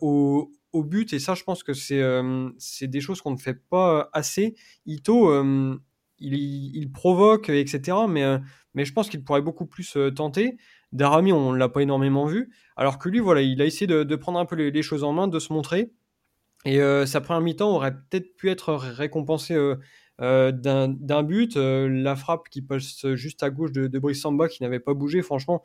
au, 0.00 0.52
au, 0.74 0.84
but. 0.84 1.12
Et 1.12 1.18
ça, 1.18 1.34
je 1.34 1.44
pense 1.44 1.62
que 1.62 1.72
c'est 1.72 2.02
c'est 2.58 2.88
des 2.88 3.00
choses 3.00 3.20
qu'on 3.20 3.32
ne 3.32 3.38
fait 3.38 3.54
pas 3.54 4.10
assez. 4.12 4.54
Ito, 4.86 5.32
il, 6.18 6.34
il, 6.76 6.92
provoque, 6.92 7.48
etc. 7.48 7.96
Mais, 8.08 8.24
mais 8.74 8.84
je 8.84 8.92
pense 8.92 9.08
qu'il 9.08 9.24
pourrait 9.24 9.42
beaucoup 9.42 9.66
plus 9.66 9.96
tenter. 10.14 10.56
Darami, 10.94 11.32
on 11.32 11.52
l'a 11.52 11.68
pas 11.68 11.82
énormément 11.82 12.24
vu. 12.24 12.50
Alors 12.76 12.98
que 12.98 13.08
lui, 13.08 13.18
voilà, 13.18 13.42
il 13.42 13.60
a 13.60 13.66
essayé 13.66 13.86
de, 13.86 14.16
prendre 14.16 14.38
un 14.38 14.46
peu 14.46 14.54
les, 14.54 14.82
choses 14.82 15.04
en 15.04 15.12
main, 15.12 15.28
de 15.28 15.38
se 15.38 15.52
montrer. 15.52 15.92
Et 16.64 16.80
euh, 16.80 17.04
sa 17.04 17.20
première 17.20 17.42
mi-temps 17.42 17.70
aurait 17.74 17.92
peut-être 17.92 18.36
pu 18.36 18.48
être 18.48 18.74
récompensée 18.74 19.54
euh, 19.54 19.76
euh, 20.20 20.52
d'un 20.52 21.22
but. 21.24 21.56
la 21.56 22.16
frappe 22.16 22.48
qui 22.48 22.62
passe 22.62 23.06
juste 23.14 23.42
à 23.42 23.50
gauche 23.50 23.72
de, 23.72 23.88
de 23.88 23.98
Brice 23.98 24.22
Samba 24.22 24.48
qui 24.48 24.62
n'avait 24.62 24.80
pas 24.80 24.94
bougé, 24.94 25.20
franchement, 25.20 25.64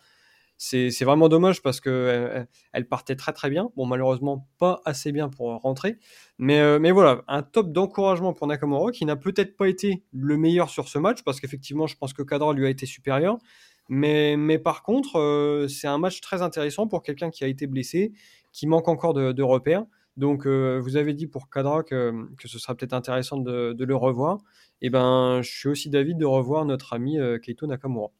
c'est 0.61 1.05
vraiment 1.05 1.29
dommage 1.29 1.61
parce 1.61 1.79
que 1.79 2.45
elle, 2.73 2.87
partait 2.87 3.15
très 3.15 3.31
très 3.31 3.49
bien. 3.49 3.69
Bon, 3.77 3.85
malheureusement, 3.85 4.49
pas 4.57 4.81
assez 4.83 5.13
bien 5.13 5.29
pour 5.29 5.47
rentrer. 5.61 5.97
Mais, 6.37 6.91
voilà, 6.91 7.23
un 7.29 7.43
top 7.43 7.71
d'encouragement 7.71 8.33
pour 8.33 8.45
Nakamura 8.45 8.91
qui 8.91 9.05
n'a 9.05 9.15
peut-être 9.15 9.55
pas 9.55 9.69
été 9.69 10.03
le 10.11 10.37
meilleur 10.37 10.69
sur 10.69 10.89
ce 10.89 10.99
match 10.99 11.23
parce 11.23 11.39
qu'effectivement, 11.39 11.87
je 11.87 11.95
pense 11.95 12.11
que 12.11 12.23
Cadra 12.23 12.53
lui 12.53 12.65
a 12.65 12.69
été 12.69 12.85
supérieur. 12.85 13.37
Mais, 13.87 14.59
par 14.59 14.83
contre, 14.83 15.17
euh, 15.17 15.67
c'est 15.69 15.87
un 15.87 15.97
match 15.97 16.19
très 16.19 16.41
intéressant 16.41 16.87
pour 16.87 17.03
quelqu'un 17.03 17.29
qui 17.31 17.45
a 17.45 17.47
été 17.47 17.65
blessé, 17.65 18.11
qui 18.51 18.67
manque 18.67 18.89
encore 18.89 19.13
de, 19.13 19.41
repères. 19.43 19.85
Donc, 20.17 20.45
euh, 20.45 20.77
vous 20.83 20.97
avez 20.97 21.13
dit 21.13 21.27
pour 21.27 21.49
Kadra 21.49 21.83
que, 21.83 22.27
ce 22.43 22.59
sera 22.59 22.75
peut-être 22.75 22.93
intéressant 22.93 23.37
de, 23.37 23.75
le 23.79 23.95
revoir. 23.95 24.39
Et 24.81 24.87
eh 24.87 24.89
ben, 24.89 25.41
je 25.41 25.49
suis 25.49 25.69
aussi 25.69 25.89
d'avis 25.89 26.15
de 26.15 26.25
revoir 26.25 26.65
notre 26.65 26.93
ami 26.93 27.17
euh, 27.17 27.39
Keito 27.39 27.65
Nakamura. 27.65 28.11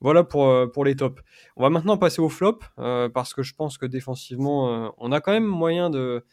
Voilà 0.00 0.24
pour, 0.24 0.70
pour 0.72 0.84
les 0.84 0.96
tops. 0.96 1.22
On 1.56 1.62
va 1.62 1.70
maintenant 1.70 1.96
passer 1.96 2.20
au 2.20 2.28
flop, 2.28 2.60
parce 2.76 3.34
que 3.34 3.42
je 3.42 3.54
pense 3.54 3.78
que 3.78 3.86
défensivement, 3.86 4.94
on 4.98 5.12
a 5.12 5.20
quand 5.20 5.32
même 5.32 5.46
moyen 5.46 5.90
de, 5.90 6.24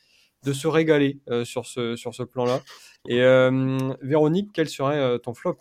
de 0.43 0.54
se 0.54 0.67
régaler 0.67 1.19
sur 1.43 1.65
ce, 1.65 1.95
sur 1.95 2.13
ce 2.13 2.23
plan-là. 2.23 2.62
Et 3.08 3.21
Véronique, 4.01 4.51
quel 4.54 4.69
serait 4.69 5.19
ton 5.19 5.34
flop? 5.34 5.58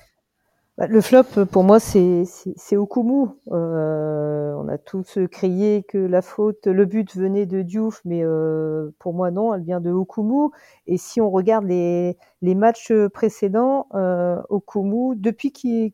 Le 0.78 1.00
flop, 1.00 1.46
pour 1.50 1.62
moi, 1.62 1.78
c'est 1.78 2.26
Okumu. 2.76 3.28
Euh, 3.52 4.54
on 4.56 4.68
a 4.68 4.76
tous 4.78 5.18
crié 5.30 5.84
que 5.84 5.98
la 5.98 6.20
faute, 6.20 6.66
le 6.66 6.84
but 6.84 7.16
venait 7.16 7.46
de 7.46 7.62
Diouf, 7.62 8.00
mais 8.04 8.24
euh, 8.24 8.90
pour 8.98 9.14
moi, 9.14 9.30
non, 9.30 9.54
elle 9.54 9.62
vient 9.62 9.80
de 9.80 9.90
Okumu. 9.90 10.50
Et 10.86 10.96
si 10.96 11.20
on 11.20 11.30
regarde 11.30 11.64
les, 11.66 12.16
les 12.42 12.54
matchs 12.54 12.92
précédents, 13.12 13.86
euh, 13.94 14.40
Okumu, 14.48 15.14
depuis 15.16 15.52
qu'il 15.52 15.92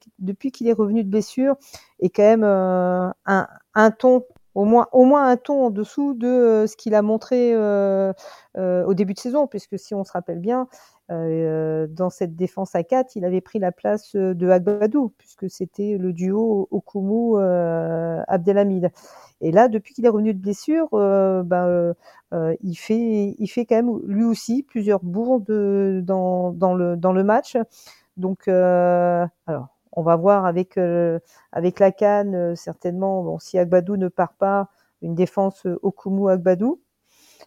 qu'il 0.52 0.68
est 0.68 0.72
revenu 0.72 1.04
de 1.04 1.10
blessure, 1.10 1.56
est 2.00 2.08
quand 2.08 2.22
même 2.22 2.44
euh, 2.44 3.10
un, 3.26 3.46
un 3.74 3.90
ton 3.90 4.24
au 4.54 4.64
moins, 4.64 4.88
au 4.92 5.04
moins 5.04 5.28
un 5.28 5.36
ton 5.36 5.66
en 5.66 5.70
dessous 5.70 6.14
de 6.14 6.26
euh, 6.26 6.66
ce 6.66 6.76
qu'il 6.76 6.94
a 6.94 7.02
montré 7.02 7.52
euh, 7.54 8.12
euh, 8.58 8.84
au 8.84 8.94
début 8.94 9.14
de 9.14 9.18
saison, 9.18 9.46
puisque 9.46 9.78
si 9.78 9.94
on 9.94 10.04
se 10.04 10.12
rappelle 10.12 10.40
bien, 10.40 10.68
euh, 11.10 11.86
dans 11.88 12.10
cette 12.10 12.36
défense 12.36 12.74
à 12.74 12.82
4, 12.84 13.16
il 13.16 13.24
avait 13.24 13.40
pris 13.40 13.58
la 13.58 13.72
place 13.72 14.14
de 14.14 14.48
Agbadou, 14.48 15.12
puisque 15.18 15.48
c'était 15.50 15.96
le 15.98 16.12
duo 16.12 16.68
Okumu-Abdelhamid. 16.70 18.90
Et 19.40 19.52
là, 19.52 19.68
depuis 19.68 19.94
qu'il 19.94 20.04
est 20.04 20.08
revenu 20.08 20.34
de 20.34 20.40
blessure, 20.40 20.88
ben, 20.90 21.94
il, 22.62 22.74
fait, 22.74 23.34
il 23.38 23.48
fait 23.48 23.64
quand 23.66 23.76
même 23.76 23.98
lui 24.04 24.24
aussi 24.24 24.62
plusieurs 24.62 25.00
bourdes 25.00 25.50
dans, 26.04 26.52
dans, 26.52 26.74
le, 26.74 26.96
dans 26.96 27.12
le 27.12 27.24
match. 27.24 27.56
Donc, 28.16 28.48
alors, 28.48 29.28
on 29.92 30.02
va 30.02 30.16
voir 30.16 30.46
avec, 30.46 30.78
avec 31.52 31.80
la 31.80 31.92
canne, 31.92 32.54
certainement, 32.56 33.22
bon, 33.22 33.38
si 33.38 33.58
Agbadou 33.58 33.96
ne 33.96 34.08
part 34.08 34.34
pas, 34.34 34.68
une 35.02 35.14
défense 35.14 35.66
Okumu-Agbadou. 35.82 36.80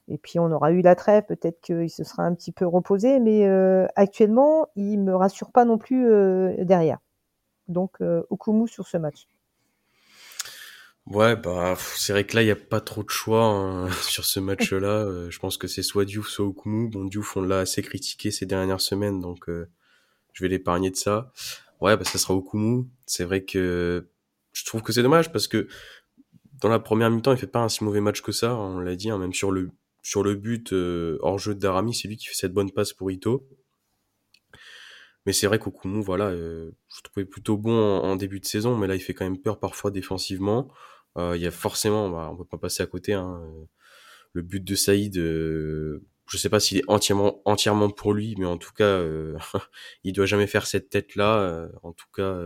Et 0.08 0.18
puis 0.18 0.40
on 0.40 0.52
aura 0.52 0.72
eu 0.72 0.82
la 0.82 0.96
trêve, 0.96 1.24
peut-être 1.26 1.62
qu'il 1.62 1.90
se 1.90 2.04
sera 2.04 2.24
un 2.24 2.34
petit 2.34 2.52
peu 2.52 2.66
reposé, 2.66 3.20
mais 3.20 3.48
euh, 3.48 3.88
actuellement, 3.96 4.68
il 4.76 4.98
me 4.98 5.16
rassure 5.16 5.52
pas 5.52 5.66
non 5.66 5.78
plus 5.78 6.10
euh, 6.10 6.54
derrière. 6.60 7.00
Donc 7.68 8.02
euh, 8.02 8.24
Okumu 8.30 8.68
sur 8.68 8.88
ce 8.88 8.98
match. 8.98 9.28
Ouais, 11.06 11.36
bah 11.36 11.76
c'est 11.78 12.14
vrai 12.14 12.26
que 12.26 12.36
là 12.36 12.44
il 12.44 12.46
n'y 12.46 12.52
a 12.52 12.56
pas 12.56 12.80
trop 12.80 13.04
de 13.04 13.10
choix 13.10 13.44
hein, 13.44 13.90
sur 14.02 14.26
ce 14.26 14.40
match-là. 14.40 15.06
je 15.30 15.40
pense 15.40 15.58
que 15.58 15.68
c'est 15.68 15.84
soit 15.84 16.06
Diouf, 16.06 16.28
soit 16.28 16.46
Okumu. 16.46 16.90
Bon, 16.90 17.06
Diouf 17.06 17.38
on 17.38 17.42
l'a 17.42 17.60
assez 17.60 17.82
critiqué 17.82 18.32
ces 18.32 18.46
dernières 18.46 18.82
semaines, 18.82 19.22
donc 19.22 19.46
je 19.48 20.44
vais 20.44 20.50
l'épargner 20.50 20.92
de 20.92 20.96
ça. 20.96 21.32
Ouais, 21.84 21.98
bah 21.98 22.06
ça 22.06 22.18
sera 22.18 22.34
Okumu. 22.34 22.86
C'est 23.06 23.26
vrai 23.26 23.44
que 23.44 24.08
je 24.54 24.66
trouve 24.66 24.82
que 24.84 24.94
c'est 24.94 25.04
dommage 25.04 25.34
parce 25.34 25.50
que 25.50 25.68
dans 26.62 26.70
la 26.70 26.80
première 26.80 27.12
mi-temps, 27.12 27.34
il 27.34 27.38
fait 27.38 27.46
pas 27.46 27.60
un 27.60 27.68
si 27.68 27.84
mauvais 27.84 28.00
match 28.00 28.22
que 28.22 28.32
ça. 28.32 28.56
On 28.56 28.80
l'a 28.80 28.96
dit, 28.96 29.10
hein, 29.10 29.18
même 29.18 29.34
sur 29.34 29.52
le 29.52 29.70
sur 30.02 30.24
le 30.24 30.36
but 30.36 30.72
euh, 30.72 31.18
hors 31.22 31.40
jeu 31.40 31.54
de 31.56 31.60
Darami, 31.60 31.94
c'est 31.94 32.08
lui 32.08 32.16
qui 32.18 32.28
fait 32.28 32.36
cette 32.36 32.54
bonne 32.54 32.72
passe 32.72 32.94
pour 32.94 33.12
Ito. 33.12 33.46
Mais 35.26 35.34
c'est 35.34 35.48
vrai 35.48 35.60
qu'Okumu, 35.60 36.02
voilà, 36.02 36.28
euh, 36.30 36.72
je 36.96 37.02
trouvais 37.02 37.26
plutôt 37.26 37.58
bon 37.58 37.78
en, 37.78 38.16
début 38.16 38.40
de 38.40 38.46
saison, 38.46 38.78
mais 38.78 38.88
là 38.88 38.96
il 38.96 39.00
fait 39.02 39.14
quand 39.14 39.26
même 39.26 39.42
peur 39.42 39.60
parfois 39.60 39.92
défensivement. 39.92 40.70
Euh, 41.18 41.36
il 41.36 41.42
y 41.42 41.48
a 41.48 41.52
forcément, 41.52 42.10
bah, 42.10 42.30
on 42.32 42.38
peut 42.38 42.46
pas 42.46 42.58
passer 42.58 42.84
à 42.84 42.88
côté. 42.88 43.14
Hein, 43.14 43.42
le 44.34 44.42
but 44.42 44.64
de 44.64 44.76
Saïd, 44.76 45.18
je 46.28 46.38
sais 46.38 46.50
pas 46.50 46.60
s'il 46.60 46.80
est 46.80 46.84
entièrement 46.88 47.42
entièrement 47.46 47.90
pour 47.90 48.14
lui, 48.14 48.36
mais 48.38 48.46
en 48.46 48.58
tout 48.58 48.74
cas, 48.74 49.04
il 50.04 50.14
doit 50.14 50.26
jamais 50.26 50.48
faire 50.48 50.68
cette 50.68 50.90
tête 50.90 51.16
là. 51.16 51.70
en 51.84 51.94
tout 51.94 52.08
cas, 52.16 52.38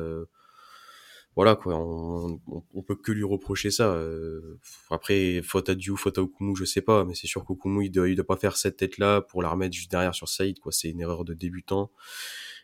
voilà 1.37 1.55
quoi, 1.55 1.75
on, 1.75 2.41
on, 2.73 2.81
peut 2.81 2.95
que 2.95 3.11
lui 3.11 3.23
reprocher 3.23 3.69
ça. 3.69 3.91
Euh, 3.91 4.59
après, 4.89 5.43
faute 5.43 5.69
à 5.69 5.75
Diou, 5.75 5.95
faute 5.95 6.17
à 6.17 6.23
Okumu, 6.23 6.55
je 6.55 6.65
sais 6.65 6.81
pas, 6.81 7.05
mais 7.05 7.13
c'est 7.13 7.27
sûr 7.27 7.45
qu'Okumu 7.45 7.85
il 7.85 7.91
doit, 7.91 8.09
il 8.09 8.15
doit 8.15 8.25
pas 8.25 8.37
faire 8.37 8.57
cette 8.57 8.77
tête 8.77 8.97
là 8.97 9.21
pour 9.21 9.43
la 9.43 9.49
remettre 9.49 9.75
juste 9.75 9.91
derrière 9.91 10.15
sur 10.15 10.27
Saïd 10.27 10.57
quoi. 10.57 10.71
C'est 10.71 10.89
une 10.89 10.99
erreur 10.99 11.25
de 11.25 11.35
débutant 11.35 11.91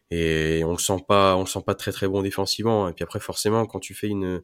et 0.10 0.64
on 0.66 0.72
le 0.72 0.80
sent 0.80 1.06
pas, 1.08 1.36
on 1.36 1.42
le 1.42 1.46
sent 1.46 1.62
pas 1.64 1.76
très 1.76 1.92
très 1.92 2.08
bon 2.08 2.24
défensivement. 2.24 2.90
Et 2.90 2.94
puis 2.94 3.04
après 3.04 3.20
forcément 3.20 3.68
quand 3.68 3.80
tu 3.80 3.94
fais 3.94 4.08
une 4.08 4.42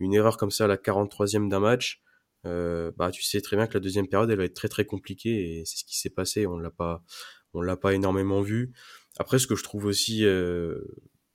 une 0.00 0.12
erreur 0.12 0.36
comme 0.36 0.50
ça 0.50 0.64
à 0.64 0.68
la 0.68 0.76
43e 0.76 1.48
d'un 1.48 1.60
match, 1.60 2.02
euh, 2.02 2.11
bah 2.44 3.10
tu 3.12 3.22
sais 3.22 3.40
très 3.40 3.56
bien 3.56 3.66
que 3.66 3.74
la 3.74 3.80
deuxième 3.80 4.08
période 4.08 4.30
elle 4.30 4.38
va 4.38 4.44
être 4.44 4.54
très 4.54 4.68
très 4.68 4.84
compliquée 4.84 5.60
et 5.60 5.64
c'est 5.64 5.78
ce 5.78 5.84
qui 5.84 5.98
s'est 5.98 6.10
passé. 6.10 6.46
On 6.46 6.58
l'a 6.58 6.70
pas, 6.70 7.04
on 7.54 7.60
l'a 7.60 7.76
pas 7.76 7.94
énormément 7.94 8.40
vu. 8.40 8.72
Après 9.18 9.38
ce 9.38 9.46
que 9.46 9.56
je 9.56 9.62
trouve 9.62 9.84
aussi 9.84 10.24
euh, 10.24 10.80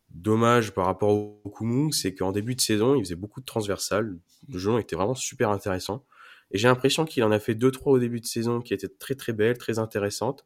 dommage 0.10 0.74
par 0.74 0.86
rapport 0.86 1.10
au 1.10 1.50
Kumu, 1.56 1.92
c'est 1.92 2.16
qu'en 2.16 2.32
début 2.32 2.56
de 2.56 2.62
saison, 2.62 2.96
il 2.96 3.04
faisait 3.04 3.16
beaucoup 3.16 3.40
de 3.40 3.46
transversales. 3.46 4.18
Le 4.48 4.60
jeu 4.60 4.78
était 4.80 4.96
vraiment 4.96 5.16
super 5.16 5.50
intéressant. 5.50 6.06
Et 6.52 6.58
j'ai 6.58 6.68
l'impression 6.68 7.06
qu'il 7.06 7.24
en 7.24 7.32
a 7.32 7.40
fait 7.40 7.56
deux 7.56 7.72
trois 7.72 7.94
au 7.94 8.00
début 8.00 8.22
de 8.22 8.26
saison 8.26 8.62
qui 8.62 8.74
étaient 8.74 8.88
très 8.88 9.16
très 9.16 9.34
belles, 9.34 9.58
très 9.58 9.80
intéressantes. 9.80 10.46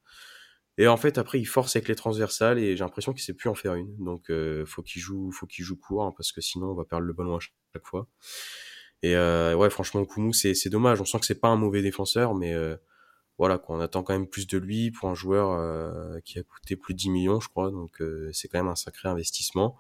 Et 0.78 0.88
en 0.88 0.98
fait, 0.98 1.18
après, 1.18 1.40
il 1.40 1.46
force 1.46 1.76
avec 1.76 1.88
les 1.90 1.96
transversales 1.96 2.58
et 2.58 2.76
j'ai 2.76 2.84
l'impression 2.84 3.14
qu'il 3.14 3.22
sait 3.22 3.34
plus 3.34 3.50
en 3.50 3.56
faire 3.56 3.76
une. 3.76 3.96
Donc, 4.04 4.30
euh, 4.30 4.66
faut 4.66 4.82
qu'il 4.82 5.02
joue, 5.02 5.32
faut 5.32 5.46
qu'il 5.46 5.64
joue 5.66 5.78
court 5.78 6.04
hein, 6.04 6.14
parce 6.16 6.32
que 6.32 6.42
sinon, 6.42 6.72
on 6.72 6.76
va 6.76 6.86
perdre 6.86 7.06
le 7.06 7.14
ballon 7.14 7.36
à 7.36 7.40
chaque 7.40 7.86
fois. 7.86 8.08
Et 9.04 9.16
euh, 9.16 9.56
ouais, 9.56 9.70
franchement, 9.70 10.06
Kumu, 10.06 10.34
c'est 10.34 10.70
dommage. 10.70 11.02
On 11.02 11.06
sent 11.06 11.20
que 11.20 11.26
c'est 11.26 11.40
pas 11.40 11.48
un 11.48 11.56
mauvais 11.56 11.82
défenseur, 11.82 12.36
mais 12.36 12.54
euh, 12.54 12.76
voilà, 13.38 13.58
qu'on 13.58 13.80
attend 13.80 14.04
quand 14.04 14.14
même 14.14 14.28
plus 14.28 14.46
de 14.48 14.58
lui 14.58 14.92
pour 14.92 15.10
un 15.10 15.16
joueur 15.16 15.52
euh, 15.52 16.20
qui 16.24 16.38
a 16.38 16.44
coûté 16.44 16.76
plus 16.76 16.94
de 16.94 17.00
10 17.00 17.10
millions, 17.10 17.40
je 17.40 17.50
crois. 17.50 17.72
Donc 17.72 18.02
c'est 18.32 18.48
quand 18.48 18.60
même 18.60 18.68
un 18.68 18.76
sacré 18.76 19.10
investissement. 19.10 19.78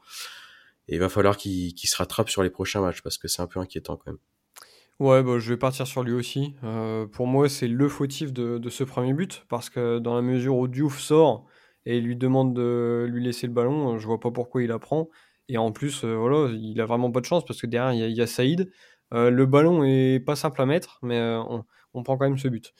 Et 0.87 0.95
il 0.95 0.99
va 0.99 1.09
falloir 1.09 1.37
qu'il 1.37 1.77
se 1.77 1.95
rattrape 1.95 2.29
sur 2.29 2.41
les 2.41 2.49
prochains 2.49 2.81
matchs 2.81 3.01
parce 3.01 3.17
que 3.17 3.27
c'est 3.27 3.41
un 3.41 3.47
peu 3.47 3.59
inquiétant 3.59 3.97
quand 3.97 4.11
même. 4.11 4.19
Ouais, 4.99 5.23
bah, 5.23 5.39
je 5.39 5.53
vais 5.53 5.57
partir 5.57 5.87
sur 5.87 6.03
lui 6.03 6.13
aussi. 6.13 6.55
Pour 7.11 7.27
moi, 7.27 7.47
c'est 7.49 7.67
le 7.67 7.87
fautif 7.87 8.33
de, 8.33 8.69
ce 8.69 8.83
premier 8.83 9.13
but 9.13 9.45
parce 9.49 9.69
que 9.69 9.99
dans 9.99 10.15
la 10.15 10.21
mesure 10.21 10.57
où 10.57 10.67
Diouf 10.67 10.99
sort 10.99 11.45
et 11.85 12.01
lui 12.01 12.15
demande 12.15 12.55
de 12.55 13.07
lui 13.07 13.23
laisser 13.23 13.45
le 13.45 13.53
ballon, 13.53 13.99
je 13.99 14.07
vois 14.07 14.19
pas 14.19 14.31
pourquoi 14.31 14.63
il 14.63 14.69
la 14.69 14.79
prend. 14.79 15.09
Et 15.49 15.57
en 15.57 15.71
plus, 15.71 16.03
voilà, 16.03 16.49
il 16.51 16.79
a 16.81 16.85
vraiment 16.85 17.11
pas 17.11 17.19
de 17.19 17.25
chance 17.25 17.45
parce 17.45 17.61
que 17.61 17.67
derrière, 17.67 17.93
il 17.93 18.11
y 18.11 18.17
y 18.17 18.21
a 18.21 18.27
Saïd. 18.27 18.71
Le 19.11 19.45
ballon 19.45 19.83
est 19.83 20.19
pas 20.19 20.35
simple 20.35 20.61
à 20.61 20.65
mettre, 20.65 20.99
mais 21.01 21.19
on, 21.19 21.65
on 21.93 22.03
prend 22.03 22.17
quand 22.17 22.25
même 22.25 22.37
ce 22.37 22.47
but. 22.47 22.73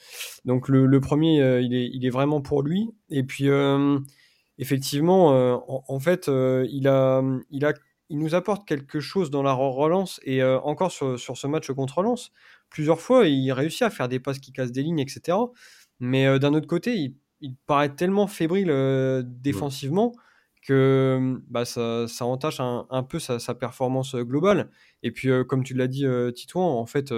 Donc 0.44 0.68
le, 0.68 1.00
premier, 1.00 1.36
il, 1.60 1.74
est, 1.74 1.90
il 1.92 2.06
est 2.06 2.10
vraiment 2.10 2.40
pour 2.40 2.62
lui. 2.62 2.90
Et 3.10 3.22
puis 3.22 3.48
effectivement, 4.58 5.62
en, 5.66 6.00
fait, 6.00 6.28
il 6.28 6.88
a, 6.88 7.22
il 7.50 7.64
a 7.64 7.72
il 8.08 8.18
nous 8.18 8.34
apporte 8.34 8.68
quelque 8.68 9.00
chose 9.00 9.30
dans 9.30 9.42
la 9.42 9.54
relance 9.54 10.20
et 10.24 10.44
encore 10.44 10.92
sur, 10.92 11.18
sur, 11.18 11.38
ce 11.38 11.46
match 11.46 11.70
contre 11.72 12.02
Lens. 12.02 12.30
Plusieurs 12.68 13.00
fois, 13.00 13.26
il 13.26 13.50
réussit 13.52 13.82
à 13.82 13.90
faire 13.90 14.06
des 14.06 14.20
passes 14.20 14.38
qui 14.38 14.52
cassent 14.52 14.72
des 14.72 14.82
lignes, 14.82 14.98
etc. 14.98 15.38
Mais 15.98 16.38
d'un 16.38 16.52
autre 16.52 16.66
côté, 16.66 16.94
il, 16.94 17.14
il, 17.40 17.56
paraît 17.66 17.94
tellement 17.94 18.26
fébrile 18.26 18.70
défensivement 19.24 20.12
que 20.62 21.40
bah, 21.48 21.64
ça, 21.64 22.06
ça, 22.08 22.24
entache 22.24 22.60
un, 22.60 23.02
peu 23.02 23.18
sa, 23.18 23.54
performance 23.54 24.14
globale. 24.16 24.70
Et 25.02 25.10
puis, 25.10 25.28
comme 25.48 25.64
tu 25.64 25.74
l'as 25.74 25.88
dit, 25.88 26.06
Titouan, 26.34 26.78
en 26.78 26.86
fait, 26.86 27.12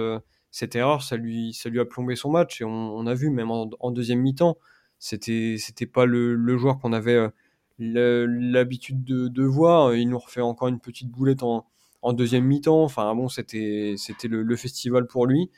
cette 0.51 0.75
erreur, 0.75 1.03
ça 1.03 1.15
lui, 1.15 1.53
ça 1.53 1.69
lui 1.69 1.79
a 1.79 1.85
plombé 1.85 2.15
son 2.15 2.31
match. 2.31 2.61
Et 2.61 2.65
on, 2.65 3.05
a 3.05 3.13
vu, 3.13 3.29
même 3.29 3.51
en, 3.51 3.91
deuxième 3.91 4.19
mi-temps, 4.19 4.57
c'était, 4.99 5.55
c'était 5.59 5.85
pas 5.85 6.05
le, 6.05 6.57
joueur 6.57 6.79
qu'on 6.79 6.93
avait 6.93 7.29
l'habitude 7.77 9.03
de, 9.03 9.43
voir. 9.43 9.95
Il 9.95 10.09
nous 10.09 10.19
refait 10.19 10.41
encore 10.41 10.67
une 10.67 10.79
petite 10.79 11.09
boulette 11.09 11.43
en, 11.43 11.65
en 12.01 12.13
deuxième 12.13 12.45
mi-temps. 12.45 12.83
Enfin, 12.83 13.13
bon, 13.15 13.29
c'était, 13.29 13.95
le, 14.23 14.55
festival 14.55 15.07
pour 15.07 15.27
lui. 15.27 15.51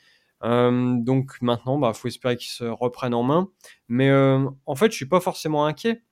Euh, 0.44 0.94
donc 0.98 1.40
maintenant, 1.42 1.78
bah, 1.78 1.92
faut 1.92 2.08
espérer 2.08 2.36
qu'il 2.36 2.50
se 2.50 2.64
reprenne 2.64 3.14
en 3.14 3.22
main. 3.22 3.48
Mais 3.88 4.08
euh, 4.08 4.48
en 4.66 4.74
fait, 4.74 4.90
je 4.90 4.96
suis 4.96 5.06
pas 5.06 5.20
forcément 5.20 5.66
inquiet 5.66 6.02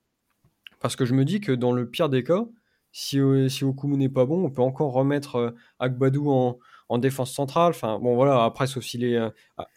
parce 0.87 0.95
que 0.95 1.05
je 1.05 1.15
me 1.15 1.25
dis 1.25 1.41
que 1.41 1.51
dans 1.51 1.73
le 1.73 1.91
pire 1.91 2.09
des 2.09 2.23
cas, 2.23 2.47
si, 2.93 3.19
euh, 3.19 3.49
si 3.49 3.65
Okumu 3.65 3.97
n'est 3.97 4.09
pas 4.09 4.25
bon, 4.25 4.45
on 4.45 4.51
peut 4.51 4.63
encore 4.63 4.93
remettre 4.93 5.35
euh, 5.35 5.51
Agbadou 5.81 6.31
en, 6.31 6.61
en 6.89 6.99
défense 6.99 7.33
centrale. 7.33 7.71
Enfin, 7.71 7.99
bon, 7.99 8.15
voilà, 8.15 8.45
après, 8.45 8.69
sauf 8.69 8.85
s'il 8.85 9.03
est 9.03 9.17
euh, 9.17 9.29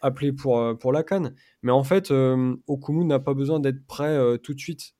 appelé 0.02 0.32
pour, 0.32 0.78
pour 0.78 0.92
la 0.92 1.02
canne. 1.02 1.34
Mais 1.64 1.72
en 1.72 1.82
fait, 1.82 2.12
Okumu 2.68 3.04
n'a 3.04 3.18
pas 3.18 3.34
besoin 3.34 3.58
d'être 3.58 3.84
prêt 3.88 4.38
tout 4.38 4.54
de 4.54 4.60
suite. 4.60 4.94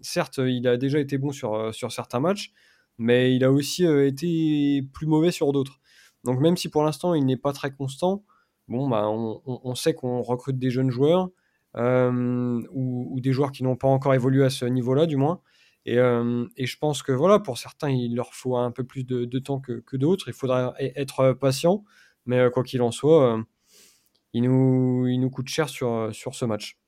certes, 0.00 0.38
il 0.38 0.66
a 0.66 0.78
déjà 0.78 0.98
été 0.98 1.18
bon 1.18 1.30
sur, 1.30 1.74
sur 1.74 1.92
certains 1.92 2.20
matchs, 2.20 2.54
mais 2.96 3.36
il 3.36 3.44
a 3.44 3.52
aussi 3.52 3.84
été 3.84 4.80
plus 4.94 5.06
mauvais 5.06 5.30
sur 5.30 5.52
d'autres. 5.52 5.78
Donc, 6.24 6.40
même 6.40 6.56
si 6.56 6.70
pour 6.70 6.84
l'instant, 6.84 7.12
il 7.12 7.26
n'est 7.26 7.36
pas 7.36 7.52
très 7.52 7.70
constant, 7.70 8.24
bon, 8.66 8.88
bah, 8.88 9.10
on, 9.10 9.74
sait 9.74 9.92
qu'on 9.92 10.22
recrute 10.22 10.58
des 10.58 10.70
jeunes 10.70 10.90
joueurs 10.90 11.28
ou, 11.76 13.08
ou, 13.10 13.20
des 13.20 13.34
joueurs 13.34 13.52
qui 13.52 13.62
n'ont 13.62 13.76
pas 13.76 13.88
encore 13.88 14.14
évolué 14.14 14.42
à 14.42 14.50
ce 14.50 14.64
niveau-là, 14.64 15.04
du 15.04 15.16
moins. 15.16 15.42
Et, 15.86 15.98
euh, 15.98 16.46
et, 16.56 16.66
je 16.66 16.78
pense 16.78 17.02
que 17.02 17.12
voilà, 17.12 17.38
pour 17.38 17.58
certains, 17.58 17.90
il 17.90 18.14
leur 18.14 18.34
faut 18.34 18.56
un 18.56 18.70
peu 18.70 18.84
plus 18.84 19.04
de, 19.04 19.24
de 19.24 19.38
temps 19.38 19.60
que, 19.60 19.80
que 19.80 19.96
d'autres. 19.96 20.28
Il 20.28 20.34
faudra 20.34 20.74
e-, 20.80 20.92
être 20.94 21.32
patient, 21.32 21.84
mais 22.26 22.38
euh, 22.38 22.50
quoi 22.50 22.62
qu'il 22.62 22.82
en 22.82 22.90
soit, 22.90 23.34
euh, 23.34 23.42
il, 24.34 24.42
nous, 24.42 25.06
il 25.06 25.18
nous 25.18 25.30
coûte 25.30 25.48
cher 25.48 25.68
sur, 25.68 26.10
sur 26.12 26.34
ce 26.34 26.44
match. 26.44 26.78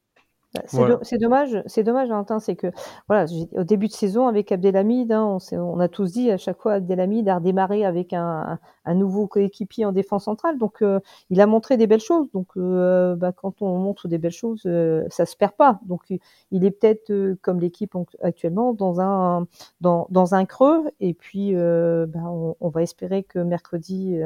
Bah, 0.54 0.60
c'est 0.66 0.76
voilà. 0.76 0.96
do 0.96 1.18
dommage, 1.18 1.62
c'est 1.64 1.82
dommage, 1.82 2.08
Valentin, 2.10 2.38
c'est 2.38 2.56
que 2.56 2.66
voilà, 3.08 3.24
au 3.52 3.64
début 3.64 3.86
de 3.86 3.92
saison 3.92 4.28
avec 4.28 4.52
Abdelhamid, 4.52 5.10
hein, 5.10 5.38
on, 5.52 5.56
on, 5.56 5.80
a 5.80 5.88
tous 5.88 6.12
dit 6.12 6.30
à 6.30 6.36
chaque 6.36 6.60
fois 6.60 6.74
Abdelhamid 6.74 7.26
a 7.26 7.36
redémarré 7.36 7.86
avec 7.86 8.12
un, 8.12 8.58
un 8.84 8.94
nouveau 8.94 9.26
coéquipier 9.26 9.84
en 9.84 9.92
défense 9.92 10.24
centrale, 10.24 10.58
donc 10.58 10.82
euh, 10.82 11.00
il 11.30 11.40
a 11.40 11.46
montré 11.46 11.76
des 11.76 11.86
belles 11.86 12.00
choses. 12.00 12.28
Donc 12.32 12.48
euh, 12.56 13.14
bah, 13.16 13.32
quand 13.32 13.62
on 13.62 13.78
montre 13.78 14.08
des 14.08 14.18
belles 14.18 14.32
choses, 14.32 14.62
euh, 14.66 15.04
ça 15.10 15.26
se 15.26 15.36
perd 15.36 15.52
pas. 15.52 15.80
Donc 15.86 16.02
il 16.50 16.64
est 16.64 16.70
peut-être 16.70 17.10
euh, 17.10 17.38
comme 17.42 17.60
l'équipe 17.60 17.94
actuellement 18.22 18.72
dans 18.72 19.00
un 19.00 20.44
creux, 20.46 20.90
et 21.00 21.14
puis 21.14 21.54
euh, 21.54 22.06
bah, 22.06 22.20
on, 22.60 22.68
va 22.68 22.82
espérer 22.82 23.22
que 23.22 23.38
mercredi 23.38 24.18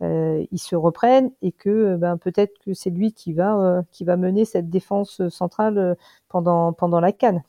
il 0.00 0.58
se 0.58 0.76
reprenne 0.76 1.30
et 1.42 1.52
que 1.52 1.96
bah, 1.96 2.16
peut-être 2.16 2.58
que 2.60 2.74
c'est 2.74 2.90
lui 2.90 3.12
qui 3.12 3.32
va 3.32 3.82
qui 3.90 4.04
va 4.04 4.16
mener 4.16 4.44
cette 4.44 4.70
défense 4.70 5.28
centrale 5.28 5.78
euh, 5.78 5.94
pendant, 6.28 6.72
pendant 6.72 7.00
la 7.00 7.12
canne. 7.12 7.42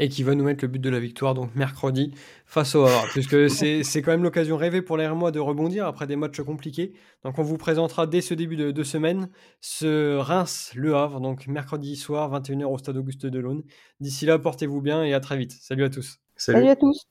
Et 0.00 0.08
qui 0.08 0.22
va 0.22 0.34
nous 0.34 0.44
mettre 0.44 0.64
le 0.64 0.68
but 0.68 0.80
de 0.80 0.90
la 0.90 0.98
victoire, 0.98 1.34
donc 1.34 1.54
mercredi, 1.54 2.12
face 2.46 2.74
au 2.74 2.84
Havre. 2.86 3.06
puisque 3.12 3.48
c'est 3.84 4.02
quand 4.02 4.10
même 4.10 4.22
l'occasion 4.22 4.56
rêvée 4.56 4.82
pour 4.82 4.96
les 4.96 5.06
Rémois 5.06 5.30
de 5.30 5.38
rebondir 5.38 5.86
après 5.86 6.06
des 6.06 6.16
matchs 6.16 6.40
compliqués. 6.40 6.94
Donc 7.22 7.38
on 7.38 7.42
vous 7.42 7.58
présentera 7.58 8.06
dès 8.06 8.20
ce 8.20 8.34
début 8.34 8.56
de, 8.56 8.70
de 8.70 8.82
semaine 8.82 9.28
ce 9.60 10.16
Reims-Le 10.16 10.96
Havre, 10.96 11.20
donc 11.20 11.46
mercredi 11.46 11.96
soir, 11.96 12.32
21h 12.40 12.64
au 12.64 12.78
stade 12.78 12.96
Auguste 12.96 13.26
Delaune. 13.26 13.62
D'ici 14.00 14.26
là, 14.26 14.38
portez-vous 14.38 14.80
bien 14.80 15.04
et 15.04 15.14
à 15.14 15.20
très 15.20 15.36
vite. 15.36 15.52
Salut 15.60 15.84
à 15.84 15.90
tous. 15.90 16.18
Salut, 16.36 16.58
Salut 16.58 16.70
à 16.70 16.76
tous. 16.76 17.06